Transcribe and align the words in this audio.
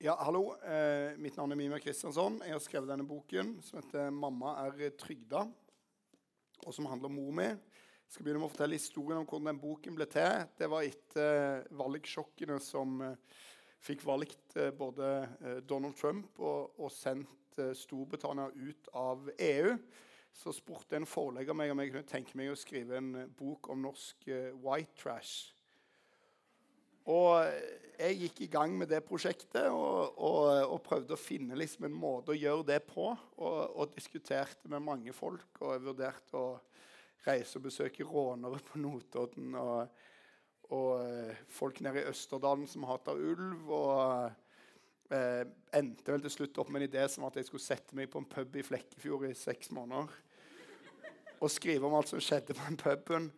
Ja, 0.00 0.14
hallo. 0.16 0.54
Eh, 0.64 1.12
mitt 1.20 1.34
navn 1.36 1.52
er 1.52 1.58
Mima 1.60 1.76
Kristiansson. 1.76 2.38
Jeg 2.40 2.54
har 2.54 2.60
skrevet 2.64 2.88
denne 2.88 3.04
boken 3.04 3.50
som 3.60 3.82
heter 3.82 4.08
'Mamma 4.08 4.54
er 4.62 4.94
trygda', 4.96 5.42
og 6.64 6.72
som 6.72 6.86
handler 6.86 7.10
om 7.10 7.14
mor 7.14 7.30
mi. 7.30 7.42
Jeg 7.42 8.08
skal 8.08 8.24
begynne 8.24 8.40
med 8.40 8.48
å 8.48 8.54
fortelle 8.54 8.78
historien 8.80 9.18
om 9.20 9.26
hvordan 9.26 9.50
den 9.50 9.60
boken 9.60 9.94
ble 9.94 10.06
til. 10.06 10.48
Det 10.56 10.70
var 10.70 10.88
etter 10.88 11.60
eh, 11.60 11.68
valgsjokkene 11.76 12.58
som 12.60 13.02
eh, 13.02 13.14
fikk 13.78 14.06
valgt 14.06 14.56
eh, 14.56 14.70
både 14.70 15.28
Donald 15.68 15.94
Trump 15.94 16.40
og, 16.40 16.80
og 16.80 16.90
sendt 16.90 17.60
Storbritannia 17.74 18.48
ut 18.56 18.88
av 18.94 19.28
EU. 19.36 19.76
Så 20.32 20.56
spurte 20.56 20.96
en 20.96 21.04
forlegger 21.04 21.52
meg 21.52 21.70
om 21.70 21.78
jeg 21.78 21.92
kunne 21.92 22.08
tenke 22.08 22.40
meg 22.40 22.48
å 22.48 22.56
skrive 22.56 22.96
en 22.96 23.28
bok 23.36 23.68
om 23.68 23.82
norsk 23.82 24.24
white 24.64 24.96
trash. 24.96 25.59
Og 27.08 27.46
jeg 28.00 28.16
gikk 28.16 28.40
i 28.44 28.50
gang 28.52 28.74
med 28.76 28.88
det 28.90 29.02
prosjektet 29.04 29.68
og, 29.68 30.16
og, 30.16 30.46
og 30.72 30.82
prøvde 30.84 31.16
å 31.16 31.20
finne 31.20 31.58
liksom 31.58 31.86
en 31.88 31.96
måte 31.96 32.32
å 32.32 32.38
gjøre 32.38 32.66
det 32.72 32.80
på. 32.88 33.10
Og, 33.12 33.58
og, 33.74 33.94
diskuterte 33.94 34.70
med 34.72 34.84
mange 34.84 35.14
folk. 35.16 35.48
Og 35.60 35.74
jeg 35.74 35.84
vurderte 35.84 36.38
å 36.40 36.46
reise 37.26 37.58
og 37.58 37.66
besøke 37.68 38.06
rånere 38.08 38.60
på 38.64 38.80
Notodden. 38.80 39.56
Og, 39.56 40.00
eh, 41.04 41.42
folk 41.52 41.82
nede 41.84 42.04
i 42.04 42.08
Østerdalen 42.12 42.68
som 42.70 42.88
hater 42.88 43.20
ulv. 43.20 43.68
Og 43.68 45.12
eh, 45.16 45.44
endte 45.76 46.14
vel 46.14 46.24
til 46.24 46.36
slutt 46.38 46.62
opp 46.62 46.72
med 46.72 46.84
en 46.84 46.90
idé 46.90 47.04
som 47.12 47.28
at 47.28 47.36
jeg 47.36 47.50
skulle 47.50 47.64
sette 47.64 47.96
meg 47.96 48.12
på 48.12 48.22
en 48.22 48.32
pub 48.32 48.56
i 48.56 48.64
Flekkefjord 48.64 49.28
i 49.28 49.36
seks 49.36 49.72
måneder. 49.76 50.12
Og 51.40 51.52
skrive 51.52 51.88
om 51.88 51.96
alt 51.96 52.12
som 52.12 52.20
skjedde 52.20 52.56
på 52.56 52.68
den 52.68 52.80
puben. 52.80 53.30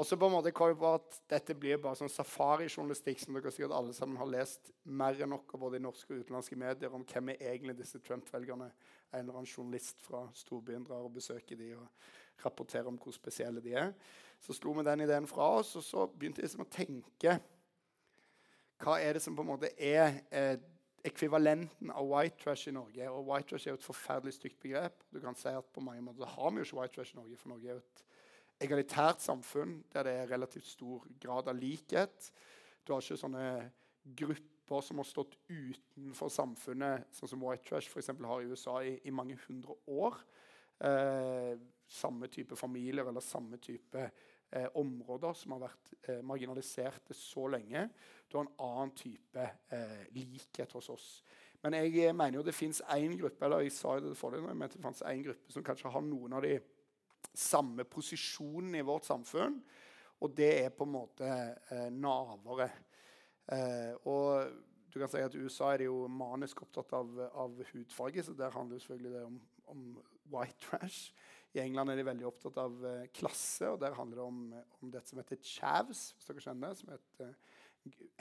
Og 0.00 0.06
så 0.08 0.16
på 0.16 0.24
en 0.24 0.32
måte 0.32 0.54
kom 0.56 0.70
jeg 0.70 0.78
på 0.80 0.88
at 0.96 1.16
dette 1.28 1.54
blir 1.58 1.80
bare 1.82 1.98
sånn 1.98 2.10
safarijournalistikk 2.10 3.20
som 3.20 3.36
dere 3.36 3.52
sikkert 3.52 3.74
alle 3.76 3.92
sammen 3.92 4.16
har 4.16 4.30
lest 4.30 4.70
mer 4.88 5.18
enn 5.20 5.34
noe 5.34 5.60
både 5.60 5.76
i 5.76 5.84
norske 5.84 6.14
og 6.14 6.22
utenlandske 6.22 6.56
medier 6.56 6.94
om 6.96 7.04
hvem 7.04 7.34
er 7.34 7.44
egentlig 7.50 7.76
disse 7.82 8.00
Trump-velgerne. 8.00 8.70
En 9.12 9.20
eller 9.20 9.42
annen 9.42 9.50
journalist 9.50 10.00
fra 10.00 10.24
storbyen 10.36 10.86
drar 10.88 11.04
og 11.04 11.12
besøker 11.18 11.60
de 11.60 11.74
og 11.76 11.84
rapporterer 12.40 12.88
om 12.88 12.96
hvor 12.96 13.12
spesielle 13.12 13.60
de 13.60 13.74
er. 13.76 13.92
Så 14.40 14.56
slo 14.56 14.72
vi 14.78 14.86
den 14.86 15.04
ideen 15.04 15.28
fra 15.28 15.50
oss, 15.58 15.74
og 15.76 15.84
så 15.84 16.06
begynte 16.08 16.40
jeg 16.40 16.48
liksom 16.48 16.64
å 16.64 16.72
tenke 16.72 17.38
Hva 18.82 18.96
er 18.98 19.14
det 19.14 19.22
som 19.22 19.36
på 19.36 19.44
en 19.44 19.50
måte 19.52 19.68
er 19.76 20.16
eh, 20.34 20.56
ekvivalenten 21.06 21.92
av 21.92 22.08
white 22.08 22.40
trash 22.40 22.72
i 22.72 22.74
Norge? 22.74 23.10
Og 23.12 23.28
white 23.28 23.52
trash 23.52 23.68
er 23.68 23.76
jo 23.76 23.78
et 23.78 23.86
forferdelig 23.86 24.38
stygt 24.40 24.58
begrep. 24.64 25.04
Du 25.12 25.20
kan 25.22 25.36
si 25.38 25.52
at 25.52 25.68
på 25.70 25.84
mange 25.84 26.02
måter 26.02 26.26
har 26.26 26.50
vi 26.50 26.64
jo 26.64 26.66
ikke 26.70 26.80
white 26.80 26.96
trash 26.96 27.14
i 27.14 27.20
Norge, 27.20 27.38
for 27.38 27.52
Norge 27.52 27.68
er 27.68 27.76
jo 27.76 27.84
et 27.84 28.02
egalitært 28.62 29.22
samfunn 29.24 29.80
der 29.92 30.06
det 30.06 30.14
er 30.20 30.32
relativt 30.32 30.68
stor 30.70 31.04
grad 31.20 31.50
av 31.50 31.58
likhet. 31.58 32.30
Du 32.82 32.94
har 32.94 33.02
ikke 33.02 33.20
sånne 33.20 33.46
grupper 34.18 34.82
som 34.82 35.00
har 35.02 35.08
stått 35.08 35.36
utenfor 35.50 36.30
samfunnet, 36.32 37.08
sånn 37.14 37.34
som 37.34 37.44
White 37.44 37.66
Trash 37.68 37.90
for 37.92 38.26
har 38.26 38.42
i 38.42 38.50
USA 38.50 38.78
i, 38.82 38.96
i 39.04 39.14
mange 39.14 39.36
hundre 39.46 39.76
år. 39.86 40.18
Eh, 40.82 41.54
samme 41.92 42.26
type 42.32 42.56
familier 42.56 43.06
eller 43.06 43.20
samme 43.20 43.58
type 43.62 44.00
eh, 44.50 44.68
områder 44.80 45.36
som 45.36 45.54
har 45.54 45.66
vært 45.66 45.92
eh, 46.08 46.22
marginaliserte 46.24 47.14
så 47.14 47.46
lenge. 47.52 47.88
Du 48.26 48.38
har 48.38 48.46
en 48.46 48.56
annen 48.64 48.94
type 48.96 49.46
eh, 49.68 50.02
likhet 50.16 50.72
hos 50.72 50.88
oss. 50.90 51.08
Men 51.62 51.76
jeg 51.78 52.14
mener 52.16 52.40
jo 52.40 52.46
det 52.46 52.56
fins 52.56 52.80
én 52.90 53.14
gruppe 53.18 53.46
eller 53.46 53.62
jeg 53.62 53.76
sa 53.76 53.94
det 54.02 54.16
forrige, 54.18 54.48
jeg 54.50 54.58
mente 54.58 54.80
det 54.82 55.18
gruppe 55.28 55.52
som 55.54 55.66
kanskje 55.66 55.92
har 55.94 56.02
noen 56.02 56.34
av 56.34 56.42
de 56.42 56.56
samme 57.34 57.84
posisjonen 57.88 58.76
i 58.78 58.84
vårt 58.86 59.06
samfunn. 59.08 59.60
Og 60.22 60.34
det 60.36 60.50
er 60.64 60.74
på 60.74 60.86
en 60.86 60.94
måte 60.94 61.28
eh, 61.28 61.88
navere. 61.90 62.68
Eh, 63.50 63.94
og 64.06 64.52
du 64.92 65.00
kan 65.00 65.10
si 65.10 65.22
at 65.24 65.34
I 65.34 65.42
USA 65.42 65.72
er 65.72 65.82
de 65.82 65.88
jo 65.88 66.04
manisk 66.12 66.62
opptatt 66.66 66.92
av, 66.94 67.10
av 67.32 67.62
hudfarge, 67.72 68.24
så 68.26 68.34
der 68.36 68.52
handler 68.54 68.82
selvfølgelig 68.82 69.14
det 69.14 69.22
om, 69.24 69.38
om, 69.72 69.86
white 70.32 70.60
trash. 70.64 71.10
I 71.52 71.60
England 71.64 71.92
er 71.92 71.98
de 71.98 72.04
veldig 72.06 72.28
opptatt 72.28 72.58
av 72.60 72.84
eh, 72.88 73.08
klasse, 73.16 73.66
og 73.72 73.80
der 73.82 73.96
handler 73.96 74.20
det 74.20 74.26
om, 74.28 74.44
om 74.80 74.92
dette 74.92 75.10
som 75.10 75.20
heter 75.20 75.40
chavs. 75.42 76.12
hvis 76.14 76.28
dere 76.28 76.44
kjenner 76.44 76.76
Som 76.78 76.92
heter 76.94 77.26
eh, 77.26 77.50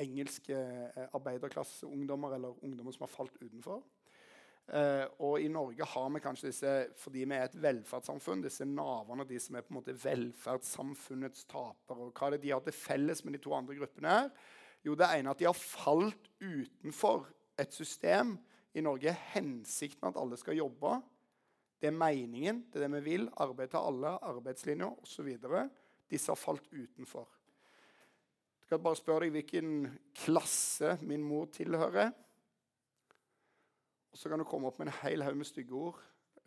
engelske 0.04 0.58
eh, 0.58 1.08
arbeiderklasseungdommer 1.14 2.36
eller 2.36 2.64
ungdommer 2.66 2.96
som 2.96 3.06
har 3.06 3.14
falt 3.14 3.38
utenfor. 3.42 3.84
Uh, 4.72 5.04
og 5.26 5.42
i 5.44 5.50
Norge 5.52 5.84
har 5.84 6.12
vi 6.14 6.22
kanskje 6.24 6.48
disse 6.48 6.74
fordi 7.02 7.26
vi 7.26 7.36
er 7.36 7.50
et 7.50 7.58
velferdssamfunn, 7.60 8.44
disse 8.46 8.64
navene, 8.68 9.26
de 9.28 9.40
som 9.42 9.58
er 9.58 9.66
på 9.66 9.74
en 9.74 9.80
måte 9.82 9.96
velferdssamfunnets 10.00 11.48
tapere. 11.52 12.08
Og 12.08 12.14
hva 12.16 12.30
er 12.30 12.38
det 12.38 12.44
de 12.46 12.54
har 12.54 12.64
til 12.64 12.78
felles 12.78 13.26
med 13.26 13.36
de 13.36 13.42
to 13.44 13.56
andre 13.58 13.76
gruppene? 13.82 14.16
her? 14.16 14.32
Jo, 14.86 14.96
det 14.98 15.10
ene 15.12 15.30
er 15.30 15.36
at 15.36 15.42
de 15.42 15.50
har 15.50 15.58
falt 15.58 16.30
utenfor 16.40 17.28
et 17.60 17.74
system. 17.76 18.38
I 18.74 18.84
Norge 18.86 19.12
er 19.12 19.26
hensikten 19.34 20.08
at 20.10 20.18
alle 20.18 20.40
skal 20.40 20.58
jobbe. 20.58 20.96
Det 21.82 21.90
er 21.90 21.98
meningen, 21.98 22.64
det 22.72 22.80
er 22.80 22.88
det 22.88 22.96
vi 23.00 23.04
vil. 23.12 23.28
Arbeid 23.42 23.74
til 23.74 23.82
alle, 23.82 24.16
arbeidslinjer 24.32 25.04
osv. 25.04 25.30
Disse 26.12 26.32
har 26.32 26.40
falt 26.40 26.68
utenfor. 26.72 27.28
Jeg 28.62 28.70
skal 28.70 28.84
bare 28.86 29.00
spørre 29.00 29.26
deg 29.26 29.36
hvilken 29.36 29.72
klasse 30.16 30.96
min 31.04 31.24
mor 31.26 31.50
tilhører. 31.52 32.14
Og 34.12 34.20
så 34.20 34.30
kan 34.30 34.42
du 34.42 34.48
komme 34.48 34.68
opp 34.68 34.80
med 34.82 34.90
en 34.90 35.00
hel 35.06 35.24
haug 35.24 35.38
med 35.40 35.48
stygge 35.48 35.76
ord. 35.78 36.00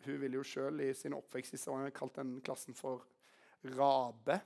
Hun 0.05 0.19
ville 0.21 0.37
jo 0.37 0.45
sjøl 0.45 0.83
i 0.85 0.91
sin 0.93 1.15
oppvekst 1.17 1.57
kalt 1.95 2.19
den 2.19 2.37
klassen 2.45 2.77
for 2.77 3.05
rabe. 3.75 4.39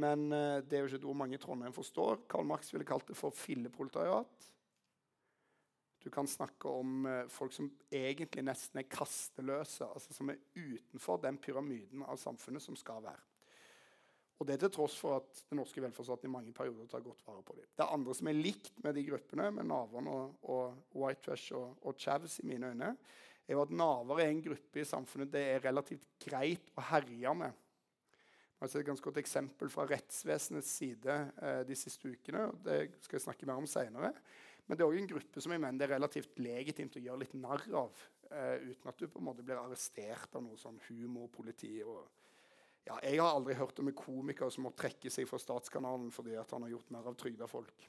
Men 0.00 0.32
uh, 0.32 0.62
det 0.64 0.78
er 0.78 0.82
jo 0.82 0.90
ikke 0.90 1.02
et 1.02 1.10
ord 1.10 1.20
mange 1.20 1.36
i 1.36 1.42
Trondheim 1.42 1.74
forstår. 1.76 2.24
Karl 2.30 2.48
Marx 2.48 2.72
ville 2.72 2.86
kalt 2.88 3.06
det 3.08 3.18
for 3.18 3.34
filleproletariat. 3.36 4.48
Du 6.04 6.10
kan 6.12 6.26
snakke 6.28 6.68
om 6.68 7.06
uh, 7.06 7.28
folk 7.32 7.54
som 7.54 7.68
egentlig 7.92 8.42
nesten 8.44 8.80
er 8.80 8.88
kasteløse. 8.90 9.86
altså 9.86 10.16
Som 10.16 10.32
er 10.32 10.42
utenfor 10.56 11.20
den 11.22 11.38
pyramiden 11.38 12.02
av 12.02 12.18
samfunnet 12.20 12.64
som 12.64 12.76
skal 12.76 13.04
være. 13.04 13.33
Og 14.40 14.48
det 14.48 14.56
til 14.60 14.72
tross 14.74 14.96
for 14.98 15.20
at 15.20 15.42
den 15.48 15.60
norske 15.60 15.82
velferdsstaten 15.82 16.26
i 16.26 16.32
mange 16.32 16.52
perioder 16.54 16.88
tar 16.90 17.04
godt 17.04 17.22
vare 17.26 17.44
på 17.46 17.54
dem. 17.54 17.68
Det 17.78 17.86
andre 17.86 18.14
som 18.18 18.30
er 18.30 18.38
likt 18.38 18.80
med 18.82 18.96
de 18.98 19.04
gruppene, 19.06 19.50
med 19.54 19.68
Naveren 19.70 20.08
og, 20.10 20.32
og 20.50 20.98
White 20.98 21.36
og, 21.54 21.76
og 21.86 22.00
Chavs, 22.02 22.40
i 22.42 22.48
mine 22.50 22.72
øyne, 22.72 22.94
er 23.44 23.54
jo 23.54 23.62
at 23.62 23.74
naver 23.74 24.22
er 24.22 24.32
en 24.32 24.42
gruppe 24.42 24.80
i 24.80 24.88
samfunnet 24.88 25.30
det 25.32 25.42
er 25.52 25.62
relativt 25.66 26.06
greit 26.24 26.72
å 26.74 26.84
herje 26.90 27.34
med. 27.36 27.60
Jeg 28.64 28.70
har 28.72 28.80
et 28.80 28.88
ganske 28.88 29.04
godt 29.04 29.20
eksempel 29.20 29.68
fra 29.68 29.84
rettsvesenets 29.90 30.70
side 30.78 31.14
eh, 31.42 31.60
de 31.68 31.76
siste 31.76 32.08
ukene. 32.08 32.46
og 32.48 32.62
Det 32.64 32.78
skal 33.04 33.18
jeg 33.18 33.24
snakke 33.26 33.48
mer 33.50 33.60
om 33.60 33.68
senere. 33.68 34.14
Men 34.64 34.78
det 34.78 34.84
er 34.84 34.88
òg 34.88 34.96
en 35.02 35.10
gruppe 35.10 35.42
som 35.44 35.52
jeg 35.52 35.60
mener 35.60 35.76
det 35.76 35.86
er 35.90 35.96
relativt 35.98 36.38
legitimt 36.40 36.96
å 36.96 37.02
gjøre 37.04 37.20
litt 37.26 37.34
narr 37.36 37.66
av. 37.76 38.04
Eh, 38.30 38.70
uten 38.70 38.88
at 38.88 39.02
du 39.02 39.04
på 39.04 39.20
en 39.20 39.28
måte 39.28 39.44
blir 39.44 39.60
arrestert 39.60 40.32
av 40.32 40.46
noe 40.46 40.56
sånn 40.56 40.80
humorpoliti 40.86 41.74
og 41.84 42.06
ja, 42.84 42.98
jeg 43.00 43.20
har 43.20 43.32
aldri 43.32 43.56
hørt 43.56 43.78
om 43.80 43.88
en 43.88 43.96
komiker 43.96 44.50
som 44.52 44.66
må 44.66 44.74
trekke 44.76 45.12
seg 45.12 45.28
fra 45.28 45.40
Statskanalen 45.40 46.10
fordi 46.12 46.36
han 46.36 46.66
har 46.66 46.72
gjort 46.74 46.90
mer 46.92 47.06
av 47.08 47.16
trygda 47.20 47.48
folk. 47.48 47.86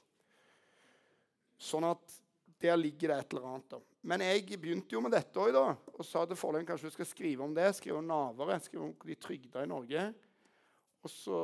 Sånn 1.60 1.84
at 1.88 2.20
der 2.60 2.78
ligger 2.80 3.12
det 3.12 3.18
et 3.20 3.34
eller 3.34 3.48
annet. 3.50 3.68
da. 3.74 3.80
Men 4.08 4.24
jeg 4.24 4.46
begynte 4.60 4.96
jo 4.96 5.02
med 5.04 5.12
dette 5.12 5.40
òg, 5.40 5.56
og 5.58 6.04
sa 6.06 6.24
til 6.24 6.38
forlaget 6.40 6.70
kanskje 6.70 6.88
du 6.88 6.94
skal 6.94 7.08
skrive 7.10 7.44
om 7.44 7.52
det. 7.56 7.68
Skrive 7.76 8.00
om 8.00 8.08
navere, 8.08 8.56
skrive 8.64 8.88
om 8.88 8.94
de 9.04 9.18
trygda 9.20 9.64
i 9.64 9.68
Norge. 9.68 10.06
Og 11.04 11.12
så 11.12 11.40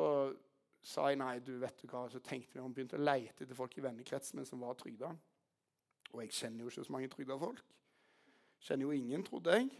sa 0.82 1.10
jeg 1.10 1.20
nei, 1.20 1.36
du 1.44 1.52
vet 1.62 1.84
du 1.84 1.86
hva, 1.90 2.06
så 2.10 2.22
tenkte 2.24 2.56
vi, 2.56 2.64
om 2.64 2.72
begynte 2.74 2.98
å 2.98 3.04
leite 3.04 3.44
etter 3.44 3.56
folk 3.58 3.76
i 3.78 3.84
vennekretsen 3.84 4.40
min 4.40 4.48
som 4.48 4.64
var 4.64 4.78
trygda. 4.80 5.12
Og 6.12 6.24
jeg 6.24 6.34
kjenner 6.40 6.64
jo 6.64 6.72
ikke 6.72 6.86
så 6.88 6.94
mange 6.96 7.12
trygda 7.12 7.38
folk. 7.38 7.62
Kjenner 8.62 8.88
jo 8.88 8.96
ingen, 8.96 9.24
trodde 9.26 9.58
jeg. 9.58 9.70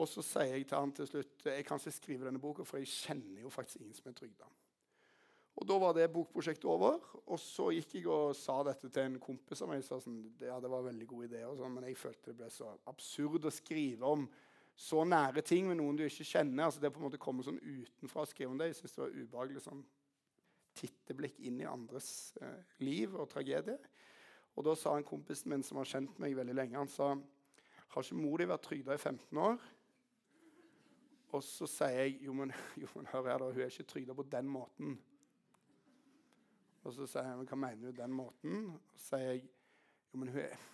Og 0.00 0.08
så 0.08 0.24
sier 0.24 0.54
jeg 0.56 0.66
til 0.68 0.78
han 0.78 0.92
til 0.96 1.08
slutt 1.08 1.48
jeg 1.50 1.64
kan 1.68 1.80
ikke 1.80 1.94
skrive 1.94 2.28
denne 2.28 2.40
boka, 2.40 2.64
for 2.64 2.80
jeg 2.80 2.88
kjenner 2.88 3.42
jo 3.44 3.52
faktisk 3.52 3.82
ingen 3.82 3.96
som 3.96 4.08
er 4.08 4.16
trygda. 4.16 4.48
Og 5.60 5.66
Da 5.68 5.76
var 5.78 5.92
det 5.92 6.12
bokprosjektet 6.12 6.64
over. 6.64 6.96
Og 7.26 7.40
så 7.40 7.68
gikk 7.76 7.98
jeg 7.98 8.06
og 8.08 8.32
sa 8.36 8.62
dette 8.64 8.88
til 8.88 9.04
en 9.04 9.18
kompis 9.20 9.60
av 9.62 9.68
meg. 9.68 9.84
sa 9.84 10.00
sånn, 10.00 10.32
ja, 10.40 10.58
det 10.60 10.70
var 10.70 10.80
en 10.80 10.88
veldig 10.88 11.06
god 11.06 11.24
idé, 11.28 11.42
sånn, 11.56 11.74
Men 11.74 11.84
jeg 11.84 11.96
følte 12.00 12.32
det 12.32 12.36
ble 12.36 12.48
så 12.50 12.72
absurd 12.86 13.44
å 13.44 13.52
skrive 13.52 14.02
om 14.02 14.28
så 14.74 15.04
nære 15.04 15.42
ting 15.44 15.68
med 15.68 15.76
noen 15.76 15.96
du 15.96 16.06
ikke 16.06 16.24
kjenner. 16.24 16.64
altså 16.64 16.80
Det 16.80 16.92
på 16.92 16.98
en 16.98 17.04
måte 17.04 17.20
kommer 17.20 17.44
sånn 17.44 17.60
utenfra 17.60 18.22
å 18.22 18.30
skrive 18.30 18.50
om 18.50 18.58
det. 18.58 18.72
Jeg 18.72 18.80
synes 18.80 18.94
det 18.94 19.02
var 19.02 19.18
ubehagelig 19.18 19.64
sånn 19.66 19.84
titteblikk 20.74 21.38
inn 21.40 21.60
i 21.60 21.68
andres 21.68 22.32
eh, 22.40 22.64
liv 22.80 23.14
og 23.14 23.28
tragedie. 23.28 23.76
Og 24.56 24.64
da 24.64 24.74
sa 24.74 24.96
en 24.96 25.04
kompisen 25.04 25.52
min 25.52 25.62
som 25.62 25.76
har 25.76 25.88
kjent 25.88 26.18
meg 26.18 26.34
veldig 26.36 26.56
lenge, 26.56 26.78
han 26.80 26.88
sa 26.88 27.12
har 27.92 28.04
ikke 28.06 28.16
mor 28.16 28.40
di 28.40 28.48
vært 28.48 28.64
trygda 28.64 28.96
i 28.96 29.00
15 29.00 29.38
år? 29.38 29.58
Og 31.32 31.40
så 31.44 31.66
sier 31.70 31.96
jeg 32.02 32.18
jo, 32.26 32.34
men, 32.36 32.52
jo, 32.82 32.90
men 32.94 33.08
hør 33.12 33.30
her 33.30 33.40
da, 33.40 33.48
hun 33.50 33.64
er 33.64 33.72
ikke 33.72 33.88
trygda 33.94 34.16
på 34.16 34.28
den 34.32 34.52
måten. 34.52 34.98
Og 36.82 36.94
så 36.94 37.06
sier 37.06 37.28
jeg 37.30 37.40
men 37.40 37.48
hva 37.48 37.58
mener 37.62 37.90
du 37.90 38.00
den 38.02 38.14
måten? 38.16 38.64
Og 38.74 38.94
så 38.96 39.04
sier 39.12 39.28
jeg 39.30 39.44
jo, 39.44 40.20
men 40.20 40.32
hun 40.34 40.42
er, 40.44 40.64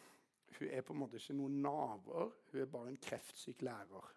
hun 0.58 0.70
er 0.72 0.86
på 0.86 0.94
en 0.94 1.02
måte 1.04 1.20
ikke 1.20 1.36
noen 1.38 1.60
naver. 1.62 2.32
Hun 2.52 2.62
er 2.62 2.72
bare 2.72 2.94
en 2.94 3.02
kreftsyk 3.02 3.62
lærer. 3.68 4.14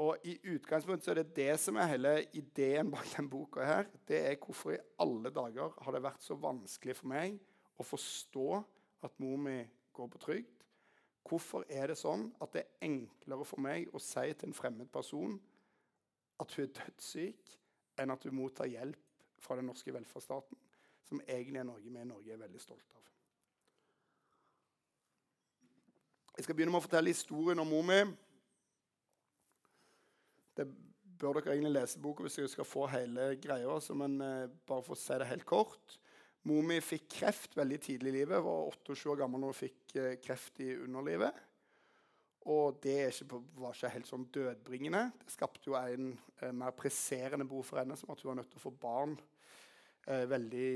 Og 0.00 0.24
i 0.24 0.38
utgangspunktet 0.54 1.04
så 1.04 1.12
er 1.12 1.20
det 1.20 1.36
det 1.36 1.52
som 1.60 1.76
er 1.76 1.90
hele 1.90 2.14
ideen 2.38 2.88
bak 2.94 3.10
den 3.12 3.28
boka. 3.28 3.60
her, 3.60 3.84
Det 4.08 4.20
er 4.30 4.36
hvorfor 4.40 4.72
i 4.72 4.78
alle 4.98 5.30
dager 5.30 5.74
har 5.82 5.92
det 5.92 6.02
vært 6.02 6.22
så 6.24 6.34
vanskelig 6.34 6.96
for 6.96 7.12
meg 7.12 7.36
å 7.76 7.84
forstå 7.84 8.48
at 9.04 9.20
mor 9.20 9.36
mi 9.36 9.58
går 9.92 10.08
på 10.08 10.18
trygd? 10.18 10.61
Hvorfor 11.28 11.64
er 11.70 11.92
det 11.92 11.98
sånn 12.00 12.26
at 12.42 12.52
det 12.54 12.64
er 12.64 12.88
enklere 12.88 13.46
for 13.46 13.62
meg 13.62 13.92
å 13.94 14.00
si 14.02 14.24
til 14.34 14.50
en 14.50 14.56
fremmed 14.56 14.90
person 14.92 15.38
at 16.42 16.56
hun 16.56 16.64
er 16.64 16.72
dødssyk, 16.74 17.54
enn 18.02 18.10
at 18.10 18.24
hun 18.26 18.34
mottar 18.34 18.70
hjelp 18.70 18.98
fra 19.42 19.56
den 19.58 19.68
norske 19.70 19.94
velferdsstaten, 19.94 20.58
som 21.06 21.22
egentlig 21.28 21.60
er 21.60 21.68
noe 21.68 21.82
vi 21.82 21.92
i 21.92 22.04
Norge 22.08 22.34
er 22.34 22.40
veldig 22.40 22.62
stolt 22.62 22.96
av? 22.96 23.02
Jeg 26.36 26.46
skal 26.46 26.56
begynne 26.56 26.72
med 26.72 26.80
å 26.80 26.86
fortelle 26.86 27.12
historien 27.12 27.60
om 27.60 27.68
mor 27.68 27.84
mi. 27.84 28.00
Det 30.56 30.64
bør 31.20 31.38
dere 31.38 31.52
egentlig 31.52 31.74
lese 31.76 32.00
boka 32.00 32.24
hvis 32.24 32.38
dere 32.40 32.50
skal 32.50 32.66
få 32.66 32.86
hele 32.90 33.34
greia. 33.42 33.76
Men 34.00 34.16
eh, 34.24 34.54
bare 34.66 34.84
for 34.86 34.96
å 34.96 34.98
si 34.98 35.18
det 35.20 35.28
helt 35.28 35.46
kort. 35.48 35.98
Mor 36.50 36.64
mi 36.66 36.80
fikk 36.82 37.04
kreft 37.20 37.54
veldig 37.54 37.78
tidlig 37.84 38.10
i 38.10 38.16
livet. 38.16 38.42
var 38.42 38.68
28 38.72 39.10
år 39.12 39.20
gammel 39.20 39.42
når 39.42 39.52
hun 39.52 39.60
fikk 39.60 39.96
eh, 40.00 40.16
kreft 40.22 40.58
i 40.64 40.72
underlivet. 40.74 41.36
Og 42.50 42.80
det 42.82 42.96
ikke, 43.12 43.38
var 43.62 43.76
ikke 43.76 43.92
helt 43.94 44.08
sånn 44.10 44.26
dødbringende. 44.34 45.04
Det 45.22 45.34
skapte 45.36 45.70
jo 45.70 45.76
en 45.78 46.10
eh, 46.40 46.50
mer 46.50 46.74
presserende 46.74 47.46
behov 47.46 47.68
for 47.68 47.78
henne, 47.78 47.94
som 47.98 48.10
at 48.10 48.24
hun 48.24 48.32
var 48.32 48.40
nødt 48.40 48.50
til 48.50 48.58
å 48.58 48.64
få 48.64 48.74
barn 48.82 49.14
eh, 50.08 50.26
veldig 50.30 50.68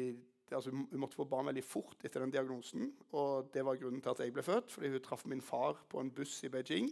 altså 0.55 0.71
Hun 0.71 1.01
måtte 1.03 1.19
få 1.19 1.25
barn 1.27 1.49
veldig 1.49 1.65
fort 1.67 2.05
etter 2.07 2.23
den 2.23 2.31
diagnosen. 2.31 2.93
Og 3.19 3.49
det 3.51 3.65
var 3.67 3.81
grunnen 3.81 3.99
til 3.99 4.13
at 4.13 4.21
jeg 4.23 4.31
ble 4.37 4.45
født, 4.47 4.71
fordi 4.71 4.93
hun 4.93 5.03
traff 5.03 5.25
min 5.27 5.43
far 5.43 5.81
på 5.91 5.99
en 5.99 6.13
buss 6.15 6.37
i 6.47 6.51
Beijing. 6.55 6.87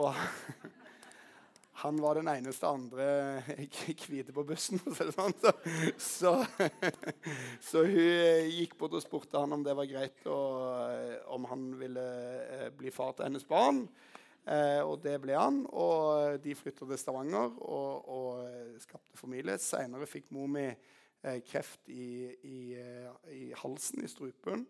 Og 0.00 0.16
han 1.76 2.00
var 2.00 2.14
den 2.14 2.28
eneste 2.28 2.68
andre 2.68 3.06
hvite 4.08 4.32
på 4.32 4.44
bussen. 4.48 4.80
Sånn. 4.80 5.34
Så, 5.36 5.52
så, 6.00 6.32
så, 7.68 7.82
hun 7.84 8.48
gikk 8.48 8.78
bort 8.80 8.96
og 8.96 9.04
spurte 9.04 9.42
han 9.42 9.52
om 9.52 9.64
det 9.64 9.74
var 9.76 9.90
greit, 9.90 10.22
og 10.24 11.34
om 11.36 11.44
han 11.50 11.66
ville 11.76 12.04
eh, 12.46 12.68
bli 12.72 12.92
far 12.94 13.12
til 13.16 13.28
hennes 13.28 13.44
barn. 13.48 13.82
Eh, 14.48 14.80
og 14.80 15.02
det 15.04 15.18
ble 15.20 15.36
han. 15.36 15.64
Og 15.68 16.40
de 16.40 16.56
flytta 16.56 16.88
til 16.88 17.02
Stavanger 17.02 17.60
og, 17.60 18.08
og 18.08 18.80
skapte 18.80 19.20
familie. 19.20 19.58
Seinere 19.60 20.08
fikk 20.08 20.32
mor 20.32 20.48
mi 20.48 20.64
eh, 20.70 21.38
kreft 21.44 21.92
i, 21.92 22.08
i, 22.40 22.58
i, 23.36 23.44
halsen, 23.64 24.00
i 24.04 24.12
strupen. 24.12 24.64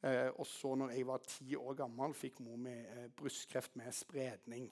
og 0.00 0.46
så, 0.48 0.74
når 0.80 0.94
jeg 0.96 1.06
var 1.08 1.24
ti 1.28 1.56
år 1.56 1.74
gammel, 1.76 2.14
fikk 2.16 2.38
mor 2.40 2.56
mi 2.60 2.76
brystkreft 3.16 3.76
med 3.76 3.92
spredning. 3.92 4.70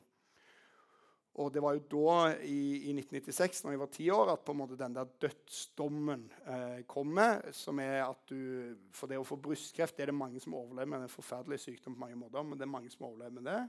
Og 1.39 1.53
det 1.55 1.63
var 1.63 1.77
jo 1.77 1.83
da, 1.93 2.15
i, 2.43 2.89
i 2.89 2.95
1996, 2.97 3.61
når 3.65 3.75
jeg 3.75 3.81
var 3.83 3.91
ti 3.95 4.09
år, 4.11 4.33
at 4.33 4.41
på 4.47 4.55
en 4.55 4.59
måte 4.59 4.79
den 4.79 4.97
der 4.97 5.13
dødsdommen 5.23 6.25
eh, 6.51 6.81
kommer. 6.91 7.53
som 7.53 7.79
er 7.79 8.03
at 8.09 8.25
du, 8.31 8.75
For 8.93 9.07
det 9.07 9.21
å 9.21 9.27
få 9.27 9.39
brystkreft 9.39 9.97
det 9.97 10.09
er 10.09 10.13
det 10.13 10.19
mange 10.19 10.41
som 10.43 10.57
overlever 10.59 10.91
med. 10.91 11.07
en 11.07 11.13
forferdelig 11.13 11.61
sykdom 11.63 11.95
på 11.95 12.07
mange 12.07 12.19
måter, 12.19 12.43
men 12.43 12.59
det 12.59 12.67
er 12.67 12.75
mange 12.75 12.91
som 12.91 13.07
overlever 13.07 13.39
med 13.39 13.47
det. 13.53 13.61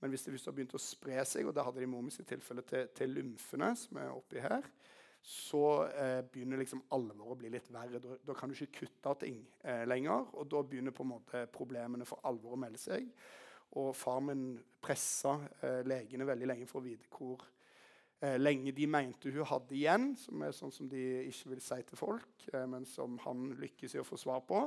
Men 0.00 0.10
hvis 0.10 0.24
det, 0.24 0.32
hvis 0.34 0.42
det 0.42 0.50
har 0.50 0.56
begynt 0.56 0.74
å 0.74 0.82
spre 0.82 1.24
seg, 1.30 1.46
og 1.46 1.54
det 1.54 1.62
hadde 1.62 1.78
de 1.78 1.86
i 1.86 1.92
mor 1.92 2.08
tilfelle 2.10 2.64
til, 2.66 2.88
til 2.96 3.14
lymfene, 3.20 3.70
som 3.78 4.00
er 4.02 4.10
oppi 4.10 4.42
her, 4.42 4.66
så 5.22 5.86
eh, 5.86 6.24
begynner 6.26 6.58
liksom 6.58 6.82
alvoret 6.96 7.36
å 7.36 7.38
bli 7.38 7.52
litt 7.54 7.68
verre. 7.70 8.00
Da, 8.02 8.16
da 8.26 8.34
kan 8.34 8.50
du 8.50 8.56
ikke 8.56 8.82
kutte 8.82 9.14
ting 9.22 9.38
eh, 9.62 9.84
lenger. 9.86 10.26
Og 10.34 10.48
da 10.50 10.64
begynner 10.66 10.94
på 10.94 11.06
en 11.06 11.12
måte 11.12 11.44
problemene 11.54 12.08
for 12.08 12.18
alvor 12.26 12.56
å 12.56 12.58
melde 12.58 12.82
seg. 12.82 13.06
Og 13.80 13.94
far 13.96 14.20
min 14.20 14.52
pressa 14.82 15.38
eh, 15.62 15.80
legene 15.86 16.26
veldig 16.28 16.48
lenge 16.50 16.68
for 16.68 16.82
å 16.82 16.84
vite 16.84 17.08
hvor 17.12 17.40
eh, 18.20 18.36
lenge 18.40 18.74
de 18.76 18.88
mente 18.90 19.32
hun 19.32 19.48
hadde 19.48 19.76
igjen, 19.78 20.10
som 20.18 20.42
er 20.44 20.52
sånn 20.56 20.74
som 20.74 20.90
de 20.90 21.02
ikke 21.30 21.54
vil 21.54 21.62
si 21.64 21.78
til 21.88 22.00
folk, 22.00 22.46
eh, 22.52 22.66
men 22.68 22.84
som 22.88 23.16
han 23.24 23.52
lykkes 23.62 23.96
i 23.96 24.02
å 24.02 24.06
få 24.06 24.20
svar 24.20 24.44
på. 24.48 24.66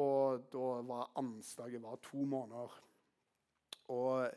Og 0.00 0.46
da 0.52 0.68
var 0.86 1.10
anslaget 1.18 1.82
var 1.82 1.98
to 2.04 2.22
måneder. 2.28 2.76
Og 3.90 4.28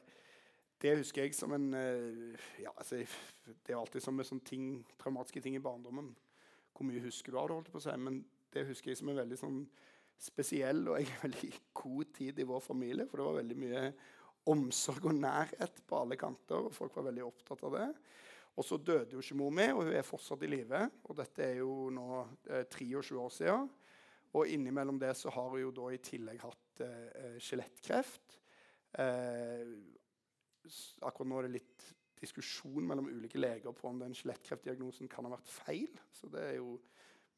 det 0.81 0.97
husker 0.97 1.23
jeg 1.23 1.35
som 1.35 1.53
en 1.53 1.73
eh, 1.77 2.39
ja, 2.63 2.71
altså, 2.77 3.03
Det 3.45 3.71
er 3.73 3.77
alltid 3.77 4.01
som 4.01 4.15
med 4.17 4.27
sånne 4.27 4.43
ting, 4.47 4.85
traumatiske 4.99 5.41
ting 5.41 5.55
i 5.55 5.63
barndommen. 5.63 6.09
Hvor 6.73 6.87
mye 6.89 7.03
husker 7.05 7.31
du 7.31 7.37
av 7.37 7.47
det? 7.47 7.59
holdt 7.59 7.71
på 7.71 7.79
å 7.79 7.85
si, 7.85 7.97
Men 7.97 8.23
det 8.53 8.65
husker 8.67 8.91
jeg 8.91 8.97
som 8.97 9.09
en 9.09 9.21
veldig 9.21 9.37
sånn 9.39 9.61
spesiell 10.21 10.83
og 10.87 10.99
jeg 10.99 11.21
veldig 11.23 11.51
god 11.79 12.11
tid 12.17 12.39
i 12.39 12.47
vår 12.47 12.63
familie. 12.63 13.07
For 13.09 13.19
det 13.19 13.29
var 13.29 13.39
veldig 13.41 13.57
mye 13.59 13.85
omsorg 14.51 15.07
og 15.09 15.15
nærhet 15.17 15.81
på 15.87 16.01
alle 16.01 16.17
kanter. 16.19 16.67
og 16.67 16.75
Folk 16.75 16.95
var 16.99 17.07
veldig 17.09 17.25
opptatt 17.25 17.63
av 17.69 17.77
det. 17.77 17.87
Og 18.53 18.65
så 18.67 18.77
døde 18.77 19.15
jo 19.15 19.23
ikke 19.23 19.37
mor 19.39 19.53
mi, 19.55 19.65
og 19.73 19.87
hun 19.87 19.95
er 19.97 20.05
fortsatt 20.05 20.43
i 20.45 20.51
live. 20.51 20.83
Og 21.09 21.17
dette 21.17 21.45
er 21.45 21.55
jo 21.63 21.89
nå 21.93 22.07
eh, 22.51 22.67
23 22.69 23.17
år 23.17 23.33
siden. 23.33 23.71
Og 24.33 24.49
innimellom 24.49 24.99
det 25.01 25.13
så 25.17 25.31
har 25.33 25.49
hun 25.49 25.61
jo 25.61 25.73
da 25.73 25.89
i 25.93 26.01
tillegg 26.01 26.41
hatt 26.41 26.83
eh. 26.85 27.37
Eh, 28.93 29.73
akkurat 31.01 31.29
nå 31.29 31.39
er 31.39 31.47
det 31.47 31.57
litt 31.57 31.85
diskusjon 32.23 32.85
mellom 32.87 33.09
ulike 33.11 33.41
leger 33.41 33.73
på 33.75 33.89
om 33.89 33.99
den 33.99 34.13
skjelettkreftdiagnosen 34.15 35.09
kan 35.11 35.27
ha 35.27 35.33
vært 35.33 35.49
feil. 35.49 35.91
Så 36.13 36.29
det 36.33 36.45
er 36.51 36.57
jo 36.59 36.77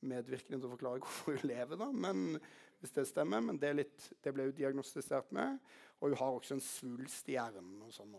medvirkende 0.06 0.60
til 0.60 0.70
å 0.70 0.76
forklare 0.76 1.02
hvorfor 1.02 1.40
hun 1.40 1.50
lever. 1.50 1.80
da, 1.80 1.90
men 1.92 2.40
hvis 2.86 2.96
det 2.96 3.08
stemmer, 3.10 3.42
men 3.42 3.58
det, 3.60 3.74
litt, 3.82 4.10
det 4.22 4.34
ble 4.34 4.48
hun 4.48 4.56
diagnostisert 4.56 5.34
med. 5.36 5.58
Og 6.00 6.12
hun 6.12 6.20
har 6.20 6.38
også 6.38 6.56
en 6.58 6.64
svulst 6.64 7.30
i 7.32 7.36
hjernen. 7.36 7.82
og 7.82 7.94
sånn 7.94 8.14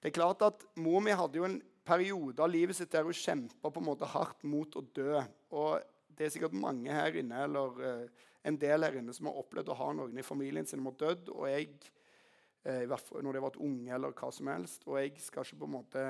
Det 0.00 0.10
er 0.10 0.18
klart 0.18 0.42
at 0.42 0.66
Mor 0.82 1.00
mi 1.04 1.14
hadde 1.14 1.38
jo 1.38 1.46
en 1.46 1.60
periode 1.84 2.42
av 2.42 2.50
livet 2.50 2.76
sitt 2.76 2.92
der 2.92 3.06
hun 3.06 3.16
kjempa 3.16 3.70
hardt 4.14 4.42
mot 4.42 4.76
å 4.76 4.82
dø. 4.82 5.22
Og 5.52 5.80
det 6.08 6.26
er 6.26 6.34
sikkert 6.34 6.56
mange 6.56 6.92
her 6.92 7.14
inne, 7.14 7.44
eller 7.46 7.80
uh, 7.80 8.22
en 8.44 8.58
del 8.60 8.86
her 8.86 8.98
inne 9.00 9.14
som 9.14 9.30
har 9.30 9.40
opplevd 9.40 9.70
å 9.70 9.78
ha 9.78 9.90
noen 9.92 10.18
i 10.18 10.26
familien 10.26 10.66
sin 10.66 10.80
som 10.80 10.90
har 10.90 10.98
dødd. 11.00 11.32
Og 11.34 11.48
jeg, 11.50 11.70
uh, 12.66 12.84
når 12.88 13.30
de 13.30 13.38
har 13.38 13.48
vært 13.48 13.62
unge, 13.62 13.90
eller 13.94 14.16
hva 14.16 14.30
som 14.32 14.50
helst. 14.52 14.86
Og 14.88 14.98
jeg 15.00 15.14
skal 15.22 15.46
ikke 15.46 15.62
på 15.62 15.70
en 15.70 15.76
måte 15.78 16.06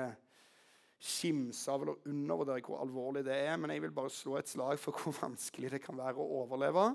skimse 1.05 1.71
av 1.71 1.83
eller 1.83 2.07
undervurdere 2.07 2.63
hvor 2.63 2.79
alvorlig 2.81 3.25
det 3.27 3.35
er, 3.35 3.57
men 3.59 3.73
jeg 3.73 3.83
vil 3.83 3.93
bare 3.95 4.13
slå 4.13 4.37
et 4.39 4.49
slag 4.49 4.79
for 4.81 4.95
hvor 4.95 5.15
vanskelig 5.25 5.73
det 5.75 5.83
kan 5.83 5.97
være 5.99 6.21
å 6.21 6.43
overleve. 6.43 6.93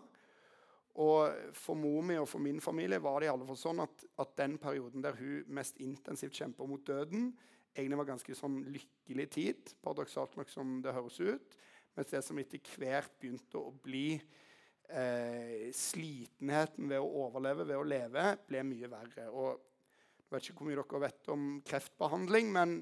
Og 1.01 1.55
For 1.57 1.79
mor 1.79 2.03
mi 2.05 2.19
og 2.21 2.29
for 2.29 2.43
min 2.43 2.61
familie 2.61 3.01
var 3.03 3.21
det 3.21 3.31
i 3.31 3.33
alle 3.33 3.47
fall 3.49 3.59
sånn 3.59 3.81
at, 3.85 4.05
at 4.21 4.35
den 4.41 4.59
perioden 4.61 5.05
der 5.05 5.17
hun 5.17 5.49
mest 5.57 5.81
intensivt 5.81 6.37
kjemper 6.37 6.69
mot 6.69 6.83
døden, 6.87 7.31
egentlig 7.73 8.01
var 8.03 8.11
ganske 8.13 8.37
sånn 8.37 8.59
lykkelig 8.75 9.27
tid, 9.33 9.73
paradoksalt 9.81 10.37
nok 10.37 10.53
som 10.53 10.79
det 10.85 10.95
høres 10.97 11.19
ut. 11.23 11.57
Mens 11.97 12.13
det 12.13 12.23
som 12.27 12.39
etter 12.43 12.63
hvert 12.77 13.17
begynte 13.23 13.59
å 13.59 13.73
bli 13.83 14.13
eh, 14.15 15.71
slitenheten 15.75 16.91
ved 16.91 17.01
å 17.01 17.11
overleve, 17.25 17.67
ved 17.69 17.79
å 17.81 17.87
leve, 17.87 18.27
ble 18.47 18.65
mye 18.67 18.91
verre. 18.93 19.27
Og 19.31 19.51
jeg 20.21 20.35
vet 20.35 20.49
ikke 20.49 20.61
hvor 20.61 20.71
mye 20.71 20.81
dere 20.83 21.05
vet 21.07 21.33
om 21.35 21.47
kreftbehandling, 21.67 22.53
men 22.55 22.77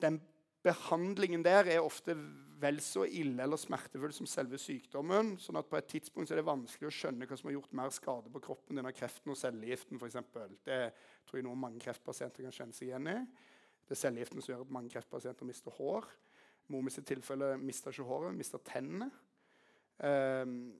den 0.00 0.20
behandlingen 0.66 1.44
der 1.46 1.68
er 1.70 1.84
ofte 1.84 2.16
vel 2.58 2.80
så 2.82 3.04
ille 3.06 3.44
eller 3.44 3.60
smertefull 3.60 4.12
som 4.14 4.26
selve 4.26 4.58
sykdommen. 4.58 5.36
sånn 5.38 5.60
at 5.60 5.68
på 5.70 5.78
et 5.78 5.86
tidspunkt 5.92 6.32
er 6.32 6.40
det 6.40 6.48
vanskelig 6.48 6.88
å 6.88 6.94
skjønne 6.94 7.28
hva 7.28 7.38
som 7.38 7.50
har 7.50 7.54
gjort 7.58 7.76
mer 7.78 7.92
skade 7.94 8.32
på 8.34 8.42
kroppen 8.48 8.78
din 8.78 8.88
av 8.88 8.96
kreften 8.96 9.34
og 9.34 9.38
cellegiften. 9.38 10.00
Eksempel. 10.02 10.56
det 10.66 10.80
tror 11.28 11.38
jeg 11.38 11.46
noen 11.46 11.62
mange 11.62 11.82
kreftpasienter 11.84 12.42
kan 12.48 12.56
kjenne 12.56 12.74
seg 12.74 12.90
igjen 12.90 13.12
i. 13.12 13.18
Det 13.86 13.94
er 13.94 14.02
cellegiften 14.02 14.42
som 14.42 14.52
gjør 14.52 14.66
at 14.66 14.74
mange 14.74 14.92
kreftpasienter 14.92 15.48
mister 15.48 15.74
hår. 15.78 16.10
Mor 16.68 16.82
mi 16.84 16.92
sitt 16.92 17.06
tilfelle 17.08 17.54
mista 17.62 17.92
ikke 17.94 18.04
håret, 18.04 18.36
mista 18.36 18.58
tennene. 18.60 19.08
Um, 20.04 20.74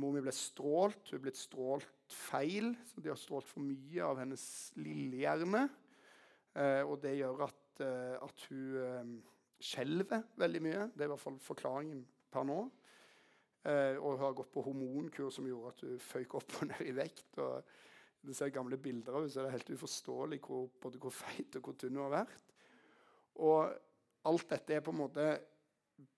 mor 0.00 0.14
mi 0.14 0.22
ble 0.24 0.32
strålt. 0.32 1.10
Hun 1.10 1.18
er 1.18 1.24
blitt 1.26 1.40
strålt 1.40 2.06
feil. 2.08 2.72
så 2.88 3.02
De 3.02 3.10
har 3.12 3.20
strålt 3.20 3.50
for 3.50 3.64
mye 3.64 4.06
av 4.06 4.22
hennes 4.22 4.44
lillehjerne. 4.78 5.66
Uh, 6.56 6.82
og 6.86 6.96
det 7.04 7.18
gjør 7.18 7.44
at 7.48 7.61
Eh, 7.80 8.16
at 8.20 8.46
hun 8.50 8.76
eh, 8.82 9.12
skjelver 9.62 10.26
veldig 10.40 10.62
mye. 10.64 10.86
Det 10.92 11.04
er 11.04 11.10
i 11.10 11.14
hvert 11.14 11.22
fall 11.22 11.38
forklaringen 11.42 12.04
per 12.32 12.46
nå. 12.48 12.60
Uh, 13.62 13.94
og 14.02 14.16
hun 14.16 14.22
har 14.24 14.32
gått 14.34 14.50
på 14.50 14.62
hormonkur 14.66 15.28
som 15.30 15.46
gjorde 15.46 15.68
at 15.70 15.82
hun 15.86 15.98
føyk 16.02 16.32
opp 16.34 16.54
og 16.58 16.64
ned 16.66 16.80
i 16.82 16.94
vekt. 16.96 17.36
og 17.38 17.62
Du 18.18 18.32
ser 18.34 18.50
gamle 18.50 18.74
bilder 18.74 19.14
av 19.14 19.20
henne, 19.20 19.30
så 19.30 19.38
er 19.38 19.46
det 19.46 19.52
helt 19.54 19.70
uforståelig 19.76 20.40
hvor, 20.42 20.64
både 20.82 20.98
hvor 20.98 21.14
feit 21.14 21.54
og 21.60 21.68
hvor 21.68 21.76
tynn 21.78 21.94
hun 21.94 22.08
har 22.08 22.16
vært. 22.16 22.56
Og 23.38 23.70
alt 24.32 24.48
dette 24.50 24.74
er 24.74 24.82
på 24.82 24.90
en 24.90 24.98
måte 25.04 25.28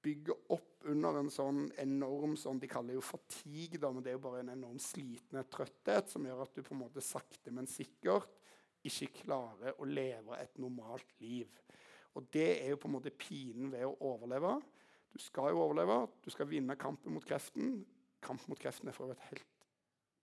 bygget 0.05 0.55
opp 0.57 0.89
under 0.89 1.19
en 1.21 1.29
sånn 1.33 1.67
enorm 1.81 2.33
sånn, 2.41 2.63
De 2.63 2.71
kaller 2.71 2.95
det 2.95 2.99
jo 3.03 3.05
fatigue, 3.05 3.81
da, 3.83 3.93
men 3.93 4.05
det 4.05 4.15
er 4.15 4.17
jo 4.17 4.25
bare 4.25 4.41
en 4.41 4.55
enorm 4.55 4.81
slitenhet, 4.81 5.51
trøtthet, 5.53 6.09
som 6.13 6.25
gjør 6.25 6.47
at 6.47 6.57
du 6.57 6.65
på 6.65 6.73
en 6.73 6.83
måte 6.87 7.05
sakte, 7.05 7.53
men 7.53 7.69
sikkert 7.69 8.33
ikke 8.85 9.25
klarer 9.25 9.79
å 9.81 9.89
leve 9.89 10.39
et 10.41 10.59
normalt 10.61 11.15
liv. 11.21 11.51
Og 12.15 12.27
Det 12.33 12.49
er 12.63 12.71
jo 12.71 12.79
på 12.79 12.89
en 12.89 12.95
måte 12.95 13.11
pinen 13.11 13.73
ved 13.73 13.87
å 13.87 13.97
overleve. 14.13 14.61
Du 15.15 15.19
skal 15.23 15.51
jo 15.51 15.63
overleve, 15.63 16.07
du 16.25 16.31
skal 16.31 16.49
vinne 16.51 16.77
kampen 16.79 17.15
mot 17.15 17.25
kreften. 17.27 17.81
Kamp 18.23 18.47
mot 18.49 18.59
kreften 18.59 18.89
er 18.89 18.97
for 18.97 19.13
et 19.13 19.27
helt 19.31 19.67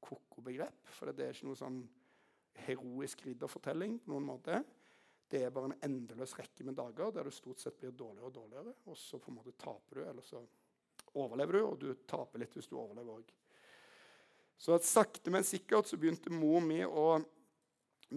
ko-ko 0.02 0.44
begrep. 0.44 0.88
For 0.92 1.12
det 1.12 1.26
er 1.26 1.36
ikke 1.36 1.50
noe 1.50 1.60
sånn 1.60 1.82
heroisk 2.66 3.26
ridderfortelling. 3.26 4.00
på 4.00 4.12
noen 4.12 4.28
måte. 4.28 4.64
Det 5.32 5.46
er 5.46 5.54
bare 5.56 5.72
en 5.72 5.84
endeløs 5.88 6.34
rekke 6.36 6.66
med 6.68 6.76
dager 6.76 7.12
der 7.12 7.24
du 7.24 7.32
stort 7.32 7.60
sett 7.60 7.78
blir 7.80 7.92
dårligere 7.92 8.28
og 8.28 8.34
dårligere. 8.34 8.74
Og 8.86 8.98
så 8.98 9.20
på 9.20 9.32
en 9.32 9.38
måte 9.38 9.56
taper 9.56 9.96
du, 9.96 10.10
eller 10.10 10.22
så 10.22 10.42
overlever 11.16 11.54
du, 11.54 11.62
og 11.66 11.80
du 11.80 11.94
taper 12.08 12.40
litt 12.40 12.56
hvis 12.56 12.68
du 12.68 12.76
overlever 12.76 13.22
òg. 13.22 13.32
Så 14.62 14.76
at 14.76 14.86
sakte, 14.86 15.32
men 15.32 15.48
sikkert 15.48 15.88
så 15.88 15.98
begynte 15.98 16.34
mor 16.34 16.60
mi 16.62 16.84
å 16.86 17.22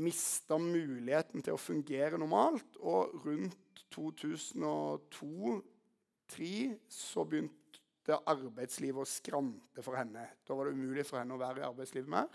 miste 0.00 0.58
muligheten 0.60 1.42
til 1.44 1.52
å 1.56 1.60
fungere 1.60 2.18
normalt. 2.20 2.76
Og 2.82 3.14
rundt 3.24 3.84
2002-2003 3.94 6.78
så 6.90 7.24
begynte 7.28 8.18
arbeidslivet 8.30 9.02
å 9.02 9.08
skrante 9.08 9.82
for 9.84 9.94
henne. 9.98 10.24
Da 10.44 10.54
var 10.56 10.64
det 10.66 10.74
umulig 10.76 11.04
for 11.08 11.18
henne 11.20 11.34
å 11.36 11.42
være 11.42 11.60
i 11.62 11.68
arbeidslivet 11.68 12.10
mer. 12.10 12.28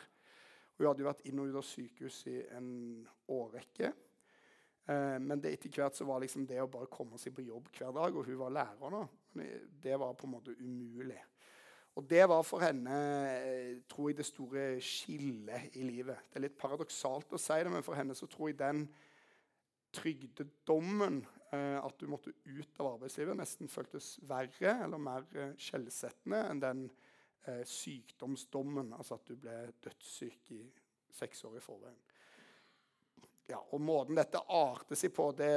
Hun 0.80 0.88
hadde 0.88 1.02
jo 1.04 1.10
vært 1.10 1.26
inn 1.28 1.42
og 1.42 1.48
ut 1.52 1.60
av 1.60 1.66
sykehus 1.68 2.18
i 2.32 2.38
en 2.56 2.70
årrekke. 3.36 3.88
Eh, 4.90 5.18
men 5.20 5.38
det 5.44 5.52
etter 5.58 5.72
hvert 5.76 5.98
så 5.98 6.04
var 6.08 6.20
liksom 6.24 6.44
det 6.48 6.62
å 6.64 6.72
bare 6.72 6.92
komme 6.92 7.18
seg 7.20 7.32
på 7.36 7.46
jobb 7.46 7.66
hver 7.76 7.92
dag, 7.98 8.12
og 8.16 8.26
hun 8.26 8.40
var 8.40 8.56
lærer 8.56 8.90
nå, 8.94 9.02
det 9.84 9.96
var 10.00 10.18
på 10.18 10.26
en 10.26 10.36
måte 10.38 10.58
umulig. 10.58 11.22
Og 12.00 12.06
det 12.08 12.22
var 12.32 12.46
for 12.48 12.64
henne 12.64 12.96
eh, 13.28 13.80
tror 13.92 14.08
jeg, 14.08 14.18
det 14.22 14.26
store 14.30 14.62
skillet 14.80 15.74
i 15.76 15.84
livet. 15.84 16.30
Det 16.30 16.40
er 16.40 16.46
litt 16.46 16.56
paradoksalt 16.60 17.36
å 17.36 17.40
si 17.42 17.58
det, 17.60 17.74
men 17.74 17.84
for 17.84 18.00
henne 18.00 18.16
så 18.16 18.30
tror 18.32 18.48
jeg 18.48 18.60
den 18.62 18.86
trygdedommen, 19.98 21.20
eh, 21.52 21.76
at 21.76 22.00
du 22.00 22.08
måtte 22.08 22.32
ut 22.46 22.80
av 22.80 22.94
arbeidslivet, 22.94 23.36
nesten 23.36 23.72
føltes 23.72 24.14
verre 24.30 24.78
eller 24.86 25.04
mer 25.10 25.28
eh, 25.36 25.52
skjellsettende 25.60 26.44
enn 26.48 26.64
den 26.66 26.90
sykdomsdommen, 27.66 28.92
altså 28.94 29.16
at 29.16 29.30
du 29.32 29.38
ble 29.40 29.54
dødssyk 29.82 30.52
i 30.54 30.60
seks 31.16 31.40
år 31.48 31.56
i 31.58 31.62
forveien. 31.64 31.96
Ja, 33.50 33.58
og 33.58 33.82
Måten 33.82 34.20
dette 34.20 34.44
arter 34.54 35.00
seg 35.00 35.16
på, 35.16 35.32
det 35.34 35.50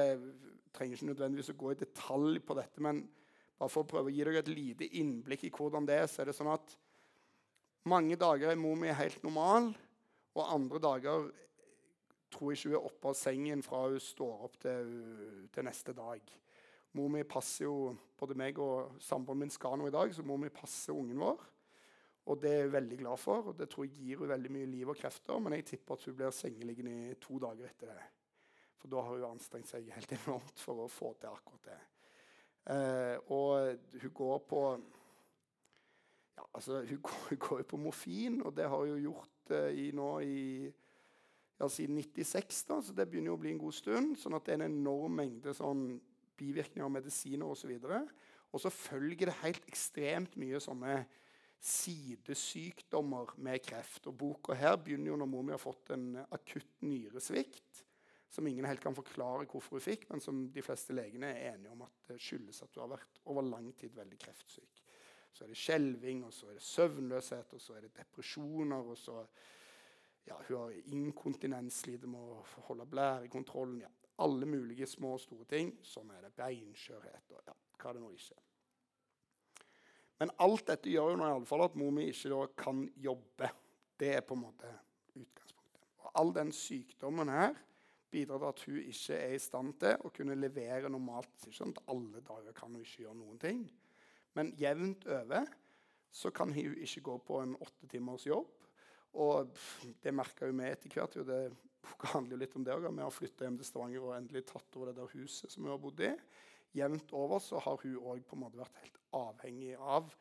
trenger 0.72 0.96
ikke 0.96 1.10
nødvendigvis 1.10 1.52
å 1.52 1.56
gå 1.58 1.74
i 1.74 1.80
detalj 1.82 2.38
på 2.46 2.56
dette, 2.56 2.80
men 2.86 3.02
bare 3.62 3.70
for 3.70 3.84
å 3.84 3.90
prøve 3.92 4.10
å 4.10 4.12
gi 4.12 4.24
dere 4.26 4.40
et 4.42 4.50
lite 4.50 4.88
innblikk 4.98 5.46
i 5.46 5.52
hvordan 5.54 5.86
det 5.86 6.00
er, 6.02 6.08
så 6.10 6.24
er 6.24 6.30
det 6.32 6.34
sånn 6.34 6.50
at 6.50 6.74
mange 7.86 8.16
dager 8.18 8.50
er 8.50 8.58
mor 8.58 8.74
mi 8.78 8.90
helt 8.90 9.22
normal, 9.22 9.68
og 10.34 10.50
andre 10.50 10.80
dager 10.82 11.28
tror 12.32 12.50
jeg 12.50 12.58
ikke 12.58 12.72
hun 12.72 12.78
er 12.78 12.88
oppe 12.88 13.10
av 13.10 13.18
sengen 13.18 13.62
fra 13.62 13.84
hun 13.84 14.02
står 14.02 14.46
opp 14.48 14.56
til, 14.64 14.90
til 15.54 15.66
neste 15.68 15.94
dag. 15.94 16.32
Mor 16.98 17.12
mi 17.12 17.22
passer 17.28 17.68
jo 17.68 17.92
både 18.18 18.36
meg 18.38 18.58
og 18.62 18.98
samboeren 19.04 19.44
min 19.44 19.52
skal 19.52 19.78
nå 19.78 19.86
i 19.88 19.94
dag, 19.94 20.10
så 20.14 20.24
mor 20.26 20.40
mi 20.42 20.50
passer 20.52 20.96
ungen 20.96 21.22
vår. 21.22 21.46
Og 22.32 22.42
det 22.42 22.52
er 22.56 22.66
hun 22.66 22.74
veldig 22.74 22.98
glad 23.00 23.18
for, 23.18 23.52
og 23.52 23.56
det 23.58 23.68
tror 23.70 23.86
jeg 23.86 23.94
gir 23.98 24.24
hun 24.24 24.30
veldig 24.30 24.52
mye 24.54 24.70
liv 24.70 24.90
og 24.90 24.98
krefter. 24.98 25.38
Men 25.42 25.58
jeg 25.58 25.68
tipper 25.72 25.98
at 25.98 26.08
hun 26.08 26.18
blir 26.18 26.34
sengeliggende 26.34 26.98
i 27.12 27.16
to 27.22 27.38
dager 27.42 27.70
etter 27.70 27.94
det. 27.94 28.10
For 28.82 28.90
da 28.90 29.06
har 29.06 29.18
hun 29.18 29.32
anstrengt 29.34 29.70
seg 29.70 29.90
helt 29.94 30.18
enormt 30.18 30.62
for 30.62 30.84
å 30.84 30.90
få 30.90 31.14
til 31.18 31.30
akkurat 31.30 31.70
det. 31.70 31.80
Eh, 32.70 33.16
og 33.34 33.78
hun 34.02 34.12
går 34.14 34.38
på 34.48 34.62
ja, 36.36 36.44
altså, 36.54 36.84
hun, 36.86 37.00
går, 37.02 37.58
jo 37.58 37.64
på 37.68 37.76
morfin, 37.76 38.42
og 38.42 38.56
det 38.56 38.68
har 38.68 38.76
hun 38.76 39.02
gjort 39.02 39.50
eh, 39.50 39.72
i, 39.86 39.90
nå 39.90 40.10
i 40.20 40.70
ja, 41.60 41.68
siden 41.68 41.98
96. 41.98 42.64
Da, 42.68 42.80
så 42.82 42.94
det 42.94 43.08
begynner 43.10 43.32
jo 43.32 43.38
å 43.38 43.42
bli 43.42 43.52
en 43.54 43.62
god 43.62 43.76
stund. 43.76 44.14
sånn 44.18 44.38
at 44.38 44.46
det 44.46 44.54
er 44.54 44.62
en 44.62 44.70
enorm 44.70 45.18
mengde 45.18 45.54
sånn, 45.56 46.00
bivirkninger 46.38 46.86
av 46.86 46.94
medisiner 46.94 47.50
osv. 47.50 47.74
Og 48.52 48.62
så 48.62 48.70
følger 48.72 49.30
det 49.30 49.40
helt 49.42 49.68
ekstremt 49.70 50.38
mye 50.40 50.60
sånne 50.62 51.02
sidesykdommer 51.62 53.36
med 53.42 53.62
kreft. 53.62 54.06
Og 54.10 54.16
Boka 54.18 54.56
her 54.58 54.78
begynner 54.78 55.12
jo 55.12 55.18
når 55.20 55.30
mor 55.30 55.46
mi 55.46 55.54
har 55.54 55.62
fått 55.62 55.94
en 55.94 56.16
akutt 56.24 56.82
nyresvikt 56.82 57.84
som 58.32 58.46
ingen 58.48 58.64
helt 58.64 58.80
kan 58.80 58.96
forklare 58.96 59.44
hvorfor 59.44 59.76
hun 59.76 59.84
fikk, 59.84 60.06
men 60.08 60.22
som 60.24 60.38
de 60.52 60.62
fleste 60.64 60.94
legene 60.96 61.34
er 61.34 61.50
enige 61.52 61.72
om 61.74 61.82
at 61.84 62.06
det 62.08 62.20
skyldes 62.22 62.62
at 62.64 62.74
hun 62.74 62.86
har 62.86 62.94
vært 62.94 63.18
over 63.28 63.44
lang 63.44 63.66
tid 63.76 63.92
veldig 63.96 64.18
kreftsyk. 64.22 64.78
Så 65.32 65.44
er 65.44 65.52
det 65.52 65.58
skjelving, 65.60 66.22
og 66.24 66.32
så 66.32 66.48
er 66.48 66.56
det 66.56 66.64
søvnløshet, 66.64 67.52
og 67.52 67.60
så 67.60 67.76
er 67.76 67.84
det 67.84 67.94
depresjoner. 67.96 68.88
og 68.92 68.96
så 68.98 69.18
ja, 70.28 70.36
Hun 70.48 70.56
har 70.56 70.78
inkontinens, 70.92 71.80
sliter 71.84 72.08
med 72.08 72.20
å 72.20 72.40
holde 72.68 72.86
blærekontrollen. 72.88 73.80
Ja, 73.84 73.90
alle 74.24 74.46
mulige 74.46 74.86
små 74.86 75.14
og 75.16 75.22
store 75.24 75.48
ting. 75.48 75.74
Sånn 75.84 76.12
er 76.12 76.24
det. 76.24 76.34
Beinskjørhet 76.36 77.32
og 77.32 77.48
ja, 77.48 77.56
hva 77.80 77.92
det 77.96 78.04
nå 78.04 78.12
ikke 78.12 78.36
er. 78.36 78.46
Men 80.22 80.32
alt 80.44 80.68
dette 80.68 80.92
gjør 80.92 81.14
jo 81.14 81.18
nå 81.18 81.26
i 81.26 81.34
alle 81.34 81.48
fall 81.48 81.64
at 81.64 81.76
mor 81.80 81.92
mi 81.96 82.06
ikke 82.12 82.44
kan 82.60 82.84
jobbe. 82.96 83.48
Det 83.98 84.12
er 84.16 84.24
på 84.24 84.36
en 84.36 84.44
måte 84.44 84.68
utgangspunktet. 85.16 85.84
Og 86.04 86.10
all 86.20 86.32
den 86.36 86.52
sykdommen 86.54 87.32
her 87.32 87.56
bidrar 88.12 88.42
til 88.42 88.50
at 88.50 88.62
hun 88.66 88.92
ikke 88.92 89.18
er 89.18 89.34
i 89.34 89.40
stand 89.42 89.74
til 89.80 90.04
å 90.04 90.12
kunne 90.14 90.36
levere 90.38 90.90
normalt. 90.92 91.32
Ikke 91.46 91.58
sånn 91.58 91.74
at 91.76 91.82
alle 91.92 92.22
dager 92.24 92.56
kan 92.56 92.72
hun 92.72 92.84
ikke 92.84 93.06
gjøre 93.06 93.18
noen 93.18 93.40
ting. 93.42 93.64
Men 94.36 94.52
jevnt 94.60 95.06
over 95.08 95.48
så 96.12 96.32
kan 96.34 96.52
hun 96.52 96.76
ikke 96.84 97.04
gå 97.08 97.18
på 97.26 97.40
en 97.42 97.56
åtte 97.64 97.88
timers 97.88 98.26
jobb. 98.28 98.50
Og 99.22 99.52
det 100.04 100.14
merka 100.14 100.48
vi 100.48 100.68
etter 100.68 100.92
hvert. 100.92 101.16
Jo, 101.16 101.24
det 101.28 101.40
handler 102.12 102.36
jo 102.36 102.40
litt 102.40 102.56
om 102.56 102.64
det 102.64 102.74
òg. 102.74 102.88
Vi 102.88 103.04
har 103.04 103.12
flytta 103.12 103.46
hjem 103.46 103.58
til 103.60 103.68
Stavanger 103.68 104.06
og 104.06 104.16
endelig 104.16 104.46
tatt 104.48 104.78
over 104.78 104.90
det 104.90 104.98
der 105.00 105.14
huset 105.16 105.52
som 105.52 105.64
vi 105.64 105.72
har 105.72 105.80
bodd 105.80 106.00
i. 106.04 106.12
Jevnt 106.76 107.12
over 107.16 107.42
så 107.44 107.60
har 107.60 107.80
hun 107.82 107.98
òg 108.00 108.36
vært 108.56 108.78
helt 108.80 109.00
avhengig 109.12 109.74
av 109.76 110.12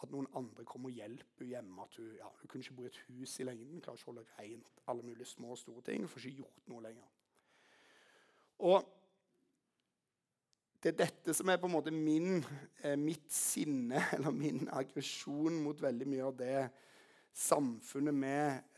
at 0.00 0.12
noen 0.12 0.28
andre 0.38 0.64
kommer 0.64 0.88
og 0.88 0.96
hjelper 0.96 1.44
henne 1.44 1.50
hjemme. 1.52 1.84
At 1.84 1.96
hun, 2.00 2.12
ja, 2.16 2.28
hun 2.40 2.48
kunne 2.48 2.64
ikke 2.64 2.76
bo 2.78 2.86
i 2.86 2.92
et 2.92 3.00
hus 3.08 3.36
i 3.40 3.48
lengden, 3.48 3.82
klarer 3.84 4.00
ikke 4.00 4.08
å 4.08 4.14
holde 4.14 4.28
rent. 4.38 4.84
Alle 4.88 5.04
mulige 5.04 5.28
små 5.28 5.52
og 5.52 5.60
store 5.60 5.84
ting. 5.84 6.04
Hun 6.04 6.12
får 6.12 6.30
ikke 6.30 6.44
gjort 6.44 6.70
noe 6.72 6.84
lenger. 6.86 7.10
Og 8.60 8.84
det 10.80 10.94
er 10.94 11.00
dette 11.02 11.34
som 11.36 11.50
er 11.52 11.58
på 11.60 11.68
en 11.68 11.74
måte 11.74 11.92
min, 11.92 12.40
eh, 12.82 12.96
mitt 12.96 13.28
sinne, 13.32 14.00
eller 14.16 14.32
min 14.36 14.68
aggresjon 14.72 15.60
mot 15.64 15.80
veldig 15.80 16.08
mye 16.08 16.28
av 16.28 16.38
det 16.38 16.62
samfunnet 17.36 18.16
vi 18.16 18.32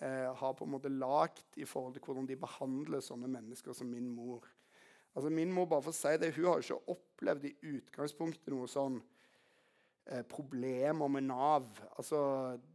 eh, 0.04 0.32
har 0.36 0.56
på 0.58 0.66
en 0.66 0.74
måte 0.74 0.90
lagd 0.92 1.56
i 1.56 1.66
forhold 1.66 1.94
til 1.96 2.04
hvordan 2.04 2.26
de 2.28 2.36
behandler 2.38 3.04
sånne 3.04 3.30
mennesker 3.30 3.74
som 3.76 3.88
min 3.90 4.10
mor. 4.12 4.44
Altså 5.14 5.30
Min 5.32 5.52
mor 5.52 5.68
bare 5.68 5.84
for 5.84 5.92
å 5.92 5.96
si 5.96 6.12
det, 6.20 6.34
hun 6.36 6.48
har 6.48 6.60
jo 6.60 6.76
ikke 6.76 6.94
opplevd 6.94 7.48
i 7.48 7.56
utgangspunktet 7.74 8.52
noe 8.52 8.68
sånn 8.70 8.98
eh, 10.08 10.22
problemer 10.28 11.10
med 11.12 11.28
Nav. 11.28 11.68
Altså, 11.96 12.20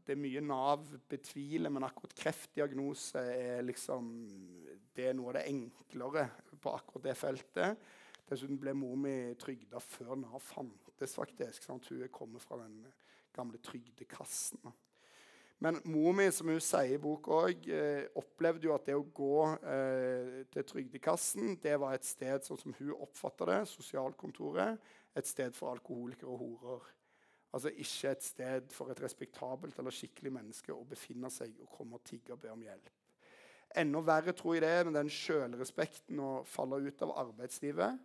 det 0.05 0.15
er 0.15 0.21
mye 0.21 0.43
Nav 0.45 0.85
betviler, 1.09 1.73
men 1.73 1.85
akkurat 1.87 2.15
kreftdiagnose 2.17 3.23
er 3.33 3.65
liksom 3.65 4.11
det 4.97 5.11
er 5.11 5.17
noe 5.17 5.33
av 5.33 5.37
det 5.37 5.47
enklere 5.51 6.27
på 6.61 6.73
akkurat 6.75 7.09
det 7.09 7.15
feltet. 7.19 7.87
Dessuten 8.27 8.59
ble 8.59 8.73
mor 8.75 8.97
mi 8.99 9.13
trygda 9.39 9.79
før 9.83 10.17
Nav 10.19 10.41
fantes. 10.43 11.15
faktisk. 11.15 11.63
Sant? 11.63 11.87
Hun 11.87 12.03
er 12.03 12.11
kommet 12.11 12.41
fra 12.41 12.57
den 12.63 12.85
gamle 13.33 13.57
trygdekassen. 13.57 14.73
Men 15.59 15.79
mor 15.89 16.13
mi, 16.13 16.27
som 16.31 16.51
hun 16.51 16.61
sier 16.61 16.93
i 16.93 16.99
boka 17.01 17.33
òg, 17.47 17.67
eh, 17.73 18.05
opplevde 18.19 18.67
jo 18.67 18.75
at 18.75 18.85
det 18.85 18.93
å 18.93 19.01
gå 19.01 19.57
eh, 19.57 20.43
til 20.53 20.67
Trygdekassen 20.69 21.55
det 21.63 21.79
var 21.81 21.95
et 21.97 22.05
sted 22.05 22.45
sånn 22.45 22.59
som 22.61 22.75
hun 22.77 22.93
oppfatta 22.93 23.47
det, 23.49 23.63
sosialkontoret, 23.71 24.77
et 25.17 25.25
sted 25.25 25.57
for 25.57 25.73
alkoholikere 25.73 26.29
og 26.29 26.43
horer. 26.43 26.93
Altså 27.57 27.71
ikke 27.73 28.11
et 28.11 28.27
sted 28.27 28.69
for 28.75 28.93
et 28.93 29.01
respektabelt 29.01 29.79
eller 29.79 29.95
skikkelig 29.95 30.35
menneske 30.35 30.75
å 30.75 30.85
befinne 30.85 31.31
seg 31.33 31.57
og 31.63 31.71
komme 31.73 31.97
og 31.97 32.05
tigge 32.05 32.35
og 32.35 32.43
be 32.43 32.53
om 32.53 32.61
hjelp. 32.61 32.93
Enda 33.75 34.01
verre 34.05 34.33
tror 34.35 34.55
jeg 34.55 34.63
det 34.63 34.69
er 34.71 34.87
med 34.87 34.95
den 34.95 35.09
sjølrespekten 35.11 36.19
å 36.23 36.31
falle 36.47 36.79
ut 36.85 37.01
av 37.03 37.15
arbeidslivet. 37.25 37.99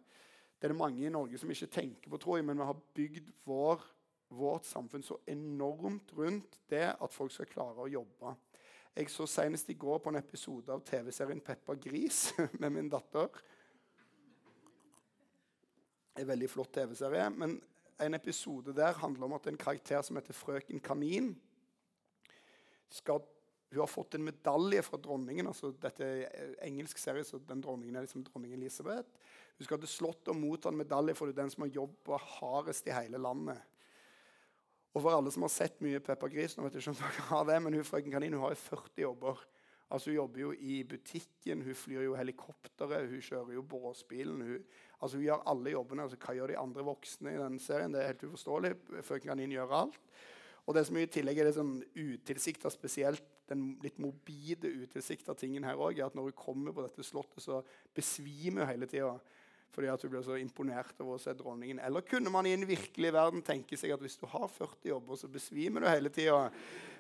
Det 0.59 0.67
er 0.67 0.75
det 0.75 0.79
mange 0.79 1.05
i 1.07 1.13
Norge 1.13 1.39
som 1.39 1.51
ikke 1.51 1.71
tenker 1.75 2.11
på, 2.11 2.19
tror 2.23 2.39
jeg, 2.39 2.47
men 2.47 2.59
vi 2.59 2.67
har 2.69 2.83
bygd 2.99 3.31
vår, 3.47 3.85
vårt 4.33 4.67
samfunn 4.67 5.05
så 5.07 5.19
enormt 5.31 6.13
rundt 6.19 6.59
det 6.71 6.89
at 6.93 7.15
folk 7.15 7.33
skal 7.35 7.51
klare 7.51 7.85
å 7.85 7.91
jobbe. 7.91 8.35
Jeg 8.93 9.09
så 9.09 9.27
Senest 9.27 9.71
i 9.73 9.79
går 9.81 10.03
på 10.05 10.13
en 10.13 10.21
episode 10.21 10.73
av 10.75 10.83
TV-serien 10.85 11.41
Peppa 11.41 11.75
Gris 11.81 12.27
med 12.61 12.75
min 12.75 12.91
datter. 12.93 13.31
En 16.19 16.29
veldig 16.29 16.51
flott 16.53 16.75
TV-serie. 16.77 17.31
Men 17.33 17.57
en 18.03 18.15
episode 18.15 18.75
der 18.77 18.99
handler 19.01 19.25
om 19.31 19.37
at 19.39 19.47
en 19.49 19.57
karakter 19.57 20.03
som 20.05 20.19
heter 20.19 20.37
Frøken 20.37 20.83
Kanin, 20.85 21.33
skal 22.93 23.23
hun 23.73 23.81
har 23.81 23.89
fått 23.89 24.15
en 24.15 24.25
medalje 24.25 24.83
fra 24.85 24.99
dronningen. 25.01 25.47
altså 25.49 25.71
Dette 25.81 26.05
er 26.05 26.57
engelsk 26.67 26.99
serie, 27.01 27.25
så 27.25 27.41
den 27.41 27.63
dronningen 27.65 27.97
er 27.97 28.05
liksom 28.05 28.25
dronning 28.27 28.53
Elisabeth. 28.53 29.09
Hun 29.57 29.65
skal 29.65 29.81
til 29.81 29.89
Slottet 29.89 30.29
og 30.29 30.37
motta 30.37 30.69
en 30.69 30.77
medalje 30.77 31.15
for 31.17 31.33
den 31.33 31.49
som 31.53 31.65
har 31.65 31.73
jobba 31.79 32.19
hardest 32.37 32.91
i 32.91 32.93
hele 32.93 33.21
landet. 33.21 33.63
Og 34.93 35.01
for 35.01 35.17
alle 35.17 35.33
som 35.33 35.47
har 35.47 35.53
sett 35.55 35.81
mye 35.81 36.03
Peppa 36.05 36.29
Gris, 36.29 36.59
nå 36.59 36.67
vet 36.67 36.77
jeg 36.77 36.85
ikke 36.85 36.93
om 36.93 37.01
dere 37.01 37.27
har 37.31 37.49
det, 37.49 37.59
men 37.65 37.79
hun 37.79 37.89
frøken 37.89 38.13
Kanin 38.13 38.37
hun 38.37 38.45
har 38.45 38.53
jo 38.53 38.61
40 38.61 39.05
jobber. 39.07 39.41
Altså 39.93 40.11
Hun 40.11 40.17
jobber 40.17 40.41
jo 40.41 40.53
i 40.53 40.83
butikken, 40.89 41.63
hun 41.65 41.77
flyr 41.77 42.07
jo 42.07 42.15
helikopteret, 42.17 43.09
hun 43.09 43.25
kjører 43.25 43.57
jo 43.57 43.65
båsbilen. 43.73 44.41
Hun, 44.41 44.69
altså 45.01 45.17
hun 45.17 45.25
gjør 45.27 45.49
alle 45.53 45.75
jobbene. 45.75 46.07
altså 46.07 46.21
Hva 46.21 46.37
gjør 46.37 46.53
de 46.53 46.61
andre 46.61 46.85
voksne 46.87 47.33
i 47.35 47.41
den 47.41 47.59
serien? 47.61 47.93
Det 47.93 48.01
er 48.01 48.13
helt 48.13 48.25
uforståelig. 48.29 48.73
Frøken 49.05 49.33
Kanin 49.33 49.53
gjør 49.53 49.75
alt. 49.83 50.01
Og 50.67 50.77
det 50.77 50.85
som 50.87 50.99
i 50.99 51.09
tillegg 51.11 51.41
er 51.43 51.49
det 51.49 51.57
sånn 51.57 51.79
utilsikta, 51.97 52.71
spesielt 52.71 53.25
den 53.51 53.73
litt 53.83 53.99
morbide 54.01 54.71
utilsikta 54.71 55.35
tingen 55.39 55.67
her 55.67 55.81
òg, 55.81 55.99
er 55.99 56.07
at 56.07 56.17
når 56.17 56.31
hun 56.31 56.39
kommer 56.39 56.75
på 56.75 56.85
dette 56.85 57.05
slottet, 57.07 57.43
så 57.43 57.61
besvimer 57.95 58.65
hun 58.65 58.75
hele 58.75 58.91
tida. 58.91 59.17
fordi 59.73 59.89
at 59.89 60.03
du 60.03 60.09
blir 60.13 60.21
så 60.21 60.37
imponert 60.37 60.99
over 61.01 61.17
å 61.17 61.21
se 61.21 61.33
dronningen. 61.33 61.79
Eller 61.81 62.05
kunne 62.05 62.29
man 62.29 62.45
i 62.45 62.53
en 62.53 62.67
virkelig 62.69 63.13
verden 63.13 63.41
tenke 63.41 63.77
seg 63.81 63.95
at 63.95 64.03
hvis 64.05 64.19
du 64.21 64.27
har 64.29 64.45
40 64.53 64.91
jobber, 64.91 65.17
så 65.17 65.31
besvimer 65.33 65.81
du 65.81 65.89
hele 65.89 66.13
tida 66.13 66.51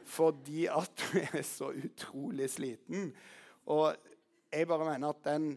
fordi 0.08 0.64
at 0.72 1.02
du 1.02 1.18
er 1.20 1.44
så 1.44 1.68
utrolig 1.68 2.48
sliten? 2.48 3.10
Og 3.68 3.92
jeg 4.48 4.70
bare 4.70 4.88
mener 4.88 5.12
at 5.12 5.20
den 5.26 5.52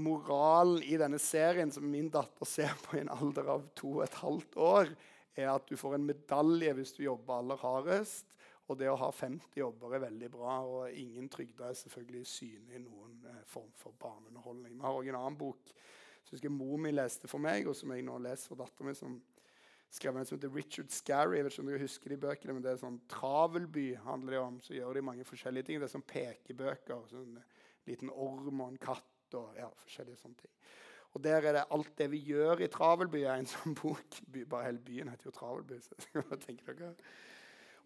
moralen 0.00 0.80
i 0.82 0.96
denne 0.96 1.20
serien 1.20 1.70
som 1.72 1.84
min 1.84 2.08
datter 2.12 2.48
ser 2.48 2.72
på 2.86 2.96
i 2.96 3.02
en 3.02 3.12
alder 3.12 3.52
av 3.52 3.68
to 3.76 3.98
og 3.98 4.06
et 4.06 4.20
halvt 4.22 4.56
år, 4.56 4.94
er 5.36 5.48
at 5.52 5.66
du 5.68 5.76
får 5.80 5.96
en 5.96 6.06
medalje 6.06 6.74
hvis 6.76 6.94
du 6.96 7.02
jobber 7.04 7.40
aller 7.40 7.60
hardest. 7.62 8.28
Og 8.70 8.78
det 8.78 8.88
å 8.88 8.98
ha 9.00 9.08
50 9.12 9.58
jobber 9.58 9.96
er 9.96 10.04
veldig 10.06 10.28
bra, 10.32 10.60
og 10.62 10.94
ingen 10.96 11.26
trygder 11.32 11.68
er 11.68 11.78
selvfølgelig 11.80 12.22
synlig 12.30 12.78
i 12.78 12.84
noen 12.84 13.16
eh, 13.28 13.42
form 13.50 13.72
for 13.76 13.96
barneunderholdning. 14.00 14.76
Vi 14.78 14.86
har 14.86 14.98
òg 14.98 15.10
en 15.10 15.18
annen 15.18 15.38
bok 15.40 15.72
som 16.22 16.38
jeg 16.38 16.52
mor 16.54 16.78
mi 16.80 16.92
leste 16.94 17.28
for 17.28 17.42
meg, 17.42 17.66
og 17.68 17.76
som 17.76 17.90
jeg 17.92 18.04
nå 18.06 18.14
leser 18.22 18.52
for 18.52 18.62
datteren 18.62 18.88
min, 18.88 18.96
som 18.96 19.18
skrev 19.92 20.16
en 20.16 20.28
som 20.28 20.38
heter 20.38 20.54
Richard 20.54 20.94
Scarry. 20.94 21.36
Jeg 21.36 21.48
vet 21.48 21.56
ikke 21.56 21.64
om 21.64 21.72
dere 21.72 21.82
husker 21.82 22.14
de 22.14 22.20
bøkene, 22.22 22.54
men 22.56 22.64
det 22.64 22.70
er 22.72 22.80
sånn 22.80 23.00
Travelby 23.12 23.88
handler 24.06 24.36
det 24.36 24.44
om. 24.44 24.60
Så 24.64 24.76
gjør 24.78 24.96
de 24.96 25.04
mange 25.10 25.26
forskjellige 25.28 25.68
ting. 25.68 25.82
Det 25.82 25.88
er 25.88 25.94
sånn 25.96 26.06
pekebøker. 26.14 27.02
sånn 27.10 27.36
Liten 27.90 28.12
orm 28.14 28.62
og 28.62 28.70
en 28.70 28.80
katt 28.80 29.36
og 29.36 29.58
ja, 29.58 29.68
forskjellige 29.82 30.22
sånne 30.22 30.44
ting. 30.44 30.54
Og 31.12 31.24
der 31.24 31.44
er 31.44 31.52
det 31.52 31.66
alt 31.70 31.92
det 31.98 32.08
vi 32.12 32.22
gjør 32.24 32.62
i 32.64 32.70
Travelby, 32.72 33.20
er 33.26 33.36
en 33.36 33.48
sånn 33.48 33.74
bok. 33.76 34.20
Bare 34.48 34.70
hele 34.70 34.80
byen 34.80 35.12
heter 35.12 35.28
jo 35.28 35.34
Travelby. 35.36 35.80
så 35.84 35.96
tenker 36.46 36.78
dere. 36.78 36.94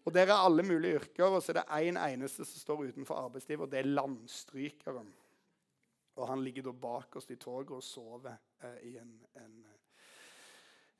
Og 0.07 0.13
Der 0.13 0.29
er 0.31 0.39
alle 0.39 0.63
mulige 0.63 0.95
yrker, 1.01 1.25
og 1.25 1.41
så 1.43 1.51
er 1.51 1.57
det 1.57 1.63
én 1.67 1.97
en 1.97 1.97
eneste 1.97 2.45
som 2.45 2.59
står 2.59 2.85
utenfor 2.87 3.15
arbeidslivet, 3.25 3.65
og 3.65 3.71
det 3.71 3.79
er 3.79 3.89
landstrykeren. 3.91 5.09
Og 6.15 6.27
Han 6.27 6.43
ligger 6.43 6.63
da 6.63 6.71
bakerst 6.71 7.31
i 7.31 7.35
toget 7.35 7.71
og 7.75 7.83
sover 7.83 8.37
eh, 8.63 8.77
i 8.87 8.97
en, 8.97 9.11
en, 9.35 9.65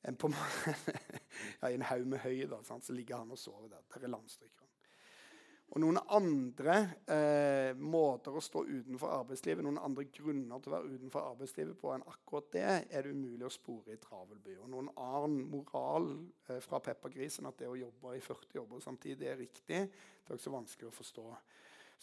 en, 0.07 0.15
på, 0.15 0.29
ja, 1.61 1.69
en 1.69 1.81
haug 1.81 2.07
med 2.07 2.19
høy. 2.19 2.43
Da, 2.51 2.59
så 2.63 2.93
ligger 2.93 3.17
han 3.17 3.31
og 3.31 3.37
sover 3.37 3.67
der. 3.67 3.87
Der 3.93 4.03
er 4.03 4.07
landstrykeren. 4.07 4.66
Og 5.75 5.81
noen 5.83 5.99
andre 6.15 6.75
eh, 7.11 7.73
måter 7.75 8.35
å 8.35 8.41
stå 8.43 8.61
utenfor 8.69 9.11
arbeidslivet, 9.17 9.65
noen 9.65 9.81
andre 9.83 10.05
grunner 10.15 10.61
til 10.63 10.71
å 10.71 10.75
være 10.77 10.93
utenfor 10.95 11.25
arbeidslivet 11.33 11.75
på 11.81 11.91
enn 11.91 12.05
akkurat 12.07 12.47
det, 12.53 12.67
er 12.87 13.03
det 13.03 13.11
umulig 13.11 13.43
å 13.45 13.51
spore 13.51 13.97
i 13.97 13.99
Travelby. 13.99 14.55
Og 14.63 14.69
noen 14.71 14.87
annen 14.95 15.41
moral 15.51 16.07
eh, 16.47 16.61
fra 16.63 16.79
Peppergrisen 16.83 17.49
at 17.49 17.59
det 17.59 17.67
å 17.67 17.75
jobbe 17.75 18.15
i 18.15 18.23
40 18.23 18.55
jobber 18.61 18.83
samtidig 18.83 19.27
er 19.27 19.41
riktig, 19.41 19.81
det 19.91 20.31
er 20.31 20.37
også 20.37 20.53
vanskelig 20.53 20.87
å 20.87 20.95
forstå. 20.95 21.25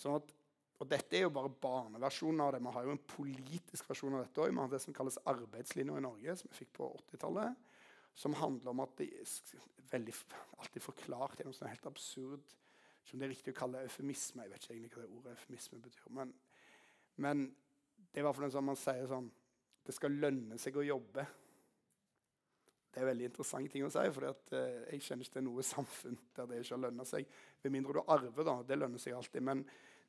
Sånn 0.02 0.18
at, 0.18 0.34
og 0.82 0.90
dette 0.90 1.16
er 1.16 1.24
jo 1.24 1.32
bare 1.32 1.52
barneversjonen 1.64 2.42
av 2.44 2.52
det. 2.52 2.60
Vi 2.66 2.74
har 2.74 2.84
jo 2.84 2.92
en 2.92 3.06
politisk 3.14 3.88
versjon 3.88 4.18
av 4.18 4.26
dette 4.26 4.42
òg. 4.44 4.52
Vi 4.52 4.60
har 4.60 4.74
det 4.74 4.82
som 4.84 4.96
kalles 4.96 5.16
arbeidslinja 5.30 5.96
i 5.96 6.04
Norge, 6.04 6.34
som 6.36 6.52
vi 6.52 6.58
fikk 6.58 6.74
på 6.76 6.90
80-tallet. 6.98 7.64
Som 8.14 8.36
handler 8.36 8.74
om 8.74 8.84
at 8.84 8.92
det 9.00 9.08
er 9.22 9.64
veldig, 9.94 10.14
alltid 10.60 10.84
forklart 10.84 11.40
gjennom 11.40 11.56
sånn 11.56 11.72
helt 11.72 11.88
absurd 11.88 12.52
som 13.04 13.20
det 13.20 13.26
er 13.26 13.34
riktig 13.34 13.52
å 13.54 13.58
kalle 13.58 13.84
eufemisme. 13.84 14.44
Jeg 14.44 14.52
vet 14.52 14.64
ikke 14.64 14.74
egentlig 14.74 14.92
hva 14.94 15.04
det 15.04 15.14
ordet 15.18 15.36
eufemisme 15.36 15.80
betyr. 15.84 16.10
Men, 16.16 16.34
men 17.20 17.46
det 18.10 18.20
er 18.20 18.24
i 18.24 18.26
hvert 18.26 18.38
fall 18.38 18.52
sånn 18.54 18.68
man 18.70 18.78
sier 18.80 19.08
sånn 19.10 19.32
Det 19.84 19.92
skal 19.92 20.14
lønne 20.16 20.56
seg 20.56 20.78
å 20.80 20.84
jobbe. 20.86 21.24
Det 22.94 23.00
er 23.00 23.04
en 23.04 23.10
veldig 23.10 23.26
interessant 23.28 23.68
ting 23.72 23.84
å 23.84 23.90
si, 23.92 24.04
for 24.14 24.24
uh, 24.30 24.36
jeg 24.88 25.02
kjenner 25.02 25.26
ikke 25.26 25.36
til 25.36 25.44
noe 25.44 25.64
samfunn 25.74 26.16
der 26.36 26.46
det 26.48 26.60
ikke 26.62 26.76
har 26.76 26.84
lønna 26.86 27.04
seg. 27.08 27.34
Med 27.64 27.74
mindre 27.74 27.98
du 27.98 28.14
arver, 28.14 28.46
da. 28.48 28.54
Det 28.64 28.78
lønner 28.78 29.02
seg 29.02 29.18
alltid. 29.18 29.44
Men 29.44 29.64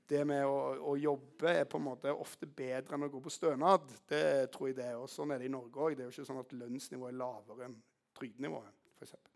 det 0.08 0.22
med 0.30 0.46
å, 0.46 0.58
å, 0.94 0.96
jobbe 1.02 1.52
er 1.60 1.68
på 1.68 1.82
en 1.82 1.88
måte 1.88 2.14
ofte 2.14 2.48
bedre 2.48 2.96
enn 2.96 3.08
å 3.08 3.12
gå 3.12 3.20
på 3.26 3.34
stønad. 3.34 3.90
Det 4.08 4.52
tror 4.54 4.70
jeg 4.70 4.78
det 4.80 4.90
er. 4.92 5.00
Og 5.02 5.10
sånn 5.12 5.34
er 5.34 5.42
det 5.42 5.50
i 5.50 5.56
Norge 5.56 5.82
òg. 5.82 5.98
Det 5.98 6.06
er 6.06 6.12
jo 6.12 6.16
ikke 6.16 6.30
sånn 6.30 6.44
at 6.46 6.56
lønnsnivået 6.56 7.12
er 7.12 7.20
lavere 7.20 7.68
enn 7.68 7.80
trygdenivået. 8.16 8.84
For 8.96 9.10
eksempel. 9.10 9.35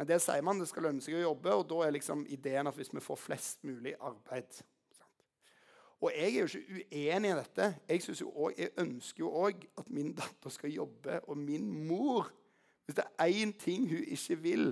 Men 0.00 0.08
det 0.08 0.16
sier 0.24 0.40
man, 0.40 0.56
det 0.56 0.64
skal 0.70 0.86
lønne 0.86 1.04
seg 1.04 1.18
å 1.18 1.26
jobbe, 1.26 1.52
og 1.52 1.66
da 1.68 1.82
er 1.84 1.90
liksom 1.92 2.22
ideen 2.32 2.70
at 2.70 2.76
hvis 2.78 2.88
vi 2.88 3.02
får 3.04 3.18
flest 3.20 3.66
mulig 3.68 3.92
arbeid 4.00 4.62
Og 6.00 6.08
jeg 6.14 6.30
er 6.30 6.38
jo 6.38 6.46
ikke 6.48 6.86
uenig 6.96 7.28
i 7.28 7.36
dette. 7.36 7.66
Jeg, 7.84 8.04
jo 8.08 8.30
også, 8.30 8.54
jeg 8.56 8.72
ønsker 8.80 9.26
jo 9.26 9.34
òg 9.42 9.66
at 9.82 9.92
min 9.92 10.14
datter 10.16 10.56
skal 10.56 10.72
jobbe, 10.72 11.20
og 11.28 11.36
min 11.36 11.68
mor 11.84 12.32
Hvis 12.86 12.96
det 12.96 13.04
er 13.12 13.36
én 13.44 13.52
ting 13.52 13.84
hun 13.92 14.08
ikke 14.16 14.40
vil 14.40 14.66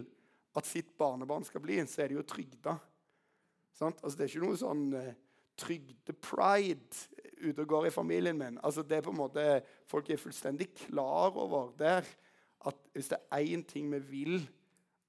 at 0.57 0.67
sitt 0.67 0.97
barnebarn 0.97 1.45
skal 1.45 1.61
bli, 1.61 1.77
så 1.85 2.03
er 2.03 2.09
det 2.09 2.17
jo 2.17 2.25
trygda. 2.27 2.79
Altså, 3.79 4.15
det 4.17 4.25
er 4.25 4.33
ikke 4.33 4.47
noe 4.49 4.59
sånn 4.59 4.87
uh, 4.97 5.13
trygdepride 5.61 7.05
ute 7.45 7.63
og 7.63 7.69
går 7.69 7.91
i 7.91 7.95
familien 7.95 8.41
min. 8.41 8.57
Altså, 8.65 8.83
det 8.83 8.97
er 8.97 9.05
på 9.05 9.13
en 9.13 9.21
måte, 9.21 9.45
Folk 9.93 10.09
er 10.09 10.19
fullstendig 10.19 10.73
klar 10.89 11.37
over 11.37 11.75
der 11.79 12.09
at 12.67 12.81
hvis 12.97 13.13
det 13.13 13.21
er 13.29 13.53
én 13.53 13.63
ting 13.69 13.93
vi 13.93 14.01
vil 14.09 14.41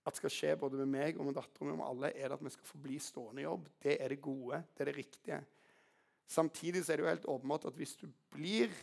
at 0.07 0.17
skal 0.17 0.31
skje 0.31 0.53
både 0.59 0.79
med 0.79 0.91
meg 0.93 1.17
og 1.19 1.27
med 1.27 1.35
datteren 1.37 1.73
og 1.73 1.79
med 1.81 1.87
alle, 1.87 2.11
er 2.15 2.33
at 2.33 2.43
vi 2.43 2.51
skal 2.53 2.69
få 2.69 2.79
bli 2.81 2.99
stående 3.03 3.43
i 3.43 3.47
jobb. 3.47 3.67
Det 3.83 3.97
er 3.99 4.13
det 4.13 4.21
gode. 4.23 4.61
Det 4.73 4.85
er 4.85 4.91
det 4.91 4.95
riktige. 4.97 5.41
Samtidig 6.29 6.83
er 6.85 6.95
det 6.95 7.03
jo 7.03 7.09
helt 7.09 7.27
åpenbart 7.33 7.65
at 7.65 7.77
hvis 7.77 7.95
du 7.99 8.07
blir 8.31 8.73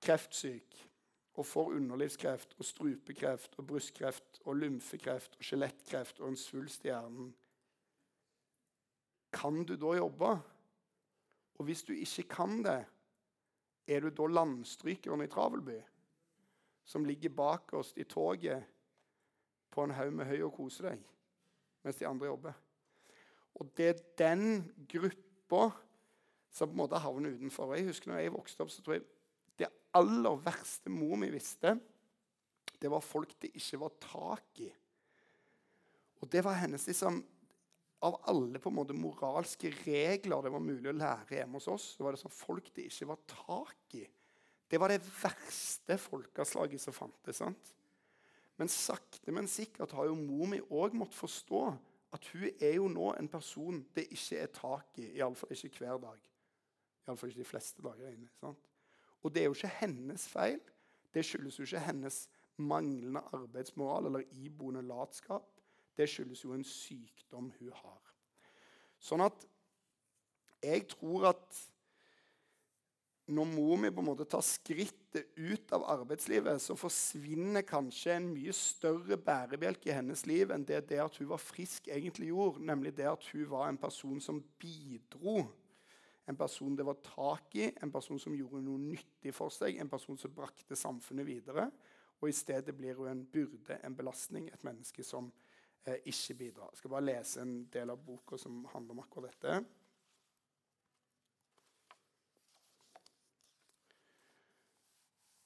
kreftsyk 0.00 0.76
og 1.40 1.46
får 1.46 1.74
underlivskreft 1.78 2.54
og 2.58 2.64
strupekreft 2.68 3.58
og 3.58 3.66
brystkreft 3.66 4.40
og 4.44 4.58
lymfekreft 4.60 5.38
og 5.38 5.46
skjelettkreft 5.46 6.20
og 6.20 6.32
en 6.32 6.40
svulst 6.40 6.84
i 6.84 6.90
hjernen 6.90 7.30
Kan 9.32 9.62
du 9.64 9.76
da 9.76 9.94
jobbe? 9.96 10.30
Og 11.60 11.64
hvis 11.64 11.82
du 11.86 11.92
ikke 11.92 12.22
kan 12.22 12.62
det, 12.64 12.84
er 13.86 14.00
du 14.00 14.10
da 14.10 14.26
landstrykeren 14.26 15.22
i 15.22 15.28
Travelby, 15.30 15.78
som 16.84 17.04
ligger 17.04 17.30
bak 17.30 17.72
oss 17.78 17.92
i 17.96 18.04
toget 18.04 18.64
på 19.70 19.84
en 19.84 19.94
haug 19.94 20.12
med 20.14 20.28
høy 20.28 20.40
og 20.46 20.54
kose 20.56 20.84
deg 20.86 21.06
mens 21.80 21.96
de 21.96 22.04
andre 22.04 22.28
jobber. 22.28 22.56
Og 23.56 23.70
det 23.76 23.86
er 23.88 24.02
den 24.20 24.42
gruppa 24.90 25.70
som 26.52 26.68
på 26.68 26.74
en 26.74 26.82
måte 26.82 27.00
havner 27.00 27.38
utenfor. 27.38 27.72
Jeg 27.76 27.88
husker 27.88 28.10
når 28.10 28.20
jeg 28.20 28.34
vokste 28.34 28.64
opp, 28.64 28.72
så 28.74 28.84
tror 28.84 28.98
jeg 28.98 29.06
det 29.60 29.70
aller 29.96 30.42
verste 30.44 30.92
mor 30.92 31.16
mi 31.20 31.30
visste, 31.32 31.76
det 32.80 32.88
var 32.88 33.04
folk 33.04 33.32
det 33.42 33.52
ikke 33.56 33.80
var 33.82 33.96
tak 34.02 34.62
i. 34.64 34.70
Og 36.20 36.28
det 36.32 36.42
var 36.44 36.60
hennes 36.60 36.86
liksom 36.88 37.22
Av 38.00 38.14
alle 38.32 38.56
på 38.56 38.70
en 38.70 38.76
måte 38.78 38.94
moralske 38.96 39.68
regler 39.82 40.46
det 40.46 40.50
var 40.54 40.62
mulig 40.64 40.88
å 40.88 40.94
lære 40.96 41.34
hjemme 41.36 41.58
hos 41.58 41.66
oss, 41.68 41.88
så 41.98 42.06
var 42.06 42.14
det 42.16 42.22
sånn 42.22 42.32
folk 42.32 42.70
det 42.72 42.86
ikke 42.88 43.10
var 43.10 43.18
tak 43.28 43.96
i. 43.98 44.06
Det 44.72 44.78
var 44.80 44.88
det 44.88 45.02
verste 45.04 45.98
folkeslaget 46.00 46.80
som 46.80 46.96
fantes. 46.96 47.42
sant? 47.42 47.74
Men 48.60 48.68
sakte, 48.68 49.32
men 49.32 49.48
sikkert 49.48 49.94
har 49.96 50.10
jo 50.10 50.18
mor 50.18 50.50
mi 50.50 50.58
òg 50.60 50.92
måttet 51.00 51.16
forstå 51.16 51.62
at 52.12 52.26
hun 52.32 52.48
er 52.60 52.74
jo 52.74 52.88
nå 52.92 53.12
en 53.16 53.28
person 53.30 53.78
det 53.96 54.04
ikke 54.12 54.42
er 54.42 54.50
tak 54.52 54.98
i. 55.00 55.06
Iallfall 55.16 55.54
ikke 55.54 55.84
hver 55.84 56.00
dag. 56.02 56.18
Iallfall 57.06 57.32
ikke 57.32 57.40
de 57.40 57.48
fleste 57.48 57.82
dager 57.82 58.10
inne. 58.10 58.28
Sant? 58.40 58.68
Og 59.22 59.32
det 59.32 59.42
er 59.42 59.48
jo 59.48 59.56
ikke 59.56 59.72
hennes 59.80 60.26
feil. 60.28 60.60
Det 61.14 61.24
skyldes 61.24 61.58
jo 61.58 61.64
ikke 61.64 61.86
hennes 61.86 62.20
manglende 62.60 63.22
arbeidsmoral 63.32 64.10
eller 64.10 64.28
iboende 64.42 64.82
latskap. 64.82 65.48
Det 65.96 66.08
skyldes 66.08 66.44
jo 66.44 66.52
en 66.54 66.64
sykdom 66.64 67.52
hun 67.58 67.72
har. 67.80 68.12
Sånn 69.00 69.24
at 69.24 69.46
jeg 70.60 70.84
tror 70.92 71.30
at 71.32 71.62
når 73.30 73.46
mor 73.52 73.78
mi 73.78 73.90
på 73.94 74.02
en 74.02 74.08
måte 74.10 74.26
tar 74.28 74.42
skrittet 74.44 75.30
ut 75.38 75.72
av 75.76 75.84
arbeidslivet, 75.92 76.60
så 76.62 76.76
forsvinner 76.78 77.64
kanskje 77.66 78.16
en 78.16 78.28
mye 78.32 78.54
større 78.56 79.18
bærebjelke 79.20 79.90
i 79.90 79.96
hennes 79.96 80.24
liv 80.28 80.50
enn 80.54 80.66
det, 80.66 80.82
det 80.90 81.00
at 81.02 81.18
hun 81.20 81.30
var 81.30 81.42
frisk, 81.42 81.88
egentlig 81.88 82.30
gjorde. 82.32 82.64
Nemlig 82.66 82.94
det 82.98 83.08
at 83.10 83.26
hun 83.32 83.46
var 83.50 83.68
en 83.68 83.80
person 83.80 84.20
som 84.24 84.42
bidro. 84.60 85.44
En 86.30 86.38
person 86.38 86.76
det 86.78 86.86
var 86.86 86.98
tak 87.02 87.54
i, 87.58 87.70
en 87.82 87.92
person 87.92 88.18
som 88.22 88.34
gjorde 88.36 88.62
noe 88.66 88.82
nyttig 88.82 89.34
for 89.34 89.52
seg, 89.54 89.78
en 89.78 89.90
person 89.90 90.18
som 90.18 90.34
brakte 90.34 90.78
samfunnet 90.78 91.26
videre. 91.26 91.68
Og 92.20 92.28
i 92.28 92.36
stedet 92.36 92.74
blir 92.76 92.98
hun 92.98 93.10
en 93.10 93.24
byrde, 93.26 93.80
en 93.82 93.96
belastning, 93.96 94.50
et 94.52 94.64
menneske 94.66 95.04
som 95.06 95.30
eh, 95.86 96.02
ikke 96.04 96.36
bidrar. 96.44 96.72
Jeg 96.72 96.82
skal 96.82 96.94
bare 96.94 97.08
lese 97.08 97.42
en 97.42 97.54
del 97.72 97.94
av 97.94 98.02
boka 98.04 98.38
som 98.38 98.62
handler 98.74 98.98
om 98.98 99.04
akkurat 99.06 99.32
dette. 99.32 99.60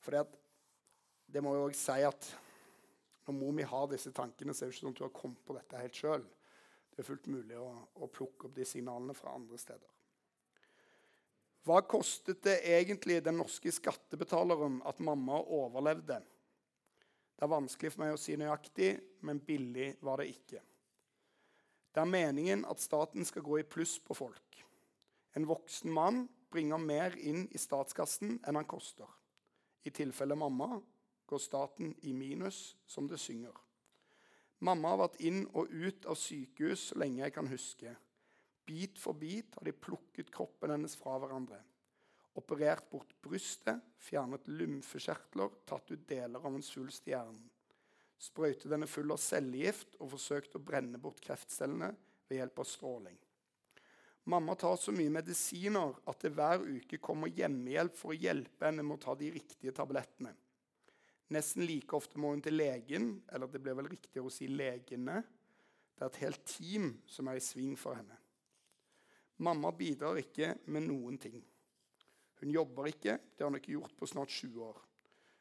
For 0.04 0.20
det 1.32 1.42
må 1.42 1.54
jo 1.56 1.68
også 1.70 1.80
si 1.80 2.04
at 2.04 2.30
når 3.24 3.36
mor 3.38 3.54
mi 3.56 3.64
har 3.64 3.86
disse 3.88 4.12
tankene, 4.12 4.52
så 4.52 4.64
er 4.64 4.68
det 4.68 4.76
ikke 4.76 4.82
sånn 4.82 4.94
at 4.94 5.00
hun 5.00 5.08
har 5.08 5.16
kommet 5.16 5.44
på 5.48 5.56
dette 5.56 5.80
helt 5.80 5.96
sjøl. 5.96 6.26
Det 6.92 7.00
er 7.00 7.08
fullt 7.08 7.30
mulig 7.32 7.56
å, 7.58 7.70
å, 7.96 8.08
plukke 8.12 8.48
opp 8.48 8.54
de 8.54 8.66
signalene 8.68 9.16
fra 9.16 9.32
andre 9.34 9.58
steder. 9.58 9.88
Hva 11.64 11.80
kostet 11.88 12.42
det 12.44 12.58
egentlig 12.68 13.22
den 13.24 13.38
norske 13.40 13.72
skattebetaleren 13.72 14.82
at 14.86 15.00
mamma 15.00 15.40
overlevde? 15.40 16.20
Det 17.34 17.46
er 17.46 17.50
vanskelig 17.50 17.94
for 17.94 18.04
meg 18.04 18.14
å 18.14 18.20
si 18.20 18.36
nøyaktig, 18.38 18.90
men 19.24 19.40
billig 19.42 19.94
var 20.04 20.20
det 20.20 20.28
ikke. 20.34 20.60
Det 21.94 22.02
er 22.02 22.10
meningen 22.10 22.66
at 22.68 22.82
staten 22.82 23.24
skal 23.26 23.46
gå 23.46 23.62
i 23.62 23.66
pluss 23.66 23.96
på 24.04 24.14
folk. 24.18 24.60
En 25.34 25.48
voksen 25.48 25.90
mann 25.94 26.26
bringer 26.52 26.78
mer 26.78 27.16
inn 27.16 27.48
i 27.50 27.58
statskassen 27.58 28.36
enn 28.44 28.60
han 28.60 28.68
koster. 28.68 29.08
I 29.84 29.92
tilfelle 29.92 30.36
mamma 30.38 30.80
går 31.26 31.38
staten 31.38 31.94
i 32.02 32.12
minus, 32.12 32.76
som 32.86 33.08
det 33.08 33.18
synger. 33.20 33.56
Mamma 34.64 34.94
har 34.94 35.02
vært 35.02 35.20
inn 35.20 35.44
og 35.52 35.72
ut 35.72 36.06
av 36.08 36.16
sykehus 36.16 36.90
så 36.90 36.98
lenge 37.02 37.20
jeg 37.24 37.34
kan 37.36 37.48
huske. 37.50 37.92
Bit 38.64 39.00
for 39.00 39.16
bit 39.18 39.56
har 39.58 39.66
de 39.66 39.74
plukket 39.76 40.30
kroppen 40.32 40.72
hennes 40.72 40.96
fra 40.96 41.18
hverandre. 41.20 41.60
Operert 42.40 42.88
bort 42.90 43.12
brystet, 43.22 43.82
fjernet 44.00 44.48
lymfekjertler, 44.48 45.52
tatt 45.68 45.92
ut 45.92 46.08
deler 46.08 46.40
av 46.40 46.56
en 46.56 46.64
svulst 46.64 47.06
i 47.08 47.12
hjernen. 47.12 47.44
Sprøytet 48.18 48.72
henne 48.72 48.88
full 48.88 49.12
av 49.12 49.20
cellegift 49.20 49.98
og 50.00 50.14
forsøkt 50.14 50.56
å 50.56 50.62
brenne 50.64 50.98
bort 51.02 51.20
kreftcellene 51.22 51.92
ved 52.28 52.40
hjelp 52.40 52.62
av 52.62 52.68
stråling. 52.70 53.18
Mamma 54.24 54.54
tar 54.54 54.76
så 54.80 54.92
mye 54.96 55.12
medisiner 55.12 55.92
at 56.08 56.24
det 56.24 56.32
hver 56.32 56.62
uke 56.64 56.96
kommer 57.04 57.28
hjemmehjelp 57.28 57.96
for 57.98 58.14
å 58.14 58.16
hjelpe 58.16 58.64
henne 58.64 58.84
med 58.86 58.96
å 58.96 59.02
ta 59.02 59.14
de 59.20 59.28
riktige 59.34 59.74
tablettene. 59.76 60.32
Nesten 61.34 61.64
like 61.68 61.96
ofte 61.96 62.20
må 62.20 62.30
hun 62.32 62.42
til 62.44 62.56
legen, 62.56 63.18
eller 63.32 63.50
det 63.52 63.60
blir 63.60 63.76
vel 63.76 63.90
riktigere 63.92 64.28
å 64.28 64.32
si 64.32 64.48
legene. 64.48 65.18
Det 65.94 66.04
er 66.04 66.10
et 66.10 66.22
helt 66.24 66.44
team 66.48 66.88
som 67.08 67.28
er 67.28 67.40
i 67.40 67.44
sving 67.44 67.76
for 67.80 67.98
henne. 67.98 68.16
Mamma 69.44 69.72
bidrar 69.76 70.16
ikke 70.20 70.54
med 70.72 70.86
noen 70.86 71.18
ting. 71.20 71.40
Hun 72.40 72.52
jobber 72.54 72.88
ikke, 72.90 73.18
det 73.34 73.44
har 73.44 73.50
hun 73.50 73.60
ikke 73.60 73.76
gjort 73.76 73.96
på 73.98 74.08
snart 74.08 74.32
20 74.32 74.66
år. 74.70 74.80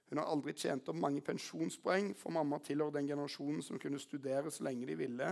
Hun 0.09 0.19
har 0.21 0.29
aldri 0.29 0.53
tjent 0.57 0.89
opp 0.91 0.99
mange 0.99 1.23
pensjonspoeng, 1.25 2.11
for 2.19 2.35
mamma 2.35 2.59
tilhører 2.61 2.99
den 2.99 3.07
generasjonen 3.09 3.63
som 3.65 3.79
kunne 3.81 4.01
studere 4.01 4.51
så 4.51 4.67
lenge 4.67 4.87
de 4.89 4.97
ville. 4.99 5.29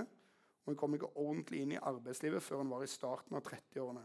Og 0.62 0.72
hun 0.72 0.78
kom 0.78 0.96
ikke 0.96 1.12
ordentlig 1.18 1.64
inn 1.64 1.76
i 1.76 1.82
arbeidslivet 1.82 2.44
før 2.46 2.62
hun 2.62 2.74
var 2.74 2.86
i 2.86 2.92
starten 2.92 3.38
av 3.38 3.46
30-årene. 3.48 4.04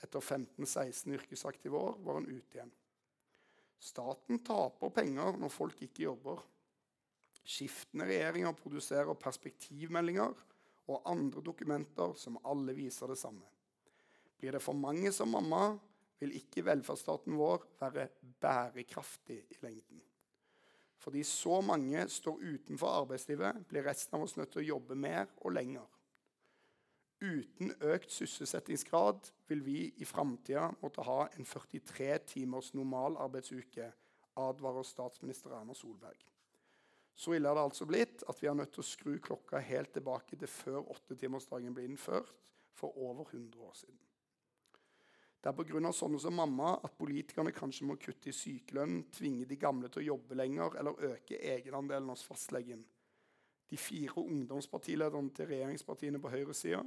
Etter 0.00 0.20
15-16 0.24 1.16
yrkesaktive 1.16 1.80
år 1.80 1.98
var 2.04 2.20
hun 2.20 2.28
ute 2.28 2.58
igjen. 2.58 2.72
Staten 3.80 4.42
taper 4.44 4.92
penger 4.92 5.38
når 5.40 5.52
folk 5.52 5.80
ikke 5.84 6.04
jobber. 6.04 6.42
Skiftende 7.40 8.06
regjeringer 8.08 8.56
produserer 8.56 9.16
perspektivmeldinger 9.16 10.42
og 10.90 11.08
andre 11.08 11.42
dokumenter 11.44 12.12
som 12.18 12.36
alle 12.44 12.74
viser 12.76 13.12
det 13.12 13.18
samme. 13.20 13.46
Blir 14.40 14.56
det 14.56 14.62
for 14.64 14.76
mange 14.76 15.12
som 15.12 15.32
mamma, 15.32 15.78
vil 16.20 16.36
ikke 16.36 16.64
velferdsstaten 16.66 17.36
vår 17.40 17.64
være 17.80 18.06
bærekraftig 18.42 19.38
i 19.54 19.58
lengden. 19.64 20.02
Fordi 21.00 21.22
så 21.24 21.60
mange 21.64 22.02
står 22.12 22.42
utenfor 22.42 22.92
arbeidslivet, 23.02 23.64
blir 23.68 23.86
resten 23.88 24.18
av 24.18 24.26
oss 24.26 24.36
nødt 24.36 24.52
til 24.52 24.60
å 24.60 24.68
jobbe 24.74 24.98
mer 25.00 25.30
og 25.40 25.54
lenger. 25.56 25.86
Uten 27.20 27.72
økt 27.84 28.12
sysselsettingsgrad 28.12 29.30
vil 29.48 29.64
vi 29.64 29.78
i 30.00 30.08
framtida 30.08 30.70
måtte 30.80 31.04
ha 31.04 31.26
en 31.36 31.44
43 31.44 32.18
timers 32.34 32.72
normalarbeidsuke, 32.76 33.90
advarer 34.40 34.86
statsminister 34.88 35.52
Erna 35.56 35.76
Solberg. 35.76 36.20
Så 37.16 37.34
ille 37.36 37.48
har 37.48 37.58
det 37.58 37.66
altså 37.68 37.84
blitt 37.88 38.22
at 38.28 38.38
vi 38.40 38.48
er 38.48 38.56
nødt 38.56 38.72
til 38.72 38.80
å 38.84 38.88
skru 38.88 39.18
klokka 39.20 39.60
helt 39.60 39.92
tilbake 39.92 40.38
til 40.40 40.48
før 40.48 40.86
åttetimersdagen 40.94 41.76
ble 41.76 41.84
innført 41.90 42.32
for 42.76 42.96
over 42.96 43.28
100 43.28 43.60
år 43.60 43.74
siden. 43.76 43.98
Det 45.40 45.48
er 45.48 45.56
pga. 45.56 45.92
sånne 45.92 46.18
som 46.20 46.34
mamma 46.36 46.74
at 46.84 46.98
politikerne 46.98 47.52
kanskje 47.56 47.86
må 47.88 47.96
kutte 47.96 48.28
i 48.28 48.36
sykelønn, 48.36 49.06
tvinge 49.12 49.46
de 49.48 49.56
gamle 49.56 49.88
til 49.88 50.02
å 50.02 50.08
jobbe 50.14 50.36
lenger 50.36 50.76
eller 50.78 51.04
øke 51.14 51.38
egenandelen 51.40 52.10
hos 52.12 52.24
fastlegen. 52.24 52.84
De 53.70 53.76
fire 53.76 54.20
ungdomspartilederne 54.20 55.30
til 55.30 55.46
regjeringspartiene 55.46 56.20
på 56.20 56.32
høyresida 56.32 56.82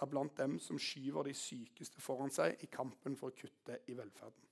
er 0.00 0.10
blant 0.10 0.36
dem 0.36 0.58
som 0.60 0.78
skyver 0.78 1.30
de 1.30 1.32
sykeste 1.34 2.02
foran 2.04 2.32
seg 2.34 2.60
i 2.60 2.68
kampen 2.68 3.16
for 3.16 3.32
å 3.32 3.36
kutte 3.36 3.78
i 3.88 3.96
velferden. 3.96 4.42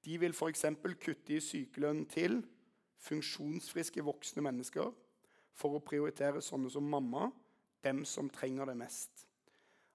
De 0.00 0.16
vil 0.16 0.32
f.eks. 0.32 0.64
kutte 1.02 1.36
i 1.36 1.42
sykelønnen 1.44 2.06
til 2.08 2.40
funksjonsfriske 3.04 4.04
voksne 4.04 4.44
mennesker 4.46 4.88
for 5.52 5.76
å 5.76 5.84
prioritere 5.84 6.40
sånne 6.40 6.70
som 6.72 6.88
mamma, 6.88 7.28
dem 7.84 8.04
som 8.08 8.30
trenger 8.32 8.70
det 8.70 8.78
mest. 8.80 9.26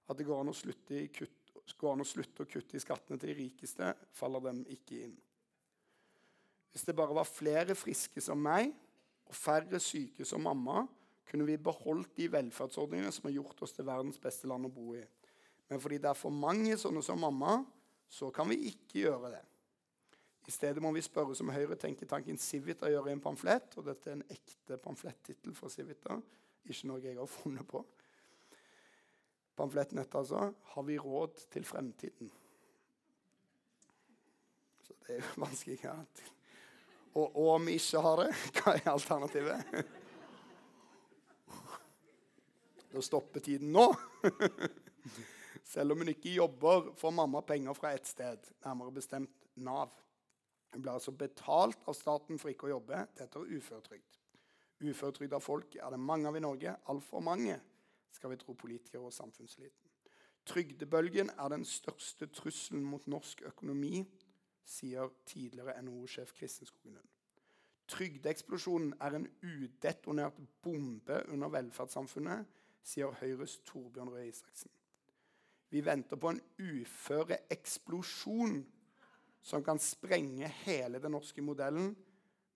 At 0.06 0.18
det 0.18 0.26
går 0.28 0.44
an 0.44 0.52
å 0.52 0.54
slutte 0.54 1.00
i 1.00 1.08
kutt 1.10 1.35
går 1.74 1.96
an 1.96 2.04
å 2.04 2.06
slutte 2.06 2.44
å 2.44 2.48
kutte 2.48 2.78
i 2.78 2.82
skattene 2.82 3.18
til 3.18 3.32
de 3.32 3.38
rikeste, 3.40 3.90
faller 4.14 4.44
dem 4.46 4.62
ikke 4.70 5.00
inn. 5.08 5.16
Hvis 6.70 6.84
det 6.86 6.94
bare 6.94 7.16
var 7.16 7.26
flere 7.26 7.74
friske 7.74 8.20
som 8.22 8.38
meg 8.38 8.70
og 9.26 9.34
færre 9.34 9.80
syke 9.82 10.26
som 10.28 10.44
mamma, 10.44 10.84
kunne 11.26 11.46
vi 11.48 11.56
beholdt 11.58 12.12
de 12.18 12.28
velferdsordningene 12.30 13.10
som 13.14 13.26
har 13.26 13.34
gjort 13.38 13.62
oss 13.66 13.74
til 13.74 13.88
verdens 13.88 14.20
beste 14.22 14.46
land 14.46 14.68
å 14.68 14.72
bo 14.72 14.92
i. 14.94 15.02
Men 15.66 15.82
fordi 15.82 15.98
det 15.98 16.10
er 16.12 16.18
for 16.18 16.30
mange 16.30 16.76
sånne 16.78 17.02
som 17.02 17.18
mamma, 17.18 17.58
så 18.06 18.30
kan 18.30 18.46
vi 18.52 18.60
ikke 18.70 19.02
gjøre 19.02 19.32
det. 19.34 19.42
I 20.46 20.54
stedet 20.54 20.82
må 20.82 20.92
vi 20.94 21.02
spørre 21.02 21.34
som 21.34 21.50
Høyre-tenketanken 21.50 22.38
Civita 22.38 22.90
gjør 22.90 23.08
i 23.10 23.16
en 23.16 23.22
pamflett. 23.22 23.72
og 23.80 23.88
Dette 23.88 24.12
er 24.12 24.20
en 24.20 24.28
ekte 24.30 24.78
pamflettittel 24.78 25.56
fra 25.58 25.70
Civita, 25.72 26.20
ikke 26.66 26.90
noe 26.92 27.02
jeg 27.02 27.18
har 27.18 27.30
funnet 27.30 27.66
på. 27.66 27.82
Pamfletten 29.56 29.98
etter 29.98 30.18
altså 30.18 30.52
'Har 30.62 30.82
vi 30.82 30.98
råd 30.98 31.46
til 31.50 31.64
fremtiden'? 31.64 32.32
Så 34.82 34.92
det 35.06 35.16
er 35.16 35.20
jo 35.20 35.40
vanskelig 35.46 35.78
å 35.88 36.00
og, 37.16 37.36
og 37.36 37.54
om 37.54 37.68
vi 37.68 37.78
ikke 37.80 38.00
har 38.04 38.20
det, 38.20 38.32
hva 38.58 38.74
er 38.76 38.90
alternativet? 38.92 39.76
Da 42.92 43.02
stopper 43.04 43.40
tiden 43.40 43.72
nå. 43.72 43.86
Selv 45.72 45.92
om 45.92 46.02
hun 46.02 46.12
ikke 46.12 46.34
jobber, 46.36 46.92
får 46.96 47.14
mamma 47.16 47.40
penger 47.42 47.76
fra 47.76 47.94
ett 47.96 48.06
sted, 48.06 48.44
nærmere 48.64 48.92
bestemt 48.94 49.32
Nav. 49.64 49.94
Hun 50.72 50.82
blir 50.84 50.92
altså 50.92 51.12
betalt 51.16 51.88
av 51.88 51.96
staten 51.96 52.38
for 52.40 52.52
ikke 52.52 52.68
å 52.68 52.74
jobbe. 52.74 53.00
Det 53.16 53.24
heter 53.24 53.48
uføretrygd. 53.48 54.20
Uføretrygda 54.84 55.40
folk 55.40 55.78
er 55.80 55.94
det 55.94 56.00
mange 56.00 56.28
av 56.28 56.36
i 56.36 56.44
Norge. 56.44 56.76
Altfor 56.92 57.24
mange 57.24 57.56
skal 58.12 58.30
vi 58.30 58.36
tro 58.40 58.52
politikere 58.52 59.08
og 59.08 59.12
samfunnsliten. 59.12 59.90
Trygdebølgen 60.46 61.30
er 61.38 61.48
den 61.50 61.64
største 61.64 62.26
trusselen 62.26 62.84
mot 62.86 63.06
norsk 63.10 63.42
økonomi, 63.48 64.04
sier 64.66 65.10
tidligere 65.26 65.82
NHO-sjef 65.82 66.32
Kristenskogen 66.38 66.94
Lund. 66.94 67.08
Trygdeeksplosjonen 67.90 68.94
er 69.00 69.14
en 69.14 69.28
udetonert 69.42 70.38
bombe 70.62 71.22
under 71.30 71.48
velferdssamfunnet, 71.54 72.46
sier 72.82 73.14
Høyres 73.20 73.58
Torbjørn 73.66 74.10
Røe 74.14 74.28
Isaksen. 74.28 74.70
Vi 75.70 75.84
venter 75.84 76.16
på 76.16 76.28
en 76.30 76.40
uføreeksplosjon 76.62 78.66
som 79.46 79.64
kan 79.66 79.78
sprenge 79.82 80.48
hele 80.64 80.98
den 81.02 81.12
norske 81.14 81.42
modellen, 81.42 81.96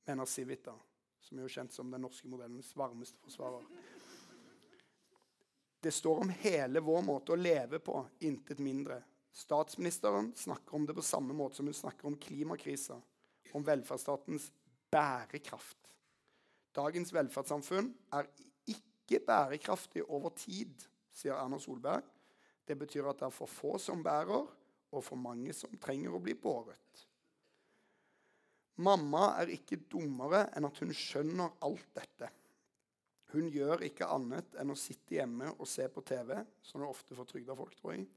mener 0.07 0.27
Civita, 0.27 0.75
som 1.23 1.39
er 1.39 1.47
jo 1.47 1.55
kjent 1.55 1.75
som 1.75 1.91
den 1.93 2.03
norske 2.03 2.29
modellens 2.31 2.77
varmeste 2.79 3.19
forsvarer. 3.23 3.67
Det 5.81 5.93
står 5.93 6.21
om 6.21 6.33
hele 6.43 6.81
vår 6.85 7.03
måte 7.03 7.33
å 7.33 7.41
leve 7.41 7.81
på, 7.81 8.03
intet 8.27 8.59
mindre. 8.61 9.01
Statsministeren 9.33 10.33
snakker 10.37 10.77
om 10.77 10.87
det 10.87 10.97
på 10.97 11.05
samme 11.05 11.33
måte 11.37 11.61
som 11.61 11.71
hun 11.71 11.77
snakker 11.77 12.11
om 12.11 12.19
klimakrisa, 12.21 12.99
om 13.57 13.65
velferdsstatens 13.65 14.51
bærekraft. 14.93 15.79
Dagens 16.77 17.13
velferdssamfunn 17.15 17.89
er 18.15 18.29
ikke 18.69 19.23
bærekraftig 19.27 20.05
over 20.05 20.35
tid, 20.37 20.85
sier 21.15 21.39
Erna 21.39 21.59
Solberg. 21.59 22.05
Det 22.67 22.77
betyr 22.79 23.09
at 23.11 23.23
det 23.23 23.31
er 23.31 23.35
for 23.35 23.51
få 23.51 23.79
som 23.83 24.05
bærer, 24.05 24.45
og 24.91 25.05
for 25.07 25.19
mange 25.19 25.55
som 25.55 25.73
trenger 25.81 26.15
å 26.15 26.21
bli 26.23 26.35
båret. 26.39 27.07
Mamma 28.81 29.35
er 29.41 29.53
ikke 29.55 29.81
dummere 29.91 30.47
enn 30.57 30.67
at 30.67 30.79
hun 30.83 30.93
skjønner 30.95 31.57
alt 31.67 31.89
dette. 31.97 32.31
Hun 33.31 33.51
gjør 33.53 33.85
ikke 33.87 34.09
annet 34.11 34.57
enn 34.59 34.73
å 34.73 34.79
sitte 34.79 35.15
hjemme 35.21 35.53
og 35.57 35.69
se 35.71 35.87
på 35.93 36.03
TV, 36.07 36.35
som 36.67 36.83
det 36.83 36.89
ofte 36.91 37.15
får 37.15 37.29
trygda 37.31 37.55
folk, 37.59 37.77
tror 37.79 37.95
jeg. 37.95 38.09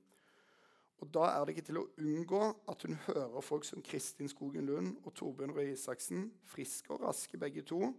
Og 1.03 1.09
Da 1.13 1.27
er 1.33 1.43
det 1.43 1.53
ikke 1.53 1.67
til 1.67 1.81
å 1.81 1.87
unngå 1.99 2.41
at 2.71 2.85
hun 2.87 2.95
hører 3.09 3.43
folk 3.43 3.65
som 3.67 3.83
Kristin 3.83 4.29
Skogen 4.31 4.65
Lund 4.69 4.95
og 5.03 5.13
Torbjørn 5.19 5.53
Røe 5.53 5.73
Isaksen, 5.73 6.29
friske 6.47 6.93
og 6.95 7.03
raske 7.03 7.37
begge 7.37 7.65
to, 7.67 7.91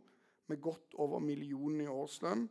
med 0.48 0.62
godt 0.64 0.96
over 1.00 1.20
millionen 1.20 1.84
i 1.84 1.90
årslønn, 1.90 2.46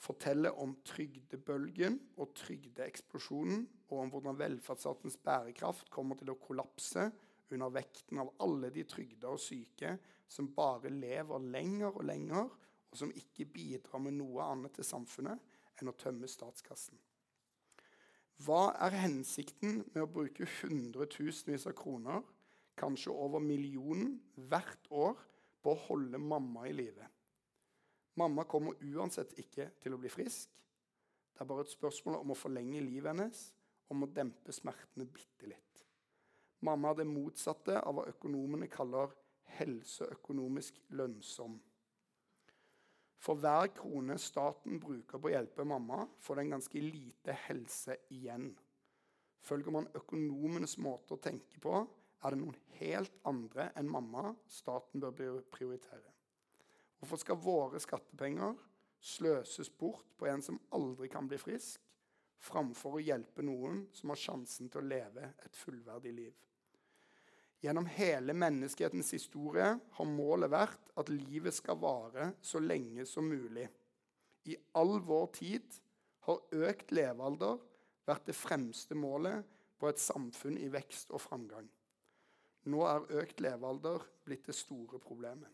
fortelle 0.00 0.50
om 0.58 0.72
trygdebølgen 0.86 1.98
og 2.18 2.32
trygdeeksplosjonen, 2.40 3.66
og 3.90 4.04
om 4.04 4.12
hvordan 4.12 4.38
velferdsstatens 4.38 5.18
bærekraft 5.22 5.90
kommer 5.92 6.18
til 6.18 6.32
å 6.32 6.38
kollapse 6.40 7.08
under 7.50 7.72
vekten 7.74 8.20
av 8.22 8.32
alle 8.42 8.70
de 8.74 8.84
trygda 8.88 9.32
og 9.34 9.42
syke 9.42 9.96
som 10.30 10.50
bare 10.54 10.92
lever 10.94 11.46
lenger 11.50 11.90
og 11.90 12.04
lenger 12.06 12.50
og 12.90 12.98
som 12.98 13.12
ikke 13.14 13.46
bidrar 13.46 14.02
med 14.02 14.16
noe 14.18 14.44
annet 14.50 14.74
til 14.76 14.86
samfunnet 14.86 15.80
enn 15.80 15.90
å 15.90 15.96
tømme 15.98 16.28
statskassen. 16.28 16.98
Hva 18.40 18.70
er 18.86 18.96
hensikten 19.02 19.82
med 19.92 20.02
å 20.02 20.10
bruke 20.10 20.48
hundretusenvis 20.60 21.66
av 21.68 21.76
kroner, 21.76 22.22
kanskje 22.80 23.12
over 23.12 23.42
millionen, 23.44 24.14
hvert 24.48 24.88
år 24.88 25.18
på 25.60 25.74
å 25.74 25.82
holde 25.88 26.20
mamma 26.20 26.64
i 26.68 26.72
live? 26.72 27.08
Mamma 28.20 28.46
kommer 28.48 28.80
uansett 28.80 29.36
ikke 29.38 29.68
til 29.80 29.94
å 29.94 30.00
bli 30.00 30.10
frisk. 30.12 30.48
Det 31.32 31.44
er 31.44 31.48
bare 31.48 31.64
et 31.64 31.72
spørsmål 31.72 32.18
om 32.20 32.32
å 32.32 32.38
forlenge 32.38 32.82
livet 32.84 33.12
hennes, 33.12 33.44
om 33.92 34.04
å 34.04 34.12
dempe 34.12 34.52
smertene 34.52 35.06
bitte 35.08 35.48
litt. 35.50 35.84
Mamma 36.64 36.90
er 36.90 37.00
det 37.00 37.08
motsatte 37.08 37.78
av 37.80 37.96
hva 37.96 38.08
økonomene 38.10 38.68
kaller 38.72 39.12
helseøkonomisk 39.56 40.80
lønnsom. 40.96 41.58
For 43.20 43.36
hver 43.36 43.68
krone 43.76 44.16
staten 44.20 44.80
bruker 44.80 45.20
på 45.20 45.28
å 45.28 45.32
hjelpe 45.34 45.66
mamma, 45.68 46.06
får 46.24 46.40
den 46.40 46.54
ganske 46.54 46.80
lite 46.80 47.34
helse 47.46 47.98
igjen. 48.16 48.54
Følger 49.44 49.74
man 49.74 49.88
økonomenes 49.96 50.78
måte 50.80 51.16
å 51.16 51.20
tenke 51.20 51.60
på, 51.60 51.82
er 52.20 52.32
det 52.32 52.40
noen 52.40 52.56
helt 52.78 53.20
andre 53.28 53.70
enn 53.76 53.88
mamma 53.88 54.34
staten 54.48 55.00
bør 55.00 55.40
prioritere. 55.52 56.16
Hvorfor 57.00 57.20
skal 57.20 57.40
våre 57.40 57.80
skattepenger 57.80 58.56
sløses 59.00 59.70
bort 59.72 60.04
på 60.20 60.28
en 60.28 60.42
som 60.44 60.60
aldri 60.76 61.08
kan 61.12 61.28
bli 61.28 61.38
frisk, 61.40 61.80
framfor 62.40 62.96
å 62.96 63.04
hjelpe 63.04 63.44
noen 63.44 63.86
som 63.96 64.12
har 64.12 64.20
sjansen 64.20 64.68
til 64.68 64.82
å 64.82 64.90
leve 64.90 65.32
et 65.44 65.56
fullverdig 65.56 66.12
liv? 66.16 66.34
Gjennom 67.60 67.86
hele 67.86 68.32
menneskehetens 68.32 69.12
historie 69.12 69.74
har 69.92 70.08
målet 70.08 70.48
vært 70.52 70.92
at 71.00 71.10
livet 71.12 71.52
skal 71.52 71.76
vare 71.82 72.30
så 72.40 72.60
lenge 72.62 73.04
som 73.08 73.28
mulig. 73.28 73.66
I 74.48 74.56
all 74.80 74.96
vår 75.04 75.26
tid 75.36 75.76
har 76.24 76.40
økt 76.70 76.94
levealder 76.96 77.58
vært 78.08 78.30
det 78.30 78.36
fremste 78.38 78.96
målet 78.96 79.44
på 79.80 79.90
et 79.90 80.00
samfunn 80.00 80.56
i 80.56 80.70
vekst 80.72 81.12
og 81.12 81.20
framgang. 81.20 81.68
Nå 82.72 82.80
er 82.88 83.08
økt 83.20 83.40
levealder 83.44 84.06
blitt 84.24 84.48
det 84.48 84.56
store 84.56 85.00
problemet. 85.00 85.48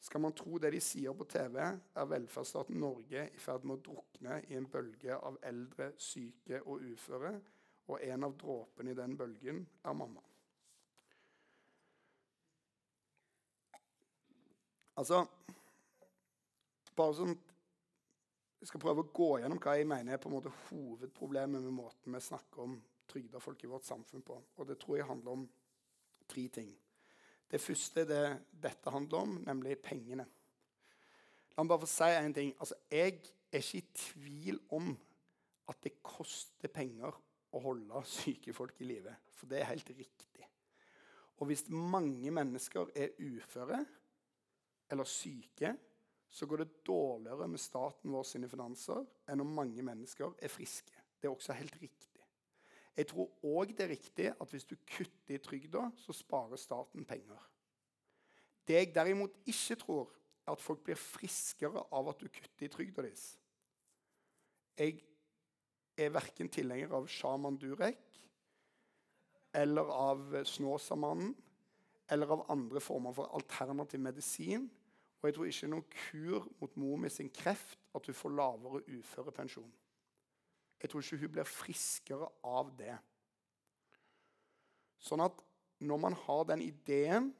Skal 0.00 0.22
man 0.24 0.34
tro 0.34 0.58
det 0.58 0.70
de 0.72 0.80
sier 0.80 1.14
på 1.14 1.26
TV, 1.28 1.58
er 1.60 2.08
velferdsstaten 2.08 2.78
Norge 2.80 3.26
i 3.28 3.42
ferd 3.42 3.66
med 3.68 3.76
å 3.78 3.84
drukne 3.90 4.40
i 4.48 4.56
en 4.56 4.68
bølge 4.72 5.18
av 5.18 5.36
eldre, 5.44 5.90
syke 6.00 6.62
og 6.64 6.86
uføre, 6.88 7.34
og 7.90 8.06
en 8.06 8.26
av 8.26 8.36
dråpene 8.40 8.94
i 8.94 8.98
den 8.98 9.18
bølgen 9.18 9.60
er 9.84 9.98
mamma. 9.98 10.24
Altså 15.00 15.22
Bare 16.96 17.16
sånn 17.16 17.36
Jeg 18.60 18.68
skal 18.68 18.82
prøve 18.82 19.04
å 19.06 19.12
gå 19.16 19.30
gjennom 19.40 19.60
hva 19.62 19.76
jeg 19.78 19.88
mener 19.88 20.14
er 20.14 20.20
på 20.20 20.28
en 20.28 20.36
måte 20.36 20.52
hovedproblemet 20.66 21.64
med 21.64 21.72
måten 21.72 22.12
vi 22.12 22.20
snakker 22.20 22.66
om 22.66 22.74
trygda 23.08 23.40
folk 23.40 23.62
i 23.64 23.70
vårt 23.70 23.86
samfunn 23.88 24.22
på. 24.22 24.36
Og 24.60 24.66
det 24.68 24.76
tror 24.82 24.98
jeg 24.98 25.06
handler 25.08 25.38
om 25.38 25.46
tre 26.28 26.44
ting. 26.52 26.68
Det 27.50 27.58
første 27.58 28.04
det 28.06 28.20
dette 28.52 28.92
handler 28.92 29.24
om, 29.24 29.32
nemlig 29.46 29.78
pengene. 29.82 30.26
La 31.56 31.64
meg 31.64 31.72
bare 31.72 31.82
få 31.86 31.88
si 31.88 32.10
en 32.18 32.36
ting. 32.36 32.52
Altså, 32.60 32.76
jeg 32.92 33.16
er 33.48 33.64
ikke 33.64 33.80
i 33.80 33.86
tvil 34.04 34.60
om 34.76 34.92
at 35.72 35.80
det 35.88 35.96
koster 36.04 36.70
penger 36.70 37.16
å 37.56 37.64
holde 37.64 38.04
syke 38.12 38.52
folk 38.54 38.76
i 38.84 38.90
live. 38.92 39.16
For 39.40 39.50
det 39.50 39.62
er 39.62 39.72
helt 39.72 39.90
riktig. 39.96 40.46
Og 41.40 41.48
hvis 41.48 41.64
mange 41.72 42.30
mennesker 42.36 42.92
er 42.92 43.16
uføre, 43.24 43.80
eller 44.90 45.08
syke, 45.08 45.74
så 46.30 46.46
går 46.46 46.62
det 46.62 46.84
dårligere 46.86 47.48
med 47.48 47.60
staten 47.60 48.12
vår 48.14 48.26
sine 48.26 48.48
finanser 48.50 49.02
enn 49.30 49.42
om 49.42 49.54
mange 49.54 49.82
mennesker 49.82 50.36
er 50.38 50.52
friske. 50.52 50.94
Det 51.18 51.28
er 51.28 51.34
også 51.34 51.56
helt 51.58 51.74
riktig. 51.82 52.22
Jeg 52.96 53.08
tror 53.10 53.30
òg 53.46 53.72
det 53.74 53.84
er 53.86 53.92
riktig 53.94 54.28
at 54.30 54.52
hvis 54.52 54.66
du 54.68 54.76
kutter 54.86 55.34
i 55.34 55.42
trygda, 55.42 55.88
så 55.96 56.14
sparer 56.14 56.58
staten 56.60 57.06
penger. 57.06 57.38
Det 58.66 58.76
jeg 58.76 58.94
derimot 58.94 59.36
ikke 59.48 59.78
tror, 59.80 60.10
er 60.46 60.54
at 60.54 60.62
folk 60.62 60.82
blir 60.86 60.98
friskere 60.98 61.82
av 61.94 62.10
at 62.10 62.20
du 62.20 62.28
kutter 62.28 62.66
i 62.66 62.70
trygda 62.72 63.02
deres. 63.02 63.24
Jeg 64.78 65.00
er 65.98 66.14
verken 66.14 66.48
tilhenger 66.48 66.94
av 66.96 67.08
sjaman 67.10 67.58
Durek 67.60 67.98
eller 69.58 69.90
av 69.92 70.36
Snåsamannen 70.46 71.34
eller 72.10 72.34
av 72.34 72.44
andre 72.52 72.80
former 72.82 73.14
for 73.14 73.32
alternativ 73.36 74.00
medisin 74.02 74.68
og 75.20 75.28
jeg 75.28 75.36
tror 75.36 75.48
ikke 75.50 75.60
det 75.60 75.68
er 75.68 75.74
noen 75.74 75.90
kur 75.92 76.46
mot 76.62 76.76
mor 76.80 77.00
med 77.02 77.12
sin 77.12 77.28
kreft 77.34 77.78
at 77.94 78.06
hun 78.08 78.16
får 78.16 78.32
lavere 78.38 78.80
uførepensjon. 78.88 79.72
Jeg 80.80 80.90
tror 80.90 81.04
ikke 81.04 81.20
hun 81.20 81.34
blir 81.34 81.48
friskere 81.48 82.28
av 82.48 82.70
det. 82.78 82.94
Sånn 85.00 85.20
at 85.24 85.42
når 85.84 86.00
man 86.00 86.16
har 86.24 86.46
den 86.48 86.64
ideen 86.64 87.30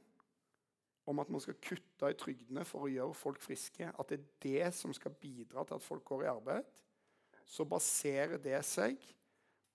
om 1.08 1.18
at 1.22 1.30
man 1.32 1.40
skal 1.42 1.56
kutte 1.64 2.10
i 2.12 2.18
trygdene 2.20 2.66
for 2.68 2.84
å 2.84 2.92
gjøre 2.92 3.16
folk 3.16 3.40
friske, 3.42 3.88
at 3.88 4.12
det 4.12 4.20
er 4.20 4.28
det 4.44 4.74
som 4.76 4.92
skal 4.96 5.16
bidra 5.16 5.64
til 5.64 5.80
at 5.80 5.84
folk 5.84 6.04
går 6.12 6.26
i 6.26 6.30
arbeid, 6.30 6.68
så 7.48 7.64
baserer 7.66 8.38
det 8.38 8.60
seg 8.68 9.00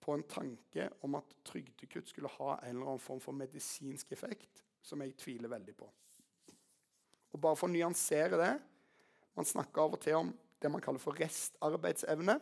på 0.00 0.14
en 0.14 0.24
tanke 0.30 0.86
om 1.04 1.18
at 1.18 1.34
trygdekutt 1.44 2.08
skulle 2.08 2.30
ha 2.38 2.56
en 2.62 2.76
eller 2.76 2.94
annen 2.94 3.02
form 3.02 3.20
for 3.20 3.36
medisinsk 3.36 4.14
effekt, 4.14 4.62
som 4.80 5.02
jeg 5.02 5.18
tviler 5.18 5.50
veldig 5.50 5.74
på. 5.76 5.90
Og 7.36 7.40
bare 7.44 7.58
for 7.58 7.68
å 7.68 7.74
nyansere 7.74 8.40
det 8.40 8.54
Man 9.36 9.44
snakker 9.44 9.84
av 9.84 9.96
og 9.98 10.00
til 10.00 10.16
om 10.16 10.30
det 10.62 10.70
man 10.72 10.80
kaller 10.80 11.02
for 11.02 11.18
restarbeidsevne. 11.20 12.38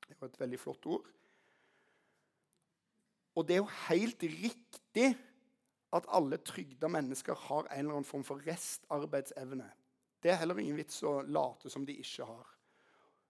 Det 0.00 0.14
er 0.14 0.22
jo 0.22 0.28
et 0.30 0.38
veldig 0.40 0.60
flott 0.62 0.86
ord. 0.88 1.10
Og 3.36 3.44
det 3.44 3.58
er 3.58 3.60
jo 3.60 3.74
helt 3.90 4.24
riktig 4.24 5.10
at 5.92 6.08
alle 6.16 6.38
trygda 6.40 6.88
mennesker 6.88 7.36
har 7.44 7.68
en 7.68 7.82
eller 7.82 7.98
annen 7.98 8.08
form 8.08 8.24
for 8.24 8.40
restarbeidsevne. 8.48 9.68
Det 10.24 10.32
er 10.32 10.40
heller 10.40 10.62
ingen 10.64 10.80
vits 10.80 11.02
å 11.04 11.18
late 11.28 11.68
som 11.68 11.84
de 11.84 11.98
ikke 12.00 12.24
har. 12.24 12.48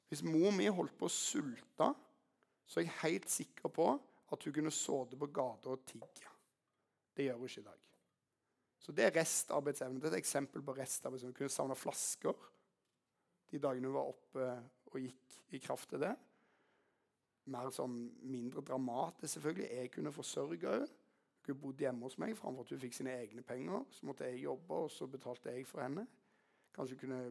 Hvis 0.07 0.23
mor 0.23 0.55
mi 0.55 0.71
holdt 0.71 0.95
på 0.99 1.11
å 1.11 1.15
sulte, 1.15 1.93
så 2.71 2.79
er 2.79 2.87
jeg 2.87 2.99
helt 3.03 3.31
sikker 3.35 3.75
på 3.75 3.91
at 4.31 4.47
hun 4.47 4.55
kunne 4.55 4.75
sittet 4.75 5.19
på 5.19 5.33
gata 5.35 5.75
og 5.75 5.83
tigge. 5.91 6.35
Det 7.19 7.27
gjør 7.27 7.43
hun 7.43 7.51
ikke 7.51 7.67
i 7.67 7.71
dag. 7.73 7.90
Så 8.81 8.95
det 8.97 9.05
er 9.07 9.17
restarbeidsevne. 9.19 10.01
Det 10.01 10.09
er 10.09 10.17
et 10.17 10.23
eksempel 10.23 10.65
på 10.65 10.75
restarbeidsevne. 10.79 11.35
Hun 11.35 11.39
kunne 11.39 11.53
savne 11.53 11.77
flasker 11.77 12.49
de 13.51 13.59
dagene 13.59 13.91
hun 13.91 13.97
var 13.97 14.11
oppe 14.13 14.47
og 14.91 14.99
gikk 15.03 15.37
i 15.57 15.61
kraft 15.63 15.91
til 15.91 16.03
det. 16.05 16.13
Mer 17.51 17.71
sånn 17.75 17.97
mindre 18.31 18.63
dramatisk, 18.63 19.35
selvfølgelig. 19.35 19.69
Jeg 19.75 19.93
kunne 19.95 20.15
forsørge 20.15 20.75
henne. 20.75 20.97
Hun 21.49 21.57
bodde 21.59 21.83
hjemme 21.83 22.07
hos 22.07 22.19
meg 22.21 22.37
framfor 22.39 22.67
at 22.67 22.71
hun 22.75 22.83
fikk 22.83 22.95
sine 22.95 23.15
egne 23.25 23.43
penger. 23.43 23.83
Så 23.91 24.07
måtte 24.07 24.29
jeg 24.29 24.45
jobbe, 24.45 24.77
og 24.85 24.91
så 24.93 25.09
betalte 25.11 25.51
jeg 25.51 25.67
for 25.67 25.83
henne. 25.83 26.05
Kanskje 26.77 26.99
kunne 27.01 27.23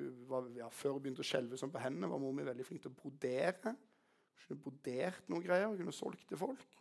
hun 0.00 0.16
var, 0.30 0.48
ja, 0.56 0.68
Før 0.72 0.96
hun 0.96 1.04
begynte 1.04 1.22
å 1.22 1.28
skjelve 1.28 1.58
sånn 1.60 1.72
på 1.72 1.82
hendene, 1.82 2.08
var 2.10 2.22
mor 2.22 2.34
mi 2.34 2.46
veldig 2.46 2.66
flink 2.66 2.82
til 2.82 2.90
å 2.92 2.96
brodere. 2.96 3.74
Hun 3.74 4.46
kunne 4.46 4.64
brodert 4.64 5.30
noen 5.30 5.44
greier, 5.44 5.68
hun 5.68 5.78
kunne 5.78 5.94
solgt 5.94 6.26
til 6.30 6.40
folk. 6.40 6.78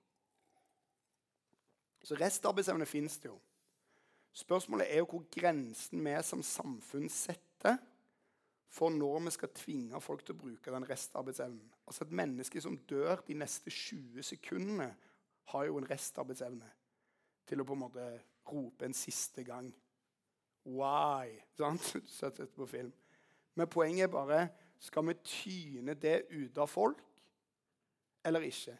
Så 2.05 2.17
restarbeidsevne 2.17 2.88
fins 2.89 3.19
det 3.21 3.29
jo. 3.29 3.38
Spørsmålet 4.33 4.87
er 4.93 5.01
jo 5.01 5.09
hvor 5.09 5.25
grensen 5.33 6.03
vi 6.05 6.15
som 6.23 6.43
samfunn 6.45 7.09
setter 7.09 7.79
for 8.69 8.93
når 8.93 9.19
vi 9.25 9.33
skal 9.33 9.53
tvinge 9.57 10.01
folk 10.01 10.21
til 10.25 10.35
å 10.35 10.41
bruke 10.43 10.73
den 10.73 10.85
restarbeidsevnen. 10.89 11.71
Altså 11.87 12.05
Et 12.05 12.17
menneske 12.21 12.61
som 12.61 12.77
dør 12.89 13.23
de 13.27 13.33
neste 13.33 13.73
20 13.73 14.23
sekundene, 14.23 14.91
har 15.49 15.65
jo 15.65 15.79
en 15.79 15.89
restarbeidsevne 15.89 16.67
til 17.49 17.61
å 17.61 17.65
på 17.65 17.73
en 17.73 17.81
måte 17.81 18.03
rope 18.51 18.85
en 18.85 18.93
siste 18.93 19.41
gang. 19.43 19.71
Why? 20.69 21.39
Sant? 21.57 21.87
Sett 22.19 22.37
på 22.55 22.67
film. 22.69 22.91
Men 23.57 23.67
poenget 23.67 24.05
er 24.05 24.13
bare 24.13 24.43
skal 24.79 25.07
vi 25.07 25.17
tyne 25.25 25.95
det 25.97 26.27
ut 26.29 26.57
av 26.61 26.69
folk 26.69 27.01
eller 28.25 28.45
ikke? 28.45 28.75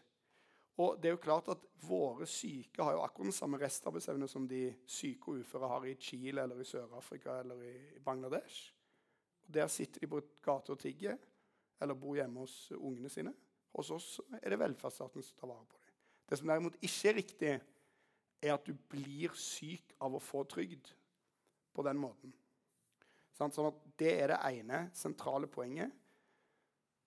Og 0.80 1.00
det 1.02 1.10
er 1.10 1.18
jo 1.18 1.24
klart 1.24 1.50
at 1.52 1.66
Våre 1.84 2.26
syke 2.28 2.84
har 2.84 2.96
jo 2.96 3.04
akkurat 3.04 3.30
den 3.30 3.36
samme 3.36 3.60
restarbeidsevne 3.60 4.28
som 4.28 4.46
de 4.48 4.66
syke 4.88 5.32
og 5.32 5.44
uføre 5.44 5.68
har 5.72 5.86
i 5.88 5.96
Chile 6.00 6.44
eller 6.44 6.60
i 6.60 6.68
Sør-Afrika 6.68 7.38
eller 7.40 7.62
i 7.64 8.00
Bangladesh. 8.04 8.74
Og 9.48 9.54
der 9.56 9.68
sitter 9.72 10.04
de 10.04 10.10
på 10.12 10.20
gata 10.44 10.76
og 10.76 10.80
tigger 10.80 11.18
eller 11.80 11.96
bor 11.96 12.16
hjemme 12.20 12.44
hos 12.44 12.72
ungene 12.76 13.12
sine. 13.12 13.34
Hos 13.76 13.92
oss 13.96 14.10
er 14.42 14.52
det 14.52 14.60
velferdsstaten 14.60 15.24
som 15.24 15.40
tar 15.40 15.52
vare 15.52 15.68
på 15.70 15.80
dem. 15.80 15.96
Det 16.30 16.40
som 16.40 16.52
derimot 16.52 16.78
ikke 16.82 17.10
er 17.10 17.18
riktig, 17.18 17.54
er 18.42 18.54
at 18.54 18.68
du 18.68 18.76
blir 18.92 19.34
syk 19.36 19.96
av 20.04 20.16
å 20.16 20.24
få 20.24 20.44
trygd 20.48 20.92
på 21.76 21.84
den 21.88 22.00
måten. 22.00 22.36
Sånn 23.36 23.52
at 23.68 23.82
Det 24.00 24.14
er 24.20 24.34
det 24.34 24.40
ene 24.52 24.90
sentrale 24.96 25.48
poenget. 25.48 25.92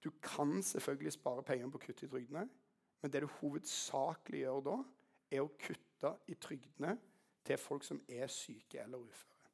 Du 0.01 0.11
kan 0.21 0.63
selvfølgelig 0.63 1.13
spare 1.13 1.45
penger 1.47 1.71
på 1.71 1.81
kutt 1.87 2.03
i 2.03 2.09
trygdene. 2.09 2.49
Men 3.03 3.11
det 3.11 3.25
du 3.25 3.31
hovedsakelig 3.41 4.45
gjør 4.45 4.61
da, 4.69 4.77
er 5.33 5.43
å 5.43 5.51
kutte 5.59 6.13
i 6.31 6.37
trygdene 6.39 6.95
til 7.43 7.59
folk 7.59 7.85
som 7.87 7.99
er 8.09 8.31
syke 8.31 8.83
eller 8.85 9.03
uføre. 9.03 9.51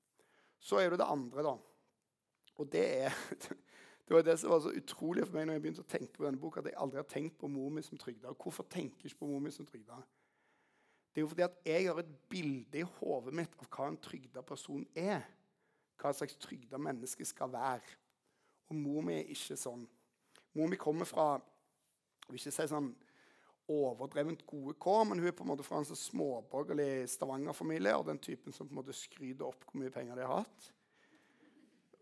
Så 0.60 0.80
er 0.82 0.92
det 0.92 1.00
det 1.00 1.08
andre, 1.08 1.44
da. 1.46 1.54
Og 2.58 2.68
det 2.72 2.84
er 3.06 3.16
det 4.08 4.16
var 4.16 4.24
det 4.24 4.38
som 4.40 4.52
var 4.52 4.60
så 4.64 4.72
utrolig 4.76 5.24
for 5.26 5.36
meg 5.36 5.48
når 5.48 5.58
jeg 5.58 5.64
begynte 5.64 5.84
å 5.84 5.90
tenke 5.94 6.16
på 6.16 6.26
denne 6.26 6.40
boka, 6.40 6.60
at 6.60 6.70
jeg 6.70 6.80
aldri 6.80 7.00
har 7.00 7.08
tenkt 7.08 7.38
på 7.40 7.50
mor 7.52 7.72
mi 7.72 7.84
som 7.84 8.00
trygda. 8.00 8.34
Hvorfor 8.36 8.68
tenker 8.68 9.04
jeg 9.04 9.12
ikke 9.12 9.24
på 9.24 9.30
mor 9.32 9.42
mi 9.44 9.52
som 9.54 9.68
trygda? 9.68 9.98
Det 11.12 11.20
er 11.20 11.24
jo 11.24 11.32
fordi 11.32 11.44
at 11.46 11.60
jeg 11.66 11.86
har 11.88 12.00
et 12.02 12.14
bilde 12.30 12.80
i 12.80 12.86
hodet 12.98 13.34
mitt 13.34 13.54
av 13.58 13.68
hva 13.72 13.88
en 13.90 14.00
trygda 14.02 14.42
person 14.46 14.84
er. 14.96 15.24
Hva 15.98 16.12
slags 16.14 16.36
trygda 16.40 16.78
menneske 16.78 17.24
skal 17.26 17.50
være. 17.52 17.96
Og 18.68 18.76
mor 18.76 19.04
mi 19.04 19.16
er 19.16 19.32
ikke 19.32 19.56
sånn. 19.58 19.86
Mor 20.56 20.68
mi 20.70 20.78
kommer 20.80 21.08
fra 21.08 21.30
jeg 22.28 22.34
vil 22.34 22.42
ikke 22.42 22.52
si 22.58 22.68
sånn 22.68 22.90
overdrevent 23.68 24.46
gode 24.48 24.74
kår, 24.80 25.04
men 25.08 25.20
hun 25.20 25.28
er 25.30 25.36
på 25.36 25.44
en 25.44 25.50
måte 25.52 25.66
fra 25.66 25.80
en 25.80 25.88
så 25.88 25.96
småborgerlig 25.98 27.08
Stavanger-familie 27.12 27.94
og 27.98 28.06
den 28.08 28.20
typen 28.22 28.54
som 28.54 28.68
på 28.68 28.74
en 28.74 28.80
måte 28.80 28.96
skryter 28.96 29.46
opp 29.48 29.66
hvor 29.68 29.82
mye 29.82 29.92
penger 29.94 30.18
de 30.18 30.26
har 30.26 30.42
hatt. 30.42 30.68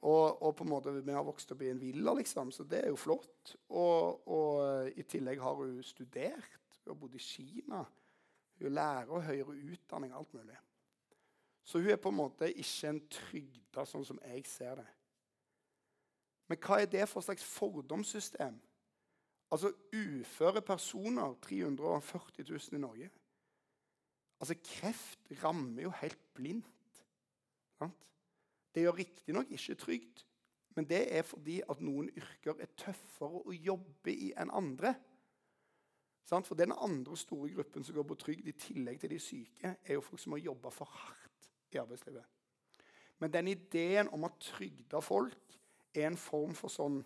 Og, 0.06 0.42
og, 0.42 0.52
på 0.54 0.64
en 0.64 0.70
måte 0.70 0.92
vi 0.94 1.14
har 1.14 1.24
vokst 1.26 1.50
opp 1.50 1.64
i 1.64 1.70
en 1.72 1.80
villa, 1.80 2.12
liksom, 2.14 2.52
så 2.54 2.66
det 2.68 2.84
er 2.84 2.92
jo 2.92 3.00
flott. 3.00 3.56
Og, 3.74 4.28
og 4.30 4.90
i 4.94 5.02
tillegg 5.08 5.40
har 5.42 5.56
hun 5.58 5.80
studert. 5.82 6.60
Hun 6.84 6.92
har 6.92 7.00
bodd 7.00 7.16
i 7.18 7.22
Kina. 7.22 7.80
Hun 8.60 8.68
er 8.68 8.76
lærer 8.76 9.26
høyere 9.26 9.56
utdanning. 9.72 10.12
alt 10.14 10.34
mulig. 10.34 10.58
Så 11.66 11.80
hun 11.80 11.90
er 11.90 11.98
på 11.98 12.12
en 12.12 12.20
måte 12.20 12.52
ikke 12.52 12.92
en 12.92 13.02
trygda 13.10 13.86
sånn 13.88 14.06
som 14.06 14.20
jeg 14.22 14.44
ser 14.46 14.78
det. 14.78 14.86
Men 16.46 16.60
hva 16.62 16.78
er 16.78 16.90
det 16.90 17.08
for 17.10 17.24
slags 17.26 17.42
fordomssystem? 17.42 18.60
Altså 19.50 19.72
uføre 19.94 20.62
personer, 20.62 21.34
340 21.42 22.44
000 22.48 22.60
i 22.72 22.78
Norge. 22.78 23.10
Altså 24.40 24.54
Kreft 24.64 25.32
rammer 25.44 25.82
jo 25.82 25.90
helt 25.90 26.34
blindt. 26.34 27.04
Sant? 27.78 28.06
Det 28.74 28.82
gjør 28.82 28.98
riktignok 28.98 29.50
ikke 29.50 29.74
trygt, 29.74 30.26
men 30.76 30.88
det 30.88 31.16
er 31.16 31.22
fordi 31.22 31.60
at 31.70 31.80
noen 31.80 32.10
yrker 32.12 32.58
er 32.60 32.72
tøffere 32.76 33.40
å 33.46 33.54
jobbe 33.54 34.12
i 34.12 34.32
enn 34.36 34.52
andre. 34.52 34.94
For 36.26 36.58
den 36.58 36.74
andre 36.74 37.16
store 37.16 37.52
gruppen 37.54 37.84
som 37.86 37.94
går 37.94 38.08
på 38.10 38.18
trygd 38.18 38.48
i 38.50 38.56
tillegg 38.58 38.98
til 39.00 39.14
de 39.14 39.18
syke, 39.22 39.76
er 39.84 39.94
jo 39.94 40.02
folk 40.02 40.20
som 40.20 40.34
har 40.34 40.42
jobba 40.42 40.72
for 40.74 40.90
hardt 40.90 41.50
i 41.72 41.78
arbeidslivet. 41.78 42.24
Men 43.18 43.32
den 43.32 43.48
ideen 43.48 44.10
om 44.12 44.26
at 44.26 44.40
trygda 44.42 45.00
folk 45.00 45.54
er 45.94 46.10
en 46.10 46.18
form 46.20 46.52
for 46.58 46.68
sånn 46.68 46.98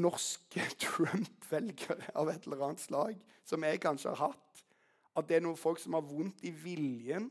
norske 0.00 0.64
Trump-velgere 0.82 2.12
av 2.18 2.30
et 2.32 2.46
eller 2.46 2.66
annet 2.68 2.82
slag, 2.82 3.18
som 3.44 3.64
jeg 3.66 3.82
kanskje 3.82 4.14
har 4.14 4.30
hatt, 4.32 4.64
at 5.14 5.28
det 5.28 5.38
er 5.38 5.44
noen 5.46 5.58
folk 5.58 5.78
som 5.82 5.94
har 5.94 6.06
vondt 6.06 6.42
i 6.46 6.50
viljen, 6.50 7.30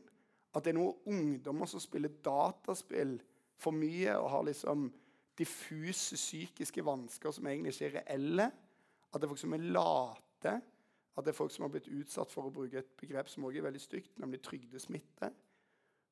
at 0.54 0.64
det 0.64 0.72
er 0.72 0.78
noen 0.78 1.08
ungdommer 1.10 1.68
som 1.68 1.82
spiller 1.82 2.12
dataspill 2.24 3.18
for 3.60 3.74
mye 3.74 4.14
og 4.16 4.30
har 4.32 4.46
liksom 4.48 4.86
diffuse 5.38 6.16
psykiske 6.16 6.84
vansker 6.86 7.34
som 7.34 7.46
egentlig 7.50 7.74
ikke 7.74 7.90
er 7.90 7.96
reelle, 7.98 8.46
at 9.10 9.20
det 9.20 9.26
er 9.26 9.32
folk 9.32 9.42
som 9.42 9.56
er 9.56 9.66
late, 9.74 10.54
at 11.14 11.26
det 11.26 11.30
er 11.30 11.38
folk 11.38 11.52
som 11.54 11.66
har 11.66 11.74
blitt 11.74 11.90
utsatt 11.90 12.32
for 12.32 12.48
å 12.48 12.54
bruke 12.54 12.80
et 12.80 12.94
begrep 12.98 13.28
som 13.30 13.46
også 13.46 13.60
er 13.60 13.66
veldig 13.66 13.82
stygt, 13.82 14.14
nemlig 14.22 14.42
trygdesmitte 14.42 15.30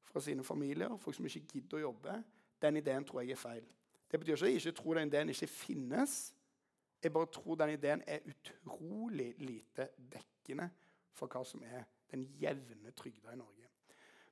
fra 0.07 0.23
sine 0.23 0.45
familier. 0.47 0.93
Folk 1.03 1.17
som 1.17 1.27
ikke 1.27 1.57
gidder 1.57 1.81
å 1.81 1.87
jobbe. 1.89 2.19
Den 2.63 2.79
ideen 2.79 3.07
tror 3.07 3.23
jeg 3.23 3.35
er 3.35 3.41
feil. 3.41 3.65
Det 4.11 4.21
betyr 4.21 4.37
ikke 4.37 4.47
at 4.47 4.53
jeg 4.53 4.61
ikke 4.61 4.79
tror 4.79 4.99
den 4.99 5.11
ideen 5.11 5.33
ikke 5.33 5.51
finnes. 5.51 6.17
Jeg 7.03 7.13
bare 7.13 7.31
tror 7.35 7.59
den 7.59 7.75
ideen 7.75 8.03
er 8.07 8.27
utrolig 8.31 9.33
lite 9.43 9.89
dekkende 9.97 10.69
for 11.13 11.31
hva 11.33 11.43
som 11.47 11.63
er 11.67 11.85
den 12.13 12.25
jevne 12.41 12.93
trygda 12.97 13.33
i 13.33 13.41
Norge. 13.41 13.69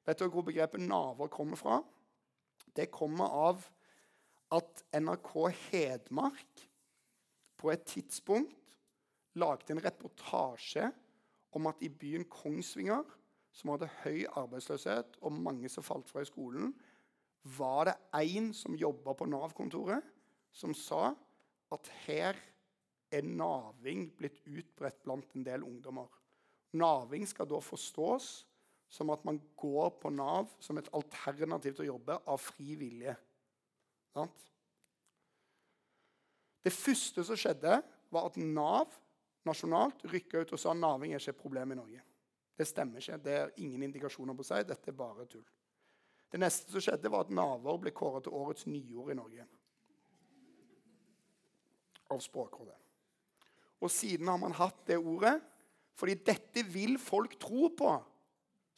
Vet 0.07 0.21
dere 0.21 0.33
hvor 0.33 0.47
begrepet 0.47 0.83
naver 0.83 1.31
kommer 1.33 1.59
fra? 1.59 1.81
Det 2.77 2.91
kommer 2.95 3.27
av 3.27 3.67
at 4.55 4.85
NRK 4.97 5.33
Hedmark 5.71 6.67
på 7.61 7.71
et 7.71 7.85
tidspunkt 7.87 8.57
lagde 9.39 9.75
en 9.75 9.83
reportasje 9.85 10.91
om 11.55 11.67
at 11.71 11.83
i 11.83 11.89
byen 11.89 12.25
Kongsvinger, 12.31 13.05
som 13.53 13.73
hadde 13.73 13.91
høy 14.05 14.25
arbeidsløshet 14.39 15.19
og 15.21 15.35
mange 15.35 15.69
som 15.71 15.85
falt 15.87 16.09
fra 16.11 16.23
i 16.23 16.29
skolen, 16.29 16.73
var 17.57 17.89
det 17.89 17.97
én 18.15 18.53
som 18.55 18.77
jobba 18.79 19.15
på 19.17 19.27
Nav-kontoret, 19.27 20.05
som 20.53 20.75
sa 20.75 21.15
at 21.73 21.91
her 22.05 22.39
er 23.11 23.27
naving 23.27 24.09
blitt 24.17 24.39
utbredt 24.47 25.03
blant 25.05 25.35
en 25.35 25.47
del 25.47 25.65
ungdommer. 25.67 26.09
Naving 26.79 27.27
skal 27.27 27.49
da 27.51 27.59
forstås 27.63 28.31
som 28.91 29.11
at 29.15 29.25
man 29.27 29.39
går 29.59 29.91
på 30.03 30.11
Nav 30.15 30.51
som 30.63 30.79
et 30.79 30.91
alternativ 30.95 31.77
til 31.77 31.87
å 31.87 31.93
jobbe 31.93 32.19
av 32.27 32.41
fri 32.43 32.75
vilje. 32.79 33.15
Det 36.61 36.73
første 36.75 37.25
som 37.25 37.39
skjedde, 37.39 37.79
var 38.11 38.27
at 38.27 38.39
Nav 38.43 38.97
nasjonalt 39.47 40.03
rykka 40.11 40.43
ut 40.43 40.53
og 40.53 40.61
sa 40.61 40.75
at 40.75 40.81
naving 40.81 41.15
er 41.15 41.23
ikke 41.23 41.33
et 41.37 41.43
problem 41.43 41.73
i 41.73 41.79
Norge. 41.79 42.03
Det 42.59 42.67
stemmer 42.69 43.01
ikke. 43.01 43.21
Det 43.25 43.37
er 43.39 43.55
ingen 43.63 43.87
indikasjoner 43.87 44.37
på 44.37 44.45
seg. 44.45 44.67
Dette 44.69 44.91
er 44.91 44.99
bare 44.99 45.25
tull. 45.31 45.47
Det 46.31 46.39
neste 46.39 46.71
som 46.75 46.83
skjedde, 46.85 47.11
var 47.11 47.25
at 47.25 47.33
naver 47.35 47.79
ble 47.81 47.93
kåret 47.97 48.27
til 48.27 48.37
årets 48.37 48.67
nyord 48.69 49.15
i 49.15 49.17
Norge. 49.19 49.47
Av 52.11 52.21
Språkrådet. 52.21 52.77
Og 53.81 53.91
siden 53.93 54.29
har 54.29 54.41
man 54.41 54.57
hatt 54.57 54.85
det 54.89 54.99
ordet 55.01 55.39
fordi 56.01 56.15
dette 56.25 56.63
vil 56.65 56.95
folk 57.01 57.35
tro 57.41 57.69
på. 57.77 57.91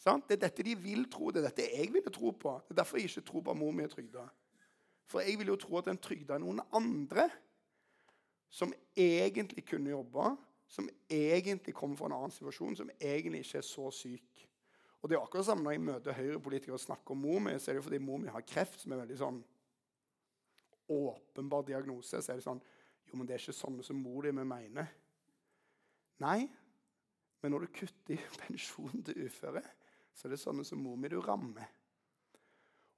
Sant? 0.02 0.26
Det 0.26 0.34
er 0.34 0.46
dette 0.48 0.64
de 0.66 0.72
vil 0.74 1.04
tro. 1.10 1.30
Det 1.30 1.38
er 1.38 1.50
dette 1.50 1.68
jeg 1.70 1.92
ville 1.94 2.10
tro 2.10 2.32
på. 2.34 2.56
Det 2.66 2.74
er 2.74 2.80
derfor 2.80 2.98
jeg 2.98 3.12
ikke 3.12 3.28
tror 3.28 3.44
på 3.46 3.52
at 3.52 3.60
mor 3.60 3.74
mi 3.76 3.84
er 3.84 3.92
trygda. 3.92 4.24
For 5.06 5.22
jeg 5.22 5.38
vil 5.38 5.52
jo 5.52 5.58
tro 5.60 5.76
at 5.78 5.90
den 5.90 6.00
trygda 6.02 6.34
er 6.34 6.42
noen 6.42 6.62
andre 6.74 7.28
som 8.52 8.72
egentlig 8.98 9.64
kunne 9.68 9.92
jobba, 9.92 10.34
som 10.68 10.88
egentlig 11.08 11.74
kommer 11.76 11.96
fra 11.96 12.10
en 12.10 12.16
annen 12.16 12.34
situasjon, 12.34 12.76
som 12.80 12.90
egentlig 12.98 13.44
ikke 13.44 13.60
er 13.62 13.68
så 13.68 13.86
syk. 13.94 14.42
Og 15.02 15.10
det 15.10 15.16
er 15.16 15.22
akkurat 15.22 15.46
samme 15.46 15.64
Når 15.64 15.74
jeg 15.74 15.86
møter 15.86 16.18
høyrepolitikere 16.18 16.76
og 16.76 16.80
snakker 16.80 17.14
om 17.14 17.24
mor 17.24 17.40
mi, 17.42 17.54
så 17.58 17.70
er 17.70 17.78
det 17.78 17.86
fordi 17.86 17.98
mor 18.02 18.20
mi 18.22 18.30
har 18.30 18.44
kreft, 18.46 18.80
som 18.80 18.92
er 18.92 19.02
veldig 19.02 19.18
sånn 19.18 19.40
åpenbar 20.92 21.64
diagnose. 21.66 22.20
Så 22.20 22.32
er 22.32 22.38
det 22.38 22.46
sånn 22.46 22.62
Jo, 23.12 23.18
men 23.20 23.28
det 23.28 23.36
er 23.36 23.44
ikke 23.44 23.54
sånn 23.54 23.78
som 23.84 24.00
mor 24.00 24.24
di 24.24 24.32
vi 24.32 24.44
mener. 24.48 24.88
Nei, 26.24 26.46
men 27.42 27.52
når 27.52 27.66
du 27.66 27.74
kutter 27.76 28.16
i 28.16 28.20
pensjonen 28.46 29.04
til 29.04 29.26
uføre, 29.26 29.62
så 30.16 30.26
er 30.26 30.34
det 30.34 30.40
sånne 30.40 30.64
som 30.64 30.80
mor 30.80 30.96
mi 31.00 31.10
du 31.12 31.18
rammer. 31.20 31.68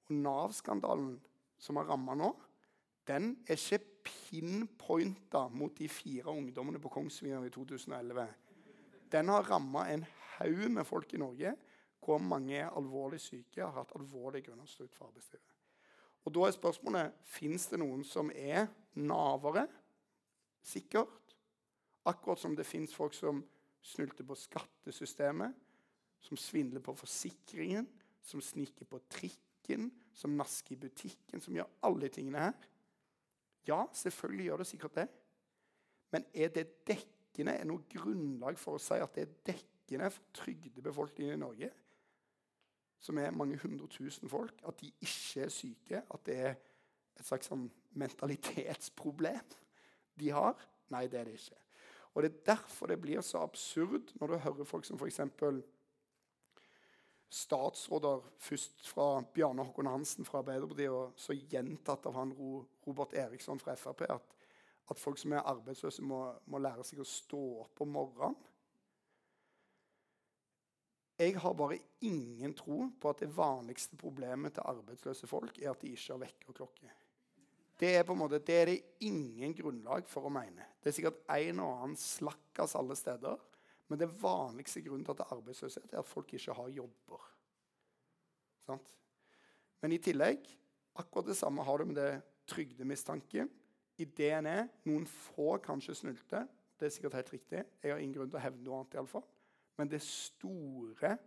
Og 0.06 0.14
Nav-skandalen 0.22 1.16
som 1.58 1.80
har 1.80 1.88
ramma 1.88 2.14
nå, 2.18 2.30
den 3.08 3.34
er 3.48 3.58
ikke 3.58 3.80
pinpointa 4.04 5.46
mot 5.52 5.74
de 5.76 5.88
fire 5.88 6.32
ungdommene 6.32 6.80
på 6.80 6.92
Kongsvinger 6.92 7.44
i 7.44 7.52
2011. 7.52 8.26
Den 9.12 9.30
har 9.32 9.48
ramma 9.48 9.88
en 9.92 10.06
haug 10.38 10.64
med 10.72 10.86
folk 10.88 11.12
i 11.14 11.20
Norge 11.20 11.54
hvor 12.04 12.20
mange 12.20 12.58
er 12.58 12.72
alvorlig 12.76 13.20
syke 13.22 13.62
har 13.62 13.72
hatt 13.78 13.94
alvorlige 13.96 14.50
grunner 14.50 14.68
til 14.68 14.72
å 14.72 14.74
stå 14.74 14.88
ut 14.88 14.96
for 14.96 15.08
arbeidslivet. 15.08 15.52
Og 16.24 16.32
Da 16.32 16.46
er 16.46 16.56
spørsmålet 16.56 17.16
fins 17.28 17.66
det 17.68 17.80
noen 17.80 18.04
som 18.04 18.30
er 18.32 18.68
navere. 18.96 19.66
Sikkert. 20.64 21.36
Akkurat 22.04 22.40
som 22.40 22.56
det 22.56 22.66
fins 22.68 22.94
folk 22.94 23.14
som 23.16 23.42
snulter 23.84 24.24
på 24.24 24.36
skattesystemet, 24.36 25.52
som 26.24 26.40
svindler 26.40 26.80
på 26.84 26.94
forsikringen, 26.96 27.88
som 28.24 28.40
sniker 28.40 28.88
på 28.88 29.00
trikken, 29.12 29.90
som 30.16 30.36
nasker 30.36 30.76
i 30.76 30.80
butikken, 30.80 31.40
som 31.40 31.56
gjør 31.56 31.68
alle 31.84 32.08
tingene 32.12 32.46
her. 32.46 32.66
Ja, 33.68 33.84
selvfølgelig 33.92 34.48
gjør 34.48 34.60
det 34.62 34.66
sikkert 34.68 34.98
det. 35.00 35.06
Men 36.12 36.26
er 36.34 36.52
det 36.52 36.66
dekkende? 36.88 37.52
Er 37.52 37.64
det 37.64 37.70
noe 37.72 37.84
grunnlag 37.92 38.60
for 38.60 38.76
å 38.76 38.82
si 38.82 39.00
at 39.00 39.16
det 39.16 39.24
er 39.24 39.38
dekkende 39.52 40.12
for 40.12 40.36
trygdebefolkningen 40.44 41.36
i 41.36 41.40
Norge? 41.40 41.72
som 43.04 43.18
er 43.18 43.34
mange 43.36 43.58
hundre 43.60 43.86
tusen 43.92 44.28
folk, 44.28 44.54
at 44.68 44.80
de 44.80 44.88
ikke 45.00 45.44
er 45.44 45.48
syke, 45.52 46.02
at 46.14 46.26
det 46.26 46.36
er 46.40 46.54
et 47.18 47.26
slags 47.26 47.50
sånn 47.50 47.66
mentalitetsproblem 48.00 49.42
de 50.20 50.30
har? 50.34 50.58
Nei, 50.92 51.06
det 51.10 51.20
er 51.20 51.28
det 51.28 51.38
ikke. 51.38 51.60
Og 52.14 52.22
Det 52.22 52.30
er 52.30 52.42
derfor 52.46 52.86
det 52.86 53.00
blir 53.00 53.20
så 53.20 53.42
absurd 53.42 54.12
når 54.20 54.26
du 54.26 54.36
hører 54.36 54.64
folk 54.64 54.84
som 54.86 54.98
f.eks. 54.98 55.20
statsråder 57.34 58.22
først 58.38 58.86
fra 58.86 59.24
Bjarne 59.34 59.64
Håkon 59.66 59.90
Hansen 59.90 60.24
fra 60.24 60.38
Arbeiderpartiet 60.38 60.94
og 60.94 61.18
så 61.18 61.34
gjentatt 61.34 62.06
av 62.06 62.14
han 62.14 62.32
Robert 62.86 63.14
Eriksson 63.18 63.58
fra 63.58 63.74
Frp 63.74 64.06
at, 64.06 64.34
at 64.90 64.98
folk 64.98 65.18
som 65.18 65.32
er 65.32 65.42
arbeidsløse, 65.42 66.02
må, 66.02 66.28
må 66.46 66.62
lære 66.62 66.84
seg 66.86 67.02
å 67.02 67.08
stå 67.08 67.42
opp 67.64 67.82
om 67.82 67.96
morgenen. 67.96 68.38
Jeg 71.18 71.36
har 71.38 71.54
bare 71.54 71.78
ingen 72.02 72.54
tro 72.58 72.88
på 73.00 73.10
at 73.10 73.20
det 73.22 73.36
vanligste 73.36 73.96
problemet 73.96 74.54
til 74.54 74.66
arbeidsløse 74.66 75.26
folk 75.30 75.58
er 75.62 75.70
at 75.70 75.82
de 75.82 75.92
ikke 75.94 76.12
har 76.12 76.22
vekkerklokke. 76.24 76.90
Det 77.84 77.90
er 77.98 78.04
på 78.06 78.14
en 78.14 78.22
måte, 78.22 78.40
det 78.40 78.54
er 78.56 78.70
det 78.70 78.78
ingen 79.04 79.52
grunnlag 79.52 80.06
for 80.08 80.24
å 80.24 80.32
mene. 80.32 80.64
Det 80.80 80.88
er 80.88 80.96
sikkert 80.96 81.18
en 81.34 81.58
og 81.60 81.82
annen 81.82 81.98
slakkas 82.00 82.72
alle 82.80 82.96
steder. 82.96 83.42
Men 83.92 84.00
det 84.00 84.08
vanligste 84.22 84.80
grunnen 84.80 85.04
til 85.04 85.12
at 85.12 85.20
det 85.20 85.26
er 85.26 85.34
arbeidsløshet, 85.36 85.90
er 85.92 86.00
at 86.00 86.08
folk 86.08 86.32
ikke 86.32 86.54
har 86.56 86.70
jobber. 86.72 87.26
Sant? 88.64 88.88
Men 89.84 89.92
i 89.92 90.00
tillegg 90.00 90.46
akkurat 90.96 91.28
det 91.28 91.36
samme 91.36 91.66
har 91.66 91.78
du 91.82 91.90
med 91.90 92.00
det 92.00 92.22
trygdemistanke. 92.48 93.44
Ideen 94.00 94.48
er 94.48 94.70
noen 94.88 95.04
få 95.04 95.58
kanskje 95.64 95.98
snulte. 96.00 96.46
Det 96.80 96.88
er 96.88 96.96
sikkert 96.96 97.18
helt 97.20 97.34
riktig. 97.36 97.66
Jeg 97.82 97.92
har 97.92 98.00
ingen 98.00 98.16
grunn 98.16 98.32
til 98.32 98.40
å 98.40 98.46
hevne 98.46 98.64
noe 98.64 98.80
annet. 98.80 98.96
I 98.96 99.02
alle 99.02 99.12
fall. 99.12 99.28
Men 99.76 99.92
det 99.92 100.00
store 100.08 101.18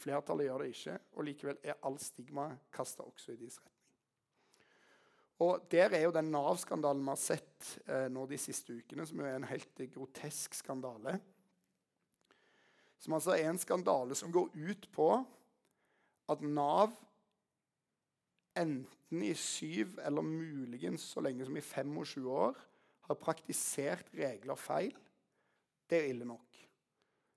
flertallet 0.00 0.48
gjør 0.48 0.64
det 0.64 0.72
ikke. 0.72 0.98
Og 1.12 1.28
likevel 1.28 1.60
er 1.60 1.78
all 1.84 2.00
stigma 2.00 2.48
kasta 2.72 3.04
også 3.04 3.36
i 3.36 3.40
deres 3.42 3.60
retning. 3.60 3.81
Og 5.42 5.66
Der 5.70 5.90
er 5.90 6.04
jo 6.04 6.14
den 6.14 6.30
Nav-skandalen 6.30 7.02
vi 7.02 7.10
har 7.10 7.20
sett 7.20 7.70
eh, 7.86 8.08
nå 8.12 8.26
de 8.30 8.38
siste 8.38 8.76
ukene, 8.76 9.06
som 9.08 9.18
jo 9.18 9.26
er 9.26 9.38
en 9.40 9.48
helt 9.50 9.84
grotesk 9.94 10.54
skandale. 10.54 11.16
Som 13.02 13.16
altså 13.18 13.34
er 13.34 13.48
en 13.50 13.58
skandale 13.58 14.14
som 14.14 14.30
går 14.32 14.52
ut 14.54 14.86
på 14.94 15.08
at 16.30 16.44
Nav 16.46 16.94
enten 18.58 19.22
i 19.24 19.32
syv 19.34 19.98
eller 20.04 20.22
muligens 20.22 21.08
så 21.14 21.22
lenge 21.24 21.48
som 21.48 21.56
i 21.56 21.64
25 21.64 22.28
år 22.30 22.60
har 23.08 23.18
praktisert 23.18 24.12
regler 24.14 24.60
feil, 24.60 24.92
det 25.90 25.98
er 25.98 26.12
ille 26.12 26.28
nok. 26.28 26.60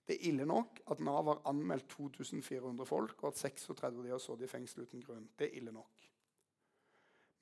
Det 0.06 0.16
er 0.16 0.28
ille 0.30 0.46
nok 0.46 0.84
at 0.92 1.02
Nav 1.02 1.32
har 1.32 1.42
anmeldt 1.50 1.88
2400 1.96 2.86
folk, 2.86 3.24
og 3.24 3.32
at 3.32 3.42
36 3.42 3.88
av 3.90 4.04
de 4.04 4.14
har 4.14 4.22
sittet 4.22 4.46
i 4.46 4.52
fengsel 4.52 4.86
uten 4.86 5.02
grunn. 5.02 5.26
Det 5.40 5.50
er 5.50 5.58
ille 5.58 5.74
nok. 5.74 6.06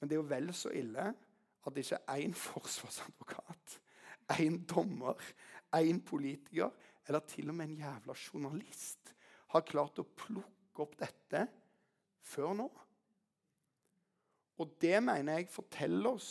Men 0.04 0.10
det 0.12 0.18
er 0.18 0.20
jo 0.20 0.32
vel 0.34 0.50
så 0.52 0.68
ille 0.76 1.04
at 1.64 1.78
ikke 1.80 1.98
én 2.12 2.34
forsvarsadvokat, 2.36 3.78
én 4.36 4.58
dommer, 4.68 5.16
én 5.80 6.02
politiker 6.04 6.74
eller 7.08 7.24
til 7.32 7.54
og 7.54 7.56
med 7.56 7.70
en 7.70 7.78
jævla 7.78 8.18
journalist 8.20 9.14
har 9.56 9.64
klart 9.64 10.04
å 10.04 10.04
plukke 10.04 10.84
opp 10.84 11.00
dette 11.00 11.46
før 12.20 12.52
nå. 12.60 12.68
Og 14.60 14.76
det 14.84 15.00
mener 15.00 15.40
jeg 15.40 15.52
forteller 15.56 16.20
oss 16.20 16.30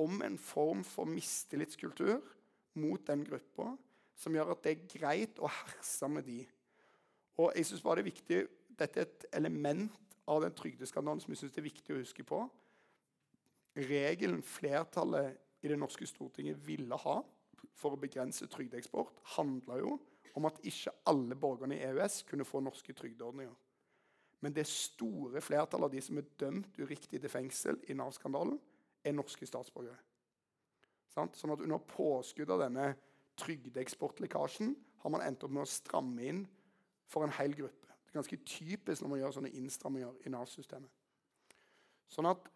om 0.00 0.24
en 0.24 0.40
form 0.40 0.80
for 0.80 1.04
mistillitskultur 1.04 2.16
mot 2.80 3.06
den 3.12 3.28
gruppa 3.28 3.74
som 4.16 4.32
gjør 4.32 4.56
at 4.56 4.64
det 4.64 4.72
er 4.72 4.92
greit 4.96 5.36
å 5.44 5.52
herse 5.52 6.08
med 6.08 6.24
de. 6.32 6.42
Og 7.44 7.52
jeg 7.52 7.74
synes 7.74 7.84
bare 7.84 8.00
det 8.00 8.08
er 8.08 8.14
viktig, 8.14 8.44
Dette 8.76 9.00
er 9.00 9.10
et 9.10 9.32
element 9.36 9.92
av 10.28 10.42
den 10.48 10.56
trygdeskandalen 10.56 11.20
som 11.20 11.32
jeg 11.32 11.44
synes 11.44 11.52
det 11.52 11.60
er 11.60 11.74
viktig 11.74 11.92
å 11.92 12.00
huske 12.00 12.24
på. 12.24 12.46
Regelen 13.76 14.42
flertallet 14.42 15.36
i 15.60 15.68
det 15.68 15.78
norske 15.78 16.06
Stortinget 16.08 16.60
ville 16.66 16.96
ha 16.96 17.20
for 17.76 17.92
å 17.92 18.00
begrense 18.00 18.48
trygdeeksport, 18.48 19.18
handla 19.36 19.80
jo 19.82 19.96
om 20.36 20.48
at 20.48 20.60
ikke 20.68 20.92
alle 21.08 21.36
borgerne 21.36 21.76
i 21.76 21.84
EØS 21.84 22.22
kunne 22.28 22.44
få 22.44 22.60
norske 22.64 22.92
trygdeordninger. 22.96 23.54
Men 24.44 24.54
det 24.56 24.66
store 24.68 25.40
flertallet 25.40 25.88
av 25.88 25.92
de 25.92 26.02
som 26.04 26.18
er 26.20 26.28
dømt 26.40 26.78
uriktig 26.78 27.20
til 27.20 27.32
fengsel 27.32 27.78
i 27.88 27.96
Nav-skandalen, 27.96 28.58
er 29.04 29.14
norske 29.16 29.46
statsborgere. 29.48 29.96
Sånn 31.12 31.52
at 31.54 31.62
Under 31.64 31.78
påskudd 31.78 32.50
av 32.52 32.64
denne 32.66 32.90
trygdeeksportlekkasjen 33.40 34.74
har 35.02 35.12
man 35.12 35.24
endt 35.24 35.44
opp 35.46 35.54
med 35.54 35.64
å 35.64 35.70
stramme 35.70 36.24
inn 36.24 36.42
for 37.08 37.24
en 37.24 37.32
hel 37.38 37.54
gruppe. 37.56 37.86
Det 37.86 38.12
er 38.12 38.20
ganske 38.20 38.38
typisk 38.44 39.02
når 39.02 39.12
man 39.12 39.20
gjør 39.20 39.36
sånne 39.38 39.54
innstramminger 39.56 40.26
i 40.26 40.32
Nav-systemet. 40.32 40.90
Sånn 42.12 42.28
at 42.28 42.50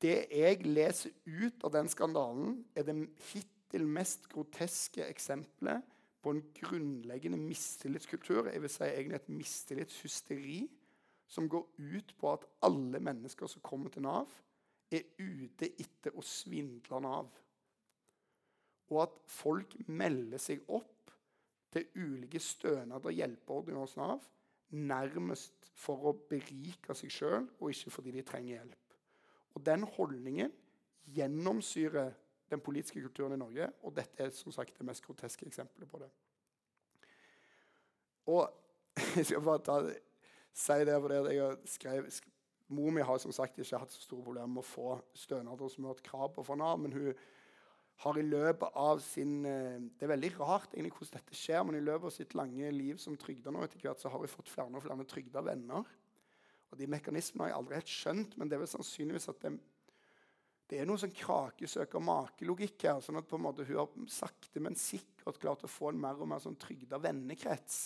det 0.00 0.16
jeg 0.32 0.64
leser 0.66 1.12
ut 1.26 1.64
av 1.66 1.74
den 1.74 1.88
skandalen, 1.92 2.60
er 2.74 2.86
det 2.88 2.96
hittil 3.30 3.86
mest 3.86 4.28
groteske 4.32 5.04
eksempelet 5.06 5.84
på 6.20 6.34
en 6.34 6.42
grunnleggende 6.56 7.38
mistillitskultur, 7.40 8.50
jeg 8.52 8.62
vil 8.62 8.72
si 8.72 8.86
egentlig 8.88 9.20
et 9.20 9.32
mistillitshysteri, 9.32 10.60
som 11.30 11.48
går 11.48 11.66
ut 11.78 12.14
på 12.18 12.32
at 12.32 12.46
alle 12.66 13.00
mennesker 13.00 13.48
som 13.48 13.62
kommer 13.64 13.92
til 13.92 14.04
Nav, 14.04 14.32
er 14.90 15.06
ute 15.20 15.70
etter 15.78 16.16
å 16.18 16.24
svindle 16.26 17.00
Nav. 17.04 17.30
Og 18.90 19.04
at 19.04 19.14
folk 19.30 19.76
melder 19.86 20.42
seg 20.42 20.64
opp 20.66 21.12
til 21.70 21.86
ulike 21.94 22.42
stønader 22.42 23.12
og 23.12 23.16
hjelpeordninger 23.16 23.84
hos 23.84 23.96
Nav 24.00 24.26
nærmest 24.74 25.70
for 25.78 26.10
å 26.10 26.16
berike 26.30 26.94
seg 26.98 27.14
sjøl, 27.14 27.46
og 27.58 27.72
ikke 27.72 27.94
fordi 27.94 28.14
de 28.14 28.26
trenger 28.26 28.56
hjelp. 28.58 28.79
Og 29.54 29.66
Den 29.66 29.84
holdningen 29.96 30.52
gjennomsyrer 31.10 32.12
den 32.50 32.60
politiske 32.60 33.02
kulturen 33.02 33.34
i 33.34 33.40
Norge. 33.40 33.70
Og 33.82 33.94
dette 33.96 34.22
er 34.22 34.30
som 34.34 34.52
sagt 34.52 34.78
det 34.78 34.86
mest 34.86 35.04
groteske 35.06 35.46
eksempelet 35.46 35.90
på 35.90 35.98
det. 36.02 36.10
Og 38.30 38.50
jeg 39.16 39.26
skal 39.26 39.42
bare 39.42 39.64
ta, 39.64 39.80
si 40.52 40.78
det 40.86 40.98
for 41.00 41.12
det 41.12 41.34
jeg 41.34 41.42
har 41.44 41.58
skrevet 41.64 42.22
Mor 42.70 42.92
mi 42.94 43.02
har 43.02 43.18
som 43.18 43.32
sagt 43.34 43.56
ikke 43.58 43.80
hatt 43.82 43.90
så 43.90 44.02
store 44.04 44.22
problemer 44.22 44.46
med 44.46 44.62
å 44.62 44.66
få 44.68 44.92
stønader 45.18 45.70
som 45.72 45.82
hun 45.82 45.88
har 45.88 45.96
hatt 45.96 46.06
krav 46.06 46.28
på 46.36 46.44
fra 46.46 46.54
Nav. 46.54 46.76
Men 46.78 46.92
hun 46.94 47.08
har 48.04 48.18
i 48.20 48.22
løpet 48.22 48.76
av 48.78 49.00
sin 49.02 49.40
eh, 49.44 49.80
Det 49.98 50.06
er 50.06 50.12
veldig 50.12 50.30
rart 50.38 50.76
egentlig 50.76 50.92
hvordan 50.94 51.16
dette 51.18 51.34
skjer, 51.34 51.64
men 51.66 51.80
i 51.80 51.82
løpet 51.82 52.06
av 52.06 52.14
sitt 52.14 52.36
lange 52.38 52.70
liv 52.70 53.00
som 53.02 53.18
trygda 53.18 53.50
nå 53.50 53.64
etter 53.66 53.82
hvert, 53.82 53.98
så 53.98 54.12
har 54.12 54.22
hun 54.22 54.30
fått 54.30 54.52
flere 54.52 54.70
og 54.70 54.84
flere 54.84 55.08
trygda 55.10 55.42
venner. 55.50 55.90
Og 56.70 56.78
De 56.78 56.88
mekanismene 56.90 57.46
har 57.46 57.52
jeg 57.52 57.58
aldri 57.58 57.78
helt 57.80 57.92
skjønt, 57.92 58.36
men 58.38 58.48
det 58.48 58.56
er 58.56 58.62
vel 58.62 58.70
sannsynligvis 58.70 59.30
at 59.32 59.40
det, 59.44 59.54
det 60.70 60.78
er 60.78 60.86
noe 60.86 61.00
sånn 61.02 61.14
krakesøker-makelogikk 61.18 62.86
her. 62.86 63.00
sånn 63.02 63.18
at 63.18 63.26
på 63.30 63.40
en 63.40 63.46
måte 63.48 63.66
hun 63.66 63.80
har 63.80 64.10
sakte, 64.12 64.62
men 64.62 64.78
sikkert 64.78 65.40
klart 65.42 65.64
å 65.66 65.70
få 65.70 65.90
en 65.90 66.02
mer 66.02 66.20
og 66.20 66.30
mer 66.30 66.42
sånn 66.42 66.58
trygda 66.60 67.00
vennekrets. 67.02 67.80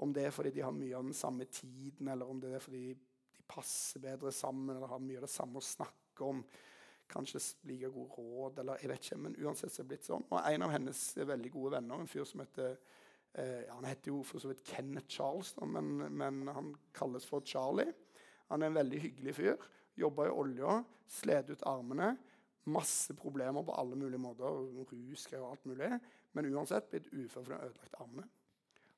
Om 0.00 0.12
det 0.16 0.26
er 0.26 0.32
fordi 0.34 0.52
de 0.56 0.64
har 0.64 0.72
mye 0.76 0.96
av 0.96 1.04
den 1.04 1.16
samme 1.16 1.44
tiden, 1.48 2.08
eller 2.08 2.28
om 2.28 2.40
det 2.40 2.54
er 2.56 2.64
fordi 2.64 2.94
de 3.36 3.44
passer 3.48 4.02
bedre 4.02 4.32
sammen 4.32 4.76
eller 4.76 4.90
har 4.90 5.00
mye 5.02 5.20
av 5.20 5.26
det 5.26 5.32
samme 5.32 5.60
å 5.60 5.64
snakke 5.64 6.24
om. 6.24 6.42
Kanskje 7.06 7.40
like 7.70 7.88
gode 7.94 8.16
råd, 8.18 8.60
eller 8.60 8.82
jeg 8.82 8.90
vet 8.90 9.04
ikke. 9.04 9.20
Men 9.22 9.36
uansett 9.44 9.72
så 9.72 9.80
er 9.80 9.84
det 9.84 9.92
blitt 9.92 10.08
sånn. 10.08 10.24
Og 10.26 10.40
en 10.40 10.66
av 10.66 10.72
hennes 10.74 11.02
veldig 11.16 11.52
gode 11.54 11.76
venner, 11.76 12.00
en 12.02 12.10
fyr 12.10 12.26
som 12.26 12.42
heter 12.42 12.74
eh, 13.38 13.68
Han 13.70 13.86
heter 13.86 14.10
jo 14.10 14.22
for 14.26 14.42
så 14.42 14.50
vidt 14.50 14.64
Kenneth 14.66 15.12
Charles, 15.18 15.52
da, 15.56 15.68
men, 15.70 15.92
men, 16.16 16.42
han 16.48 16.72
kalles 16.96 17.28
for 17.28 17.46
Charlie. 17.46 17.92
Han 18.50 18.62
er 18.62 18.70
en 18.70 18.78
veldig 18.78 19.00
hyggelig 19.02 19.34
fyr. 19.36 19.68
Jobba 19.96 20.28
i 20.28 20.34
olja, 20.34 20.78
slet 21.08 21.50
ut 21.50 21.64
armene. 21.66 22.14
Masse 22.66 23.14
problemer 23.14 23.62
på 23.62 23.74
alle 23.78 23.96
mulige 23.98 24.20
måter. 24.22 24.62
Rusgreier 24.90 25.44
og 25.44 25.56
alt 25.56 25.66
mulig. 25.66 25.90
Men 26.36 26.50
uansett 26.52 26.90
blitt 26.90 27.08
ufør 27.12 27.42
for 27.42 27.52
den 27.54 27.68
ødelagt 27.68 28.00
armene. 28.00 28.28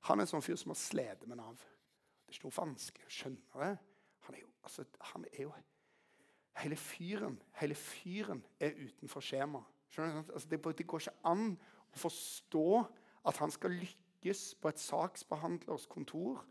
Han 0.09 0.19
er 0.19 0.27
en 0.27 0.31
sånn 0.31 0.45
fyr 0.45 0.59
som 0.59 0.73
har 0.73 0.81
slitt 0.81 1.27
med 1.27 1.41
Nav. 1.41 1.59
Det 1.59 2.33
er 2.33 2.39
ikke 2.39 2.51
noe 2.51 2.59
vanskelig 2.59 3.09
å 3.09 3.15
skjønne 3.15 3.63
det. 3.63 3.73
Han 4.27 4.37
er 4.37 4.43
jo, 4.43 4.53
altså, 4.63 4.85
han 5.13 5.27
er 5.33 5.43
jo 5.47 5.57
Hele 6.59 6.75
fyren 6.75 7.37
hele 7.61 7.77
fyren 7.79 8.41
er 8.59 8.73
utenfor 8.75 9.23
skjema. 9.23 9.61
Altså, 9.95 10.49
det, 10.51 10.59
det, 10.79 10.87
går 10.91 11.05
ikke 11.05 11.29
an 11.31 11.53
å 11.95 12.01
forstå 12.03 12.65
at 13.31 13.39
han 13.39 13.53
skal 13.55 13.77
lykkes 13.79 14.43
på 14.59 14.73
et 14.73 14.83
saksbehandlers 14.83 15.87
kontor 15.87 16.43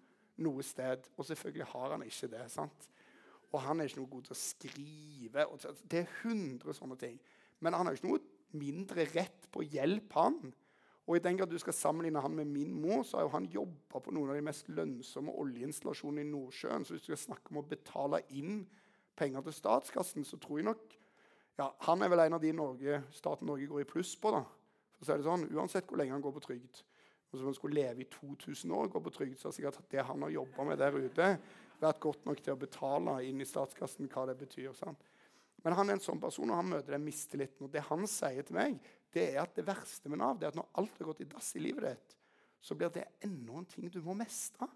noe 0.44 0.66
sted. 0.66 1.08
Og 1.18 1.28
selvfølgelig 1.28 1.68
har 1.74 1.96
han 1.96 2.06
ikke 2.06 2.32
det. 2.32 2.46
sant? 2.54 2.90
Og 3.54 3.62
han 3.64 3.80
er 3.80 3.90
ikke 3.90 4.02
noe 4.02 4.12
god 4.12 4.28
til 4.28 4.36
å 4.36 4.40
skrive. 4.40 5.48
det 5.90 6.04
er 6.04 6.16
hundre 6.24 6.76
sånne 6.76 6.98
ting. 7.00 7.20
Men 7.60 7.74
han 7.74 7.88
har 7.88 7.98
ikke 7.98 8.12
noe 8.12 8.24
mindre 8.58 9.06
rett 9.14 9.48
på 9.52 9.64
å 9.64 9.68
hjelpe 9.68 10.20
han. 10.20 10.40
Og 11.08 11.16
i 11.16 11.24
den 11.24 11.38
grad 11.40 11.52
du 11.52 11.60
skal 11.60 11.76
sammenligne 11.76 12.20
han 12.20 12.36
med 12.36 12.50
min 12.52 12.74
mor, 12.76 13.06
så 13.08 13.18
har 13.18 13.28
jo 13.28 13.34
han 13.38 13.48
jobba 13.52 14.02
på 14.04 14.12
noen 14.12 14.34
av 14.34 14.40
de 14.40 14.44
mest 14.44 14.68
lønnsomme 14.68 15.32
oljeinstallasjonene 15.40 16.26
i 16.26 16.32
Nordsjøen. 16.34 16.84
Så 16.84 16.96
hvis 16.96 17.06
du 17.06 17.14
skal 17.14 17.24
snakke 17.30 17.54
om 17.54 17.62
å 17.62 17.68
betale 17.70 18.20
inn 18.36 18.66
penger 19.18 19.46
til 19.48 19.56
statskassen, 19.56 20.28
så 20.28 20.40
tror 20.42 20.60
jeg 20.60 20.68
nok 20.68 20.98
ja, 21.58 21.72
Han 21.88 22.04
er 22.06 22.12
vel 22.12 22.22
en 22.22 22.36
av 22.38 22.42
de 22.44 22.52
Norge, 22.54 23.00
staten 23.16 23.48
Norge 23.50 23.66
går 23.66 23.82
i 23.82 23.90
pluss 23.90 24.12
på, 24.22 24.30
da. 24.36 24.44
For 24.94 25.06
å 25.06 25.08
si 25.08 25.16
det 25.16 25.26
sånn, 25.26 25.48
Uansett 25.56 25.88
hvor 25.90 25.98
lenge 25.98 26.14
han 26.14 26.22
går 26.22 26.36
på 26.36 26.44
trygd. 26.44 26.84
Og 27.32 27.42
som 27.42 27.56
skulle 27.56 27.82
leve 27.82 28.06
i 28.06 28.10
2000 28.12 28.72
år 28.72 28.88
og 28.88 28.94
gå 28.96 29.04
på 29.04 29.14
trygd, 29.18 29.38
så 29.40 29.52
sikkert 29.52 29.82
det 29.92 30.06
han 30.08 30.24
har 30.24 30.32
jobba 30.32 30.66
med 30.70 30.80
der 30.80 30.96
ute, 30.96 31.30
vært 31.82 32.02
godt 32.02 32.26
nok 32.26 32.42
til 32.42 32.56
å 32.56 32.62
betale 32.62 33.18
inn 33.28 33.44
i 33.44 33.48
statskassen 33.48 34.10
hva 34.12 34.26
det 34.30 34.38
betyr. 34.40 34.72
sant? 34.74 35.04
Men 35.66 35.76
han 35.76 35.90
er 35.90 35.98
en 35.98 36.04
sånn 36.04 36.22
person, 36.22 36.50
og 36.50 36.62
han 36.62 36.70
møter 36.72 36.96
den 36.96 37.06
mistilliten. 37.06 37.66
Og 37.66 37.74
det 37.74 37.84
han 37.90 38.08
sier 38.08 38.46
til 38.48 38.58
meg, 38.58 38.78
det 39.14 39.26
er 39.34 39.42
at 39.44 39.56
det 39.58 39.66
verste 39.68 40.10
med 40.12 40.22
Nav 40.22 40.38
det 40.40 40.48
er 40.48 40.54
at 40.54 40.60
når 40.60 40.70
alt 40.80 41.00
har 41.02 41.10
gått 41.10 41.24
i 41.26 41.30
dass 41.30 41.54
i 41.58 41.64
livet 41.64 41.88
ditt, 41.90 42.16
så 42.64 42.76
blir 42.78 42.92
det 42.94 43.08
enda 43.26 43.58
en 43.60 43.68
ting 43.70 43.90
du 43.92 44.00
må 44.06 44.16
mestre. 44.18 44.68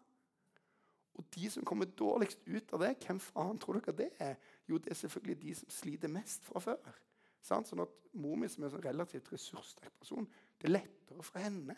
Og 1.19 1.27
de 1.35 1.49
som 1.53 1.65
kommer 1.67 1.89
dårligst 1.97 2.43
ut 2.47 2.73
av 2.75 2.83
det, 2.85 2.91
hvem 3.05 3.19
faen 3.21 3.59
tror 3.61 3.79
dere 3.79 3.95
det 3.97 4.09
er? 4.21 4.37
Jo, 4.69 4.79
det 4.81 4.93
er 4.93 4.99
selvfølgelig 5.01 5.39
de 5.41 5.55
som 5.59 5.73
sliter 5.75 6.11
mest 6.11 6.45
fra 6.47 6.61
før. 6.63 6.99
Sånn, 7.45 7.65
sånn 7.67 7.83
at 7.83 7.97
Mor 8.21 8.35
mi, 8.35 8.49
som 8.51 8.65
er 8.65 8.73
en 8.75 8.83
relativt 8.83 9.31
ressurssterk 9.31 9.93
person, 9.99 10.27
det 10.59 10.67
er 10.67 10.75
lettere 10.75 11.23
for 11.23 11.39
henne. 11.39 11.77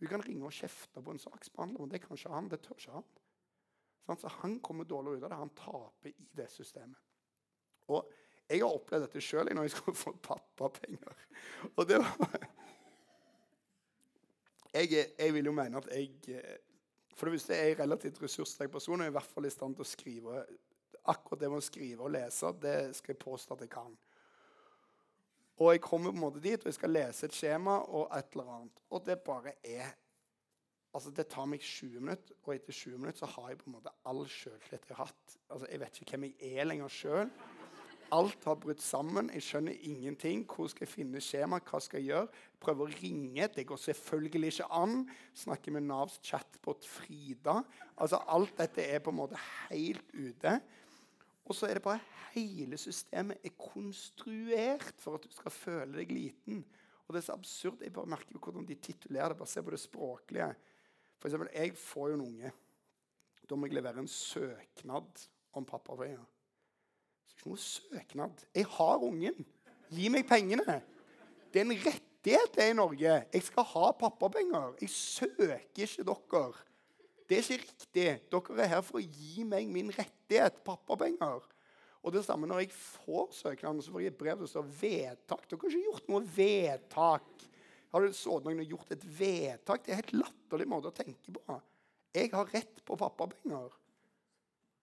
Hun 0.00 0.08
kan 0.08 0.22
ringe 0.24 0.46
og 0.48 0.54
kjefte 0.56 1.02
på 1.04 1.12
en 1.12 1.20
saksbehandler, 1.20 1.84
men 1.84 1.92
det 1.92 2.00
kan 2.00 2.16
ikke 2.16 2.32
han. 2.32 2.48
det 2.48 2.62
tør 2.64 2.78
ikke 2.78 2.94
han. 2.94 3.10
Sånn, 4.06 4.20
så 4.22 4.32
Han 4.40 4.56
kommer 4.64 4.88
dårligere 4.88 5.20
ut 5.20 5.26
av 5.26 5.30
det. 5.30 5.40
Han 5.42 5.52
taper 5.58 6.08
i 6.10 6.28
det 6.40 6.48
systemet. 6.52 6.98
Og 7.92 8.08
jeg 8.50 8.62
har 8.62 8.72
opplevd 8.74 9.06
dette 9.06 9.22
sjøl 9.22 9.50
når 9.54 9.68
jeg 9.68 9.74
skulle 9.76 10.00
få 10.04 10.14
pappapenger. 10.24 11.26
Og 11.76 11.86
det 11.88 12.00
var 12.00 12.40
jeg, 14.70 14.90
jeg, 15.18 15.34
vil 15.34 15.50
jo 15.50 15.52
mene 15.54 15.80
at 15.80 15.88
jeg 15.90 16.42
For 17.16 17.26
det 17.26 17.34
første 17.34 17.56
er 17.56 17.72
jeg 17.72 17.78
relativt 17.80 18.20
ressurssterk 18.22 18.70
person 18.70 19.00
og 19.00 19.04
er 19.04 19.10
i 19.10 19.16
hvert 19.18 19.32
fall 19.34 19.48
i 19.48 19.52
stand 19.52 19.74
til 19.76 19.84
å 19.84 19.90
skrive 19.90 20.44
akkurat 21.10 21.40
det 21.42 21.50
med 21.50 21.60
å 21.60 21.64
skrive 21.64 22.06
og 22.06 22.14
lese. 22.14 22.52
Det 22.62 22.76
skal 22.96 23.14
jeg 23.14 23.20
påstå 23.20 23.56
at 23.56 23.64
jeg 23.66 23.72
kan. 23.72 23.96
Og 25.60 25.74
jeg 25.74 25.82
kommer 25.84 26.10
på 26.10 26.16
en 26.16 26.24
måte 26.24 26.40
dit, 26.40 26.60
og 26.60 26.70
jeg 26.70 26.78
skal 26.78 26.94
lese 26.94 27.28
et 27.28 27.36
skjema 27.36 27.82
og 27.92 28.08
et 28.16 28.32
eller 28.32 28.54
annet. 28.54 28.84
Og 28.90 29.04
det 29.06 29.20
bare 29.26 29.58
er 29.64 29.90
Altså, 30.90 31.10
Det 31.10 31.28
tar 31.30 31.46
meg 31.46 31.60
20 31.62 32.00
minutter, 32.00 32.34
og 32.42 32.54
etter 32.54 32.72
20 32.72 32.98
minutter 32.98 33.18
så 33.22 33.26
har 33.26 33.48
jeg 33.48 33.58
på 33.60 33.68
en 33.68 33.76
måte 33.76 33.92
all 34.10 34.24
sjøltillit 34.26 34.88
jeg 34.88 34.96
har 34.96 35.06
hatt. 35.06 35.36
Altså, 35.48 35.66
Jeg 35.70 35.80
vet 35.80 36.00
ikke 36.00 36.16
hvem 36.16 36.24
jeg 36.24 36.56
er 36.58 36.64
lenger 36.64 36.88
sjøl. 36.88 37.30
Alt 38.10 38.44
har 38.44 38.56
brutt 38.58 38.82
sammen. 38.82 39.30
Jeg 39.30 39.42
skjønner 39.46 39.76
ingenting. 39.86 40.42
Hvor 40.50 40.66
skal 40.66 40.82
jeg 40.88 40.90
finne 40.90 41.22
skjema? 41.22 41.60
Hva 41.62 41.78
skal 41.78 42.00
jeg 42.00 42.10
gjøre? 42.10 42.40
Prøver 42.58 42.88
å 42.88 42.96
ringe. 43.02 43.46
Det 43.54 43.66
går 43.68 43.78
selvfølgelig 43.78 44.50
ikke 44.50 44.66
an. 44.80 44.96
Snakker 45.44 45.76
med 45.76 45.86
Navs 45.86 46.18
chatbot 46.26 46.88
Frida. 46.90 47.60
Altså, 47.94 48.18
alt 48.26 48.58
dette 48.58 48.82
er 48.82 48.98
på 48.98 49.14
en 49.14 49.20
måte 49.20 49.38
helt 49.68 50.10
ute. 50.10 50.58
Og 51.50 51.56
så 51.58 51.66
er 51.66 51.80
det 51.80 51.82
bare 51.82 51.98
hele 52.30 52.78
systemet 52.78 53.42
er 53.42 53.56
konstruert 53.58 54.94
for 55.02 55.18
at 55.18 55.24
du 55.26 55.32
skal 55.34 55.50
føle 55.50 55.96
deg 55.98 56.12
liten. 56.14 56.62
Og 57.08 57.14
det 57.14 57.24
er 57.24 57.26
så 57.26 57.34
absurd. 57.34 57.80
Jeg 57.82 57.92
bare 57.96 58.06
merker 58.12 58.38
hvordan 58.38 58.68
de 58.68 58.76
titulerer 58.78 59.32
det. 59.32 59.38
Bare 59.40 59.50
se 59.50 59.62
på 59.66 59.74
det 59.74 59.80
språklige. 59.82 60.46
For 61.18 61.26
eksempel, 61.26 61.50
jeg 61.50 61.74
får 61.74 62.12
jo 62.12 62.18
en 62.20 62.26
unge. 62.28 62.52
Da 63.50 63.58
må 63.58 63.66
jeg 63.66 63.80
levere 63.80 63.98
en 63.98 64.08
søknad 64.08 65.24
om 65.58 65.66
pappapenger. 65.66 66.22
Ikke 67.32 67.50
noe 67.50 67.58
søknad. 67.58 68.46
Jeg 68.54 68.70
har 68.76 69.02
ungen. 69.02 69.42
Gi 69.90 70.06
meg 70.14 70.28
pengene. 70.30 70.78
Det 71.50 71.64
er 71.64 71.66
en 71.66 71.74
rettighet 71.82 72.54
det 72.54 72.62
er 72.62 72.70
i 72.70 72.78
Norge. 72.78 73.16
Jeg 73.34 73.42
skal 73.42 73.66
ha 73.72 73.90
pappapenger. 73.98 74.76
Jeg 74.78 74.94
søker 74.94 75.56
ikke 75.58 76.06
dere. 76.06 76.52
Det 77.30 77.38
er 77.38 77.44
ikke 77.46 77.62
riktig. 77.62 78.06
Dere 78.32 78.62
er 78.64 78.70
her 78.72 78.80
for 78.82 78.98
å 78.98 79.04
gi 79.06 79.44
meg 79.46 79.68
min 79.70 79.92
rettighet, 79.94 80.56
pappapenger. 80.66 81.44
Og 82.00 82.14
det 82.14 82.24
samme 82.26 82.48
når 82.50 82.64
jeg 82.64 82.72
får 82.74 83.28
søknaden, 83.36 83.82
så 83.84 83.92
får 83.94 84.02
jeg 84.02 84.10
et 84.10 84.18
brev 84.18 84.40
det 84.40 84.48
står 84.50 84.64
'vedtak'. 84.66 85.46
Dere 85.46 85.60
har 85.60 85.68
ikke 85.68 85.84
gjort 85.84 86.08
noe 86.10 86.22
vedtak. 86.36 87.44
Har 87.92 88.02
du 88.02 88.12
så 88.12 88.40
noen 88.42 88.64
gjort 88.66 88.90
et 88.90 89.04
vedtak? 89.04 89.84
Det 89.84 89.92
er 89.92 89.98
en 89.98 90.02
helt 90.02 90.16
latterlig 90.24 90.66
måte 90.66 90.90
å 90.90 90.96
tenke 90.96 91.30
på. 91.36 91.60
Jeg 92.14 92.32
har 92.32 92.50
rett 92.50 92.82
på 92.84 92.98
pappapenger. 92.98 93.70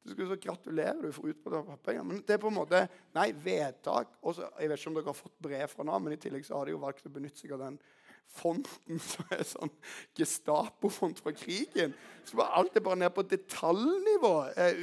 Du 0.03 0.13
skulle 0.13 0.29
så 0.31 0.39
Gratulerer, 0.39 1.01
du 1.01 1.11
får 1.11 1.33
utbetalt 1.33 1.67
pappapenger. 1.67 2.03
Men 2.03 2.23
det 2.23 2.37
er 2.37 2.43
på 2.43 2.47
en 2.47 2.59
måte 2.61 2.87
Nei, 3.17 3.31
vedtak. 3.33 4.07
Også, 4.21 4.47
jeg 4.55 4.69
vet 4.69 4.79
ikke 4.79 4.89
om 4.93 4.99
dere 4.99 5.11
har 5.11 5.19
fått 5.19 5.39
brev 5.43 5.67
fra 5.67 5.83
Nav, 5.83 5.99
men 6.01 6.15
i 6.15 6.21
tillegg 6.21 6.45
så 6.47 6.55
har 6.55 6.65
de 6.65 6.77
jo 6.77 6.83
valgt 6.83 7.09
å 7.09 7.11
benytte 7.11 7.43
seg 7.43 7.51
av 7.57 7.65
den 7.65 7.79
fonten 8.37 8.99
som 9.01 9.31
er 9.33 9.43
sånn 9.47 9.71
Gestapo-font 10.17 11.21
fra 11.23 11.33
krigen. 11.35 11.95
Så 12.27 12.39
var 12.39 12.53
alt 12.59 12.75
er 12.77 12.85
bare 12.85 13.01
ned 13.03 13.13
på 13.15 13.25
detaljnivå 13.27 14.33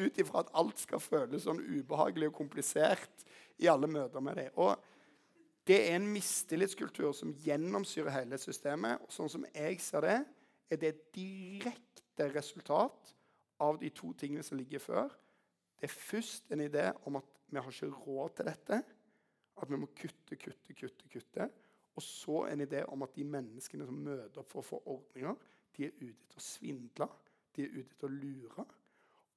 ut 0.01 0.21
ifra 0.21 0.45
at 0.45 0.53
alt 0.57 0.81
skal 0.83 1.03
føles 1.03 1.47
sånn 1.47 1.63
ubehagelig 1.63 2.33
og 2.33 2.39
komplisert 2.41 3.27
i 3.63 3.69
alle 3.71 3.89
møter 3.91 4.25
med 4.25 4.41
dem. 4.41 4.55
Og 4.61 4.75
det 5.65 5.79
er 5.87 5.97
en 5.97 6.09
mistillitskultur 6.13 7.13
som 7.17 7.33
gjennomsyrer 7.41 8.13
hele 8.19 8.39
systemet. 8.41 9.01
og 9.01 9.13
sånn 9.13 9.31
som 9.33 9.47
jeg 9.55 9.81
ser 9.81 10.05
det, 10.05 10.19
er 10.71 10.81
det 10.81 10.91
et 10.91 11.05
direkte 11.17 12.29
resultat 12.35 13.15
av 13.63 13.79
de 13.81 13.91
to 13.95 14.13
tingene 14.19 14.45
som 14.45 14.59
ligger 14.59 14.83
før. 14.83 15.13
Det 15.81 15.89
er 15.89 15.95
først 15.95 16.53
en 16.53 16.65
idé 16.65 16.91
om 17.09 17.17
at 17.21 17.31
vi 17.49 17.61
har 17.61 17.71
ikke 17.71 17.93
råd 18.07 18.37
til 18.37 18.49
dette. 18.51 18.81
At 19.55 19.71
vi 19.71 19.79
må 19.79 19.89
kutte, 19.95 20.37
kutte, 20.37 20.75
kutte. 20.75 21.09
kutte. 21.13 21.49
Og 21.95 22.03
så 22.03 22.45
en 22.51 22.65
idé 22.65 22.83
om 22.91 23.05
at 23.07 23.15
de 23.15 23.27
menneskene 23.27 23.87
som 23.87 24.01
møter 24.07 24.41
opp 24.43 24.51
for 24.51 24.63
å 24.63 24.69
få 24.69 24.81
ordninger, 24.97 25.37
de 25.75 25.87
er 25.87 25.95
ute 26.01 26.25
etter 26.25 26.41
å 26.41 26.47
svindle. 26.47 27.09
De 27.55 27.65
er 27.65 27.77
ute 27.77 27.95
etter 27.95 28.09
å 28.09 28.15
lure. 28.15 28.67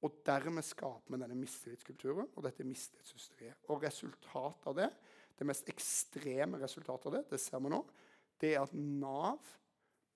Og 0.06 0.18
dermed 0.26 0.66
skaper 0.66 1.14
vi 1.14 1.20
denne 1.22 1.38
mistillitskulturen 1.38 2.28
og 2.28 2.44
dette 2.46 2.66
mistillitshysteriet. 2.66 3.64
Og 3.70 3.82
resultatet 3.82 4.68
av 4.70 4.76
det 4.78 4.90
det 5.38 5.46
mest 5.46 5.70
ekstreme 5.70 6.58
resultatet 6.58 7.06
av 7.06 7.14
det 7.14 7.24
det 7.30 7.38
ser 7.38 7.62
vi 7.62 7.70
nå, 7.70 7.78
det 8.42 8.54
er 8.54 8.64
at 8.64 8.74
Nav 8.74 9.54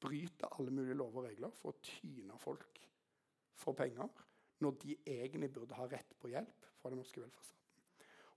bryter 0.03 0.51
alle 0.59 0.75
mulige 0.75 0.99
lover 0.99 1.23
og 1.23 1.29
regler 1.29 1.55
for 1.55 1.71
å 1.71 1.83
tyne 1.87 2.39
folk 2.43 2.81
for 3.63 3.79
penger, 3.79 4.11
når 4.63 4.79
de 4.83 4.97
egentlig 5.07 5.51
burde 5.55 5.79
ha 5.79 5.87
rett 5.91 6.17
på 6.19 6.33
hjelp 6.33 6.71
fra 6.81 6.91
den 6.91 6.99
norske 6.99 7.23
velferdsstaten. 7.23 7.62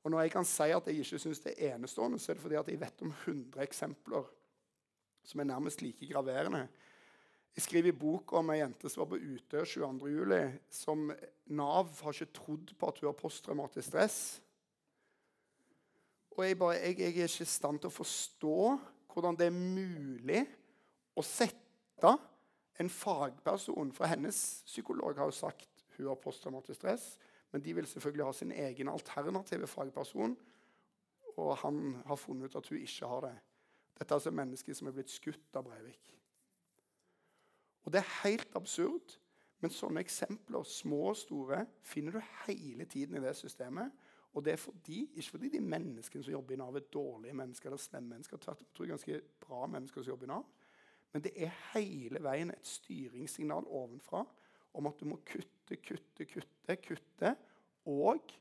Og 0.06 0.12
Når 0.14 0.22
jeg 0.22 0.32
kan 0.36 0.46
si 0.46 0.70
at 0.70 0.88
jeg 0.88 1.02
ikke 1.02 1.18
syns 1.18 1.40
det 1.42 1.56
er 1.58 1.76
enestående, 1.76 2.20
så 2.22 2.32
er 2.32 2.38
det 2.38 2.44
fordi 2.44 2.58
at 2.60 2.68
jeg 2.70 2.78
vet 2.80 3.02
om 3.02 3.10
100 3.10 3.64
eksempler 3.64 4.28
som 5.26 5.42
er 5.42 5.48
nærmest 5.50 5.82
like 5.82 6.06
graverende. 6.12 6.68
Jeg 7.56 7.64
skriver 7.64 7.90
i 7.90 7.98
bok 7.98 8.34
om 8.38 8.52
ei 8.54 8.60
jente 8.60 8.90
som 8.92 9.02
var 9.02 9.10
på 9.16 9.18
Utøya 9.18 9.64
22.07. 9.64 10.60
som 10.70 11.10
Nav 11.58 11.90
har 12.04 12.14
ikke 12.14 12.38
trodd 12.38 12.76
på 12.78 12.92
at 12.92 13.02
hun 13.02 13.10
har 13.10 13.18
posttraumatisk 13.18 13.88
stress. 13.88 14.20
Og 16.36 16.46
jeg, 16.46 16.60
bare, 16.60 16.78
jeg, 16.78 17.00
jeg, 17.00 17.06
er 17.06 17.26
ikke 17.32 17.42
i 17.42 17.50
stand 17.56 17.80
til 17.80 17.90
å 17.90 17.98
forstå 17.98 18.60
hvordan 19.10 19.40
det 19.40 19.50
er 19.50 19.58
mulig 19.58 20.46
å 21.16 21.24
sette 21.26 22.18
en 22.78 22.90
fagperson 22.92 23.94
For 23.96 24.12
hennes 24.12 24.40
psykolog 24.68 25.18
har 25.18 25.32
jo 25.32 25.40
sagt 25.40 25.86
hun 25.96 26.12
har 26.12 26.20
posttraumatisk 26.20 26.78
stress. 26.78 27.16
Men 27.56 27.64
de 27.64 27.74
vil 27.76 27.86
selvfølgelig 27.88 28.26
ha 28.26 28.32
sin 28.36 28.52
egen 28.52 28.90
alternative 28.92 29.68
fagperson. 29.68 30.34
Og 31.38 31.58
han 31.58 32.02
har 32.06 32.16
funnet 32.20 32.50
ut 32.50 32.56
at 32.60 32.68
hun 32.68 32.78
ikke 32.78 33.08
har 33.08 33.22
det. 33.24 33.38
Dette 33.96 34.12
er 34.12 34.18
altså 34.18 34.34
mennesker 34.36 34.76
som 34.76 34.90
er 34.90 34.96
blitt 34.98 35.14
skutt 35.14 35.56
av 35.56 35.64
Breivik. 35.64 36.10
Og 37.86 37.94
Det 37.94 38.02
er 38.02 38.12
helt 38.26 38.58
absurd, 38.60 39.16
men 39.64 39.72
sånne 39.72 40.04
eksempler, 40.04 40.68
små 40.68 41.00
og 41.14 41.18
store, 41.18 41.64
finner 41.80 42.18
du 42.18 42.22
hele 42.44 42.86
tiden 42.92 43.16
i 43.16 43.24
det 43.24 43.36
systemet. 43.40 43.92
Og 44.34 44.44
det 44.44 44.58
er 44.58 44.60
fordi, 44.60 45.06
ikke 45.16 45.38
fordi 45.38 45.50
de 45.56 45.64
menneskene 45.64 46.28
som 46.28 46.36
jobber 46.36 46.54
i 46.54 46.60
Nav, 46.60 46.76
er 46.76 46.92
dårlige 46.94 47.34
mennesker 47.34 47.70
eller 47.70 47.80
slemme 47.80 48.18
mennesker. 48.18 48.38
Tvert 48.38 48.68
imot 48.68 48.88
ganske 48.90 49.22
bra 49.48 49.66
mennesker 49.66 50.02
som 50.02 50.12
jobber 50.12 50.28
i 50.28 50.34
Nav. 50.34 50.44
Men 51.14 51.24
det 51.24 51.32
er 51.40 51.56
hele 51.72 52.20
veien 52.24 52.52
et 52.52 52.68
styringssignal 52.68 53.64
ovenfra 53.64 54.26
om 54.74 54.88
at 54.92 55.00
du 55.00 55.06
må 55.08 55.24
kutte, 55.24 55.55
kutte, 55.82 56.28
kutte, 56.30 56.78
kutte. 56.84 57.32
Og 57.90 58.34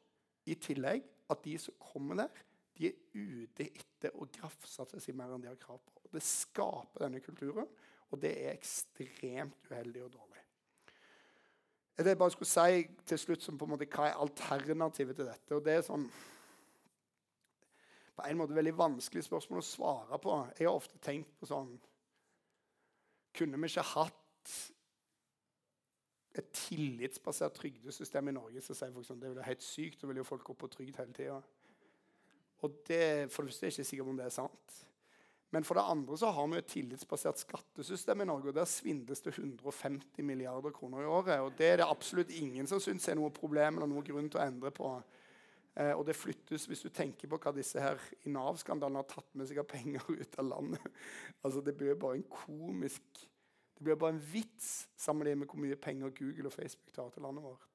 i 0.49 0.57
tillegg 0.61 1.07
at 1.33 1.45
de 1.45 1.57
som 1.61 1.77
kommer 1.81 2.25
der, 2.25 2.45
de 2.75 2.91
er 2.91 2.97
ute 3.15 3.69
etter 3.71 4.15
å 4.19 4.27
grafse 4.35 4.85
til 4.91 5.03
seg 5.03 5.17
mer 5.17 5.33
enn 5.33 5.45
de 5.45 5.51
har 5.51 5.61
krav 5.61 5.81
på. 5.81 6.09
Det 6.13 6.23
skaper 6.25 7.07
denne 7.07 7.23
kulturen, 7.25 7.69
og 8.11 8.21
det 8.23 8.33
er 8.45 8.53
ekstremt 8.53 9.71
uheldig 9.71 10.05
og 10.05 10.13
dårlig. 10.19 10.43
Det 11.95 12.11
jeg 12.11 12.19
bare 12.19 12.35
skulle 12.35 12.51
si 12.51 12.87
til 13.07 13.19
slutt, 13.23 13.43
som 13.43 13.59
på 13.59 13.67
en 13.69 13.75
måte, 13.77 13.87
hva 13.87 14.09
er 14.09 14.23
alternativet 14.23 15.17
til 15.17 15.29
dette? 15.31 15.55
Og 15.55 15.63
det 15.65 15.77
er 15.79 15.85
sånn 15.87 16.09
på 18.15 18.27
en 18.27 18.39
måte 18.39 18.55
veldig 18.55 18.75
vanskelig 18.79 19.25
spørsmål 19.27 19.63
å 19.63 19.67
svare 19.67 20.19
på. 20.23 20.35
Jeg 20.59 20.69
har 20.69 20.75
ofte 20.79 21.01
tenkt 21.03 21.33
på 21.39 21.51
sånn 21.51 21.75
Kunne 23.35 23.59
vi 23.59 23.67
ikke 23.67 23.83
hatt 23.97 24.51
et 26.39 26.49
tillitsbasert 26.57 27.55
trygdesystem 27.59 28.29
i 28.29 28.35
Norge? 28.37 28.63
Så 28.65 28.77
sier 28.77 28.93
folk 28.95 29.07
sånn, 29.07 29.21
Det 29.21 29.33
er 29.37 29.51
helt 29.51 29.63
sykt, 29.63 30.01
da 30.01 30.11
vil 30.11 30.23
jo 30.23 30.27
folk 30.29 30.45
gå 30.45 30.57
på 30.59 30.71
trygd 30.73 30.99
hele 31.01 31.13
tida. 31.17 31.43
Og 32.65 32.81
det, 32.89 33.31
for 33.31 33.45
det 33.45 33.53
første 33.53 33.67
er 33.67 33.71
jeg 33.71 33.79
ikke 33.79 33.91
sikker 33.91 34.05
på 34.05 34.15
om 34.15 34.21
det 34.21 34.27
er 34.27 34.37
sant. 34.39 34.77
Men 35.55 35.65
for 35.65 35.79
det 35.79 35.85
andre 35.87 36.17
så 36.19 36.33
har 36.35 36.47
vi 36.51 36.59
et 36.59 36.67
tillitsbasert 36.67 37.39
skattesystem 37.39 38.25
i 38.25 38.27
Norge. 38.27 38.49
og 38.49 38.55
Der 38.57 38.65
svindles 38.65 39.21
det 39.23 39.37
150 39.39 40.25
milliarder 40.27 40.71
kroner 40.75 41.03
i 41.03 41.07
året. 41.07 41.41
og 41.41 41.53
Det 41.57 41.67
er 41.67 41.77
det 41.77 41.87
absolutt 41.87 42.31
ingen 42.31 42.67
som 42.67 42.81
syns 42.81 43.09
er 43.09 43.15
noe 43.15 43.31
problem 43.31 43.77
eller 43.77 43.87
noe 43.87 44.03
grunn 44.03 44.31
til 44.31 44.41
å 44.41 44.47
endre 44.47 44.73
på. 44.75 44.91
Eh, 45.77 45.93
og 45.93 46.07
det 46.07 46.17
flyttes, 46.17 46.67
Hvis 46.67 46.83
du 46.83 46.89
tenker 46.89 47.29
på 47.29 47.39
hva 47.39 47.53
disse 47.55 47.81
her 47.81 47.99
i 48.25 48.31
Nav-skandalen 48.31 48.97
har 48.97 49.07
tatt 49.11 49.31
med 49.35 49.49
seg 49.49 49.59
av 49.59 49.67
penger 49.67 50.03
ut 50.21 50.39
av 50.39 50.47
landet 50.47 50.81
altså 51.43 51.61
Det 51.61 51.75
blir 51.77 51.95
bare 51.99 52.21
en 52.21 52.29
komisk 52.31 53.25
Det 53.75 53.85
blir 53.85 53.99
bare 53.99 54.15
en 54.15 54.25
vits 54.33 54.89
sammenlignet 54.97 55.43
med 55.43 55.51
hvor 55.51 55.63
mye 55.63 55.79
penger 55.79 56.13
Google 56.15 56.51
og 56.51 56.55
Facebook 56.55 56.93
tar 56.95 57.11
til 57.15 57.25
landet 57.27 57.45
vårt. 57.45 57.67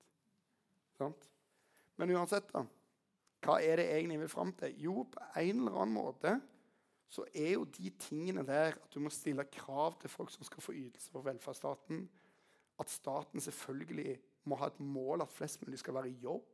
Sant? 1.00 1.30
Men 2.00 2.16
uansett, 2.16 2.48
da. 2.54 2.64
Hva 3.44 3.58
er 3.64 3.80
det 3.80 3.90
egentlig 3.92 4.18
jeg 4.18 4.24
vil 4.24 4.32
fram 4.32 4.54
til? 4.60 4.80
Jo, 4.84 5.04
på 5.12 5.28
en 5.40 5.62
eller 5.62 5.76
annen 5.82 5.96
måte 5.96 6.40
så 7.10 7.24
er 7.34 7.56
jo 7.56 7.66
de 7.74 7.90
tingene 7.98 8.44
der 8.46 8.76
at 8.78 8.94
du 8.94 9.00
må 9.02 9.10
stille 9.10 9.46
krav 9.50 9.96
til 10.02 10.12
folk 10.14 10.30
som 10.30 10.46
skal 10.46 10.62
få 10.62 10.76
ytelser 10.78 11.16
fra 11.16 11.24
velferdsstaten. 11.26 12.04
At 12.80 12.92
staten 12.94 13.42
selvfølgelig 13.42 14.20
må 14.48 14.60
ha 14.60 14.70
et 14.70 14.80
mål 14.80 15.24
at 15.26 15.34
flest 15.34 15.64
mulig 15.64 15.80
skal 15.82 15.98
være 15.98 16.12
i 16.12 16.20
jobb. 16.22 16.46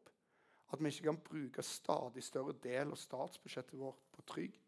At 0.74 0.82
vi 0.82 0.90
ikke 0.90 1.10
kan 1.10 1.20
bruke 1.28 1.64
stadig 1.64 2.24
større 2.24 2.56
del 2.64 2.94
av 2.94 2.98
statsbudsjettet 3.00 3.80
vårt 3.80 4.00
på 4.16 4.24
trygd. 4.32 4.62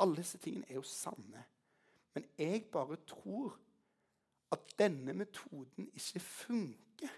Alle 0.00 0.20
disse 0.20 0.38
tingene 0.38 0.68
er 0.70 0.78
jo 0.78 0.86
sanne. 0.86 1.44
Men 2.14 2.28
jeg 2.38 2.64
bare 2.72 2.96
tror 3.08 3.58
at 4.54 4.74
denne 4.78 5.14
metoden 5.16 5.88
ikke 5.94 6.22
funker. 6.22 7.14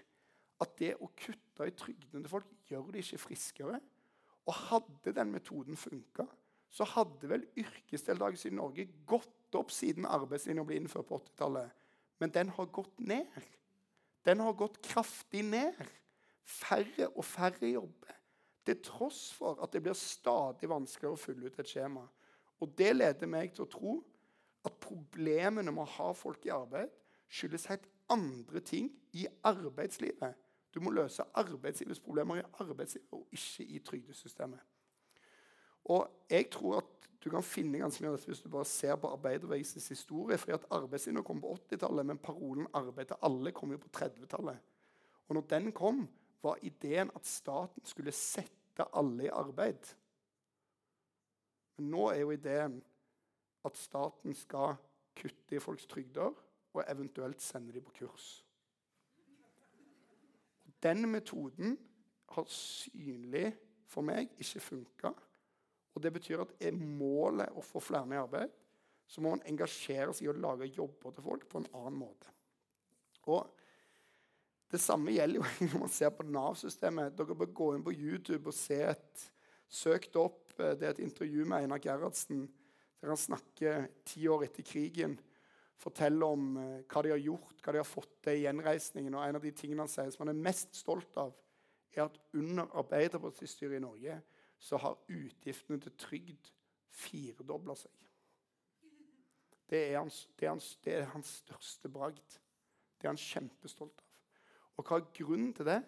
At 0.59 0.75
det 0.79 0.95
å 0.99 1.07
kutte 1.15 1.67
i 1.69 1.75
trygdene 1.77 2.25
til 2.25 2.31
folk 2.31 2.49
gjør 2.67 2.89
de 2.93 3.03
ikke 3.03 3.21
friskere. 3.29 3.79
Og 4.49 4.55
hadde 4.69 5.13
den 5.15 5.31
metoden 5.31 5.77
funka, 5.77 6.25
så 6.69 6.85
hadde 6.95 7.29
vel 7.29 7.45
yrkesdeltakelse 7.57 8.49
i 8.49 8.57
Norge 8.57 8.87
gått 9.09 9.55
opp 9.57 9.71
siden 9.73 10.07
arbeidslinja 10.09 10.65
ble 10.65 10.77
innført 10.79 11.07
på 11.09 11.17
80-tallet. 11.21 11.71
Men 12.19 12.33
den 12.35 12.51
har 12.53 12.69
gått 12.73 12.99
ned. 12.99 13.49
Den 14.25 14.43
har 14.43 14.53
gått 14.57 14.81
kraftig 14.85 15.45
ned. 15.47 15.77
Færre 16.43 17.09
og 17.13 17.23
færre 17.25 17.69
jobber. 17.71 18.15
Til 18.65 18.81
tross 18.85 19.29
for 19.33 19.61
at 19.63 19.73
det 19.73 19.81
blir 19.85 19.97
stadig 19.97 20.69
vanskeligere 20.69 21.15
å 21.15 21.21
fylle 21.21 21.49
ut 21.49 21.59
et 21.61 21.71
skjema. 21.71 22.03
Og 22.59 22.73
Det 22.75 22.91
leder 22.95 23.29
meg 23.31 23.53
til 23.55 23.65
å 23.65 23.71
tro 23.71 23.93
at 24.67 24.75
problemene 24.83 25.71
med 25.71 25.85
å 25.85 25.93
ha 25.95 26.09
folk 26.17 26.43
i 26.45 26.53
arbeid 26.53 26.91
skyldes 27.29 27.65
helt 27.69 27.87
andre 28.09 28.59
ting 28.59 28.91
i 29.13 29.27
arbeidslivet. 29.43 30.35
Du 30.73 30.79
må 30.81 30.91
løse 30.93 31.23
arbeidslivets 31.33 31.99
problemer 31.99 32.41
i 32.41 32.47
arbeidslivet 32.61 33.07
og 33.11 33.27
ikke 33.31 33.63
i 33.63 33.79
trygdesystemet. 33.79 34.59
Og 35.89 36.25
jeg 36.29 36.49
tror 36.51 36.77
at 36.77 37.09
du 37.23 37.29
kan 37.29 37.43
finne 37.43 37.81
ganske 37.81 38.03
mye 38.03 38.13
av 38.13 38.17
dette 38.17 38.31
hvis 38.31 38.43
du 38.43 38.51
bare 38.51 38.67
ser 38.67 38.95
på 38.95 39.09
arbeiderbevegelsens 39.11 39.89
historie. 39.91 40.37
fordi 40.37 40.53
at 40.55 40.67
Arbeidslinja 40.71 41.21
kom 41.21 41.41
på 41.41 41.51
80-tallet, 41.53 42.05
men 42.05 42.17
parolen 42.17 42.67
'arbeid 42.73 43.05
til 43.05 43.15
alle' 43.23 43.51
kom 43.51 43.71
jo 43.71 43.77
på 43.77 43.89
30-tallet. 43.97 44.59
Og 45.27 45.35
når 45.35 45.41
den 45.41 45.71
kom, 45.71 46.07
var 46.43 46.57
ideen 46.61 47.11
at 47.15 47.25
staten 47.25 47.85
skulle 47.85 48.11
sette 48.11 48.85
alle 48.93 49.23
i 49.23 49.27
arbeid. 49.27 49.95
Men 51.77 51.89
nå 51.91 52.09
er 52.09 52.19
jo 52.19 52.31
ideen 52.31 52.83
at 53.65 53.77
staten 53.77 54.35
skal 54.35 54.75
kutte 55.15 55.55
i 55.55 55.59
folks 55.59 55.85
trygder 55.85 56.31
og 56.73 56.83
eventuelt 56.85 57.41
sende 57.41 57.73
dem 57.73 57.85
på 57.85 57.95
kurs. 58.01 58.27
Den 60.83 61.03
metoden 61.11 61.77
har 62.29 62.45
synlig 62.53 63.51
for 63.89 64.05
meg 64.05 64.29
ikke 64.39 64.61
funka. 64.63 65.11
Og 65.95 66.03
det 66.03 66.13
betyr 66.15 66.43
at 66.43 66.53
er 66.61 66.77
målet 66.77 67.51
å 67.57 67.63
få 67.65 67.81
flere 67.83 68.13
i 68.13 68.19
arbeid, 68.21 68.51
så 69.09 69.21
må 69.21 69.33
man 69.33 69.47
engasjere 69.49 70.13
seg 70.13 70.27
i 70.27 70.29
å 70.31 70.37
lage 70.37 70.69
jobber 70.69 71.15
til 71.15 71.25
folk 71.25 71.47
på 71.49 71.59
en 71.59 71.71
annen 71.73 71.97
måte. 71.99 72.29
Og 73.29 73.55
Det 74.69 74.77
samme 74.77 75.09
gjelder 75.09 75.39
jo 75.39 75.45
når 75.71 75.79
man 75.81 75.89
ser 75.89 76.11
på 76.13 76.23
Nav-systemet. 76.29 77.15
Dere 77.17 77.33
bør 77.33 77.49
gå 77.57 77.71
inn 77.73 77.81
på 77.87 77.93
YouTube 77.95 78.51
og 78.51 78.53
se 78.53 78.77
et 78.91 79.23
søkt 79.65 80.13
opp 80.21 80.49
det 80.59 80.83
er 80.83 80.91
et 80.91 81.03
intervju 81.03 81.45
med 81.47 81.63
Einar 81.63 81.79
Gerhardsen 81.79 82.43
der 82.99 83.13
han 83.13 83.19
snakker 83.19 83.85
ti 84.03 84.27
år 84.27 84.43
etter 84.49 84.65
krigen. 84.67 85.15
Forteller 85.79 86.33
om 86.35 86.57
eh, 86.59 86.81
hva 86.91 87.03
de 87.05 87.13
har 87.13 87.21
gjort, 87.23 87.61
hva 87.63 87.73
de 87.75 87.81
har 87.81 87.87
fått 87.87 88.17
til 88.25 88.39
i 88.39 88.43
gjenreisningen. 88.43 89.15
Og 89.15 89.23
en 89.23 89.39
av 89.39 89.45
de 89.45 89.53
tingene 89.55 89.85
han 89.85 89.91
sier 89.91 90.11
som 90.11 90.25
han 90.25 90.33
er 90.33 90.43
mest 90.49 90.75
stolt 90.75 91.19
av, 91.21 91.31
er 91.95 92.05
at 92.05 92.19
under 92.37 92.69
Arbeiderpartistyret 92.77 93.79
i 93.79 93.83
Norge 93.83 94.19
så 94.59 94.77
har 94.83 94.99
utgiftene 95.07 95.79
til 95.81 95.95
trygd 95.97 96.51
firedobla 96.99 97.77
seg. 97.79 97.93
Det 99.69 99.79
er, 99.91 99.99
hans, 99.99 100.23
det, 100.35 100.47
er 100.47 100.53
hans, 100.55 100.69
det 100.83 100.93
er, 100.97 101.09
hans, 101.13 101.31
største 101.45 101.91
bragd. 101.93 102.37
Det 102.97 103.05
er 103.05 103.13
han 103.13 103.21
kjempestolt 103.21 104.01
av. 104.01 104.05
Og 104.79 104.87
hva 104.87 104.97
er 104.97 105.11
grunnen 105.13 105.51
til 105.53 105.67
det? 105.67 105.81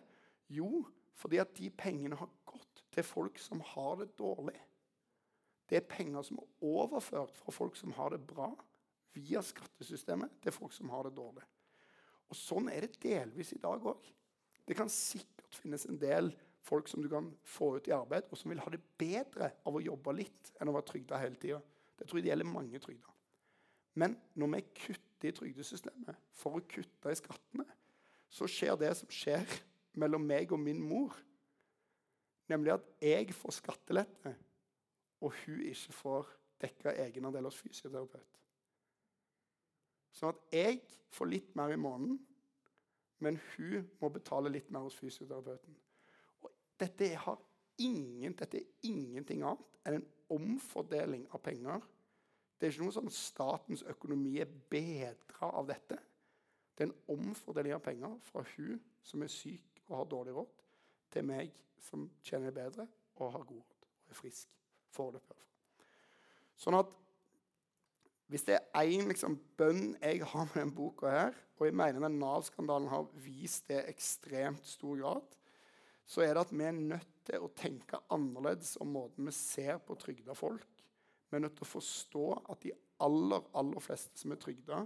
Jo, 0.51 0.83
fordi 1.17 1.39
at 1.41 1.53
de 1.57 1.69
pengene 1.73 2.19
har 2.19 2.29
gått 2.45 2.83
til 2.93 3.05
folk 3.07 3.39
som 3.41 3.63
har 3.73 3.97
det 4.01 4.11
dårlig. 4.19 4.57
Det 5.69 5.79
er 5.79 5.87
penger 5.87 6.25
som 6.27 6.41
er 6.41 6.67
overført 6.67 7.37
fra 7.39 7.53
folk 7.55 7.77
som 7.79 7.93
har 7.95 8.13
det 8.13 8.21
bra, 8.27 8.51
via 9.15 9.41
skattesystemet 9.43 10.39
til 10.43 10.55
folk 10.55 10.73
som 10.75 10.91
har 10.93 11.07
det 11.07 11.15
dårlig. 11.17 11.43
Og 12.31 12.37
Sånn 12.37 12.69
er 12.71 12.85
det 12.85 12.99
delvis 13.03 13.51
i 13.55 13.59
dag 13.61 13.83
òg. 13.83 14.05
Det 14.67 14.77
kan 14.77 14.89
sikkert 14.91 15.57
finnes 15.59 15.83
en 15.89 15.99
del 15.99 16.31
folk 16.63 16.87
som 16.87 17.01
du 17.03 17.09
kan 17.11 17.27
få 17.43 17.75
ut 17.77 17.89
i 17.89 17.95
arbeid, 17.95 18.29
og 18.29 18.39
som 18.39 18.53
vil 18.53 18.61
ha 18.61 18.71
det 18.71 18.81
bedre 19.01 19.49
av 19.67 19.75
å 19.75 19.83
jobbe 19.83 20.13
litt 20.15 20.51
enn 20.59 20.69
å 20.71 20.75
være 20.75 20.87
trygda 20.93 21.19
hele 21.19 21.39
tida. 21.41 21.59
Det 21.97 22.07
tror 22.07 22.19
jeg 22.19 22.27
det 22.27 22.31
gjelder 22.31 22.49
mange 22.49 22.81
trygda. 22.81 23.15
Men 23.99 24.15
når 24.39 24.53
vi 24.53 24.61
kutter 24.85 25.29
i 25.29 25.35
trygdesystemet 25.35 26.29
for 26.37 26.57
å 26.57 26.65
kutte 26.69 27.11
i 27.11 27.17
skattene, 27.19 27.65
så 28.31 28.47
skjer 28.47 28.77
det 28.79 28.93
som 29.01 29.11
skjer 29.11 29.43
mellom 29.99 30.23
meg 30.23 30.53
og 30.55 30.61
min 30.61 30.79
mor. 30.79 31.17
Nemlig 32.51 32.77
at 32.77 32.87
jeg 33.03 33.35
får 33.35 33.57
skattelette, 33.59 34.35
og 35.21 35.35
hun 35.43 35.59
ikke 35.67 35.97
får 35.99 36.31
dekka 36.61 36.95
egenandel 37.03 37.49
hos 37.49 37.59
fysioterapeut. 37.59 38.40
Sånn 40.15 40.33
at 40.33 40.55
jeg 40.55 40.81
får 41.11 41.31
litt 41.31 41.55
mer 41.55 41.73
i 41.73 41.79
måneden, 41.79 42.19
men 43.21 43.37
hun 43.53 43.87
må 44.01 44.09
betale 44.09 44.51
litt 44.51 44.69
mer 44.73 44.87
hos 44.87 44.97
fysioterapeuten. 44.97 45.75
Dette, 46.81 47.11
ingen, 47.81 48.33
dette, 48.37 48.57
er 48.57 48.87
ingenting 48.89 49.43
annet 49.45 49.67
enn 49.85 49.99
en 49.99 50.07
omfordeling 50.33 51.27
av 51.35 51.41
penger. 51.45 51.83
Det 52.57 52.67
er 52.67 52.73
ikke 52.73 52.87
noe 52.87 52.95
sånn 52.95 53.13
statens 53.13 53.83
økonomi 53.89 54.35
er 54.41 54.49
bedra 54.71 55.51
av 55.57 55.69
dette. 55.69 55.97
Det 56.73 56.85
er 56.85 56.89
en 56.89 57.17
omfordeling 57.17 57.75
av 57.75 57.83
penger 57.85 58.17
fra 58.25 58.43
hun 58.55 58.79
som 59.05 59.21
er 59.25 59.33
syk 59.33 59.83
og 59.87 59.99
har 59.99 60.09
dårlig 60.09 60.35
råd, 60.37 60.57
til 61.11 61.25
meg 61.27 61.53
som 61.81 62.05
tjener 62.23 62.53
bedre 62.55 62.87
og 63.19 63.33
har 63.35 63.45
god 63.45 63.61
råd 63.61 63.87
og 63.91 64.13
er 64.13 64.17
frisk. 64.17 64.49
Foreløpig, 64.91 65.37
Sånn 66.59 66.75
at 66.75 66.89
hvis 68.31 68.45
det 68.47 68.55
er 68.55 68.87
én 68.87 69.09
liksom, 69.09 69.35
bønn 69.59 69.97
jeg 69.99 70.21
har 70.23 70.45
med 70.47 70.55
denne 70.55 70.75
boka, 70.75 71.09
her, 71.11 71.39
og 71.59 71.67
jeg 71.67 71.75
mener 71.75 72.05
den 72.05 72.19
Nav-skandalen 72.21 72.87
har 72.87 73.09
vist 73.19 73.67
det 73.67 73.81
ekstremt 73.91 74.63
stor 74.65 74.95
grad, 75.01 75.33
så 76.07 76.23
er 76.23 76.31
det 76.33 76.45
at 76.45 76.53
vi 76.55 76.63
er 76.63 76.77
nødt 76.77 77.11
til 77.27 77.43
å 77.43 77.51
tenke 77.55 77.99
annerledes 78.11 78.77
om 78.81 78.93
måten 78.95 79.27
vi 79.27 79.33
ser 79.35 79.81
på 79.83 79.97
trygda 79.99 80.35
folk. 80.35 80.85
Vi 81.27 81.37
er 81.37 81.43
nødt 81.43 81.57
til 81.59 81.67
å 81.67 81.73
forstå 81.73 82.23
at 82.53 82.63
de 82.63 82.71
aller, 83.03 83.43
aller 83.57 83.83
fleste 83.83 84.19
som 84.19 84.33
er 84.33 84.39
trygda, 84.39 84.79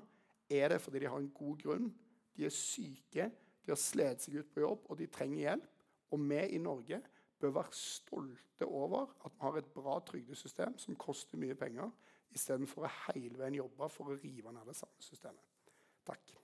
er 0.49 0.73
det 0.73 0.81
fordi 0.81 1.03
de 1.03 1.09
har 1.09 1.21
en 1.21 1.31
god 1.37 1.61
grunn. 1.61 1.87
De 2.35 2.45
er 2.49 2.53
syke, 2.53 3.29
de 3.29 3.73
har 3.73 3.81
slitt 3.81 4.25
seg 4.25 4.41
ut 4.41 4.51
på 4.53 4.65
jobb, 4.65 4.89
og 4.89 4.99
de 4.99 5.09
trenger 5.09 5.43
hjelp. 5.43 5.69
Og 6.13 6.21
vi 6.21 6.41
i 6.57 6.61
Norge 6.61 6.99
bør 7.41 7.55
være 7.59 7.77
stolte 7.77 8.65
over 8.65 9.13
at 9.25 9.33
vi 9.33 9.45
har 9.45 9.57
et 9.61 9.71
bra 9.73 9.99
trygdesystem 10.05 10.77
som 10.81 10.97
koster 10.97 11.41
mye 11.41 11.57
penger, 11.57 11.93
istedenfor 12.35 12.87
å 12.87 12.93
hele 13.05 13.39
veien 13.39 13.61
jobbe 13.61 13.89
for 13.91 14.11
å 14.11 14.17
rive 14.19 14.53
ned 14.53 14.67
det 14.67 14.75
samme 14.77 15.03
systemet. 15.03 15.71
Takk. 16.05 16.35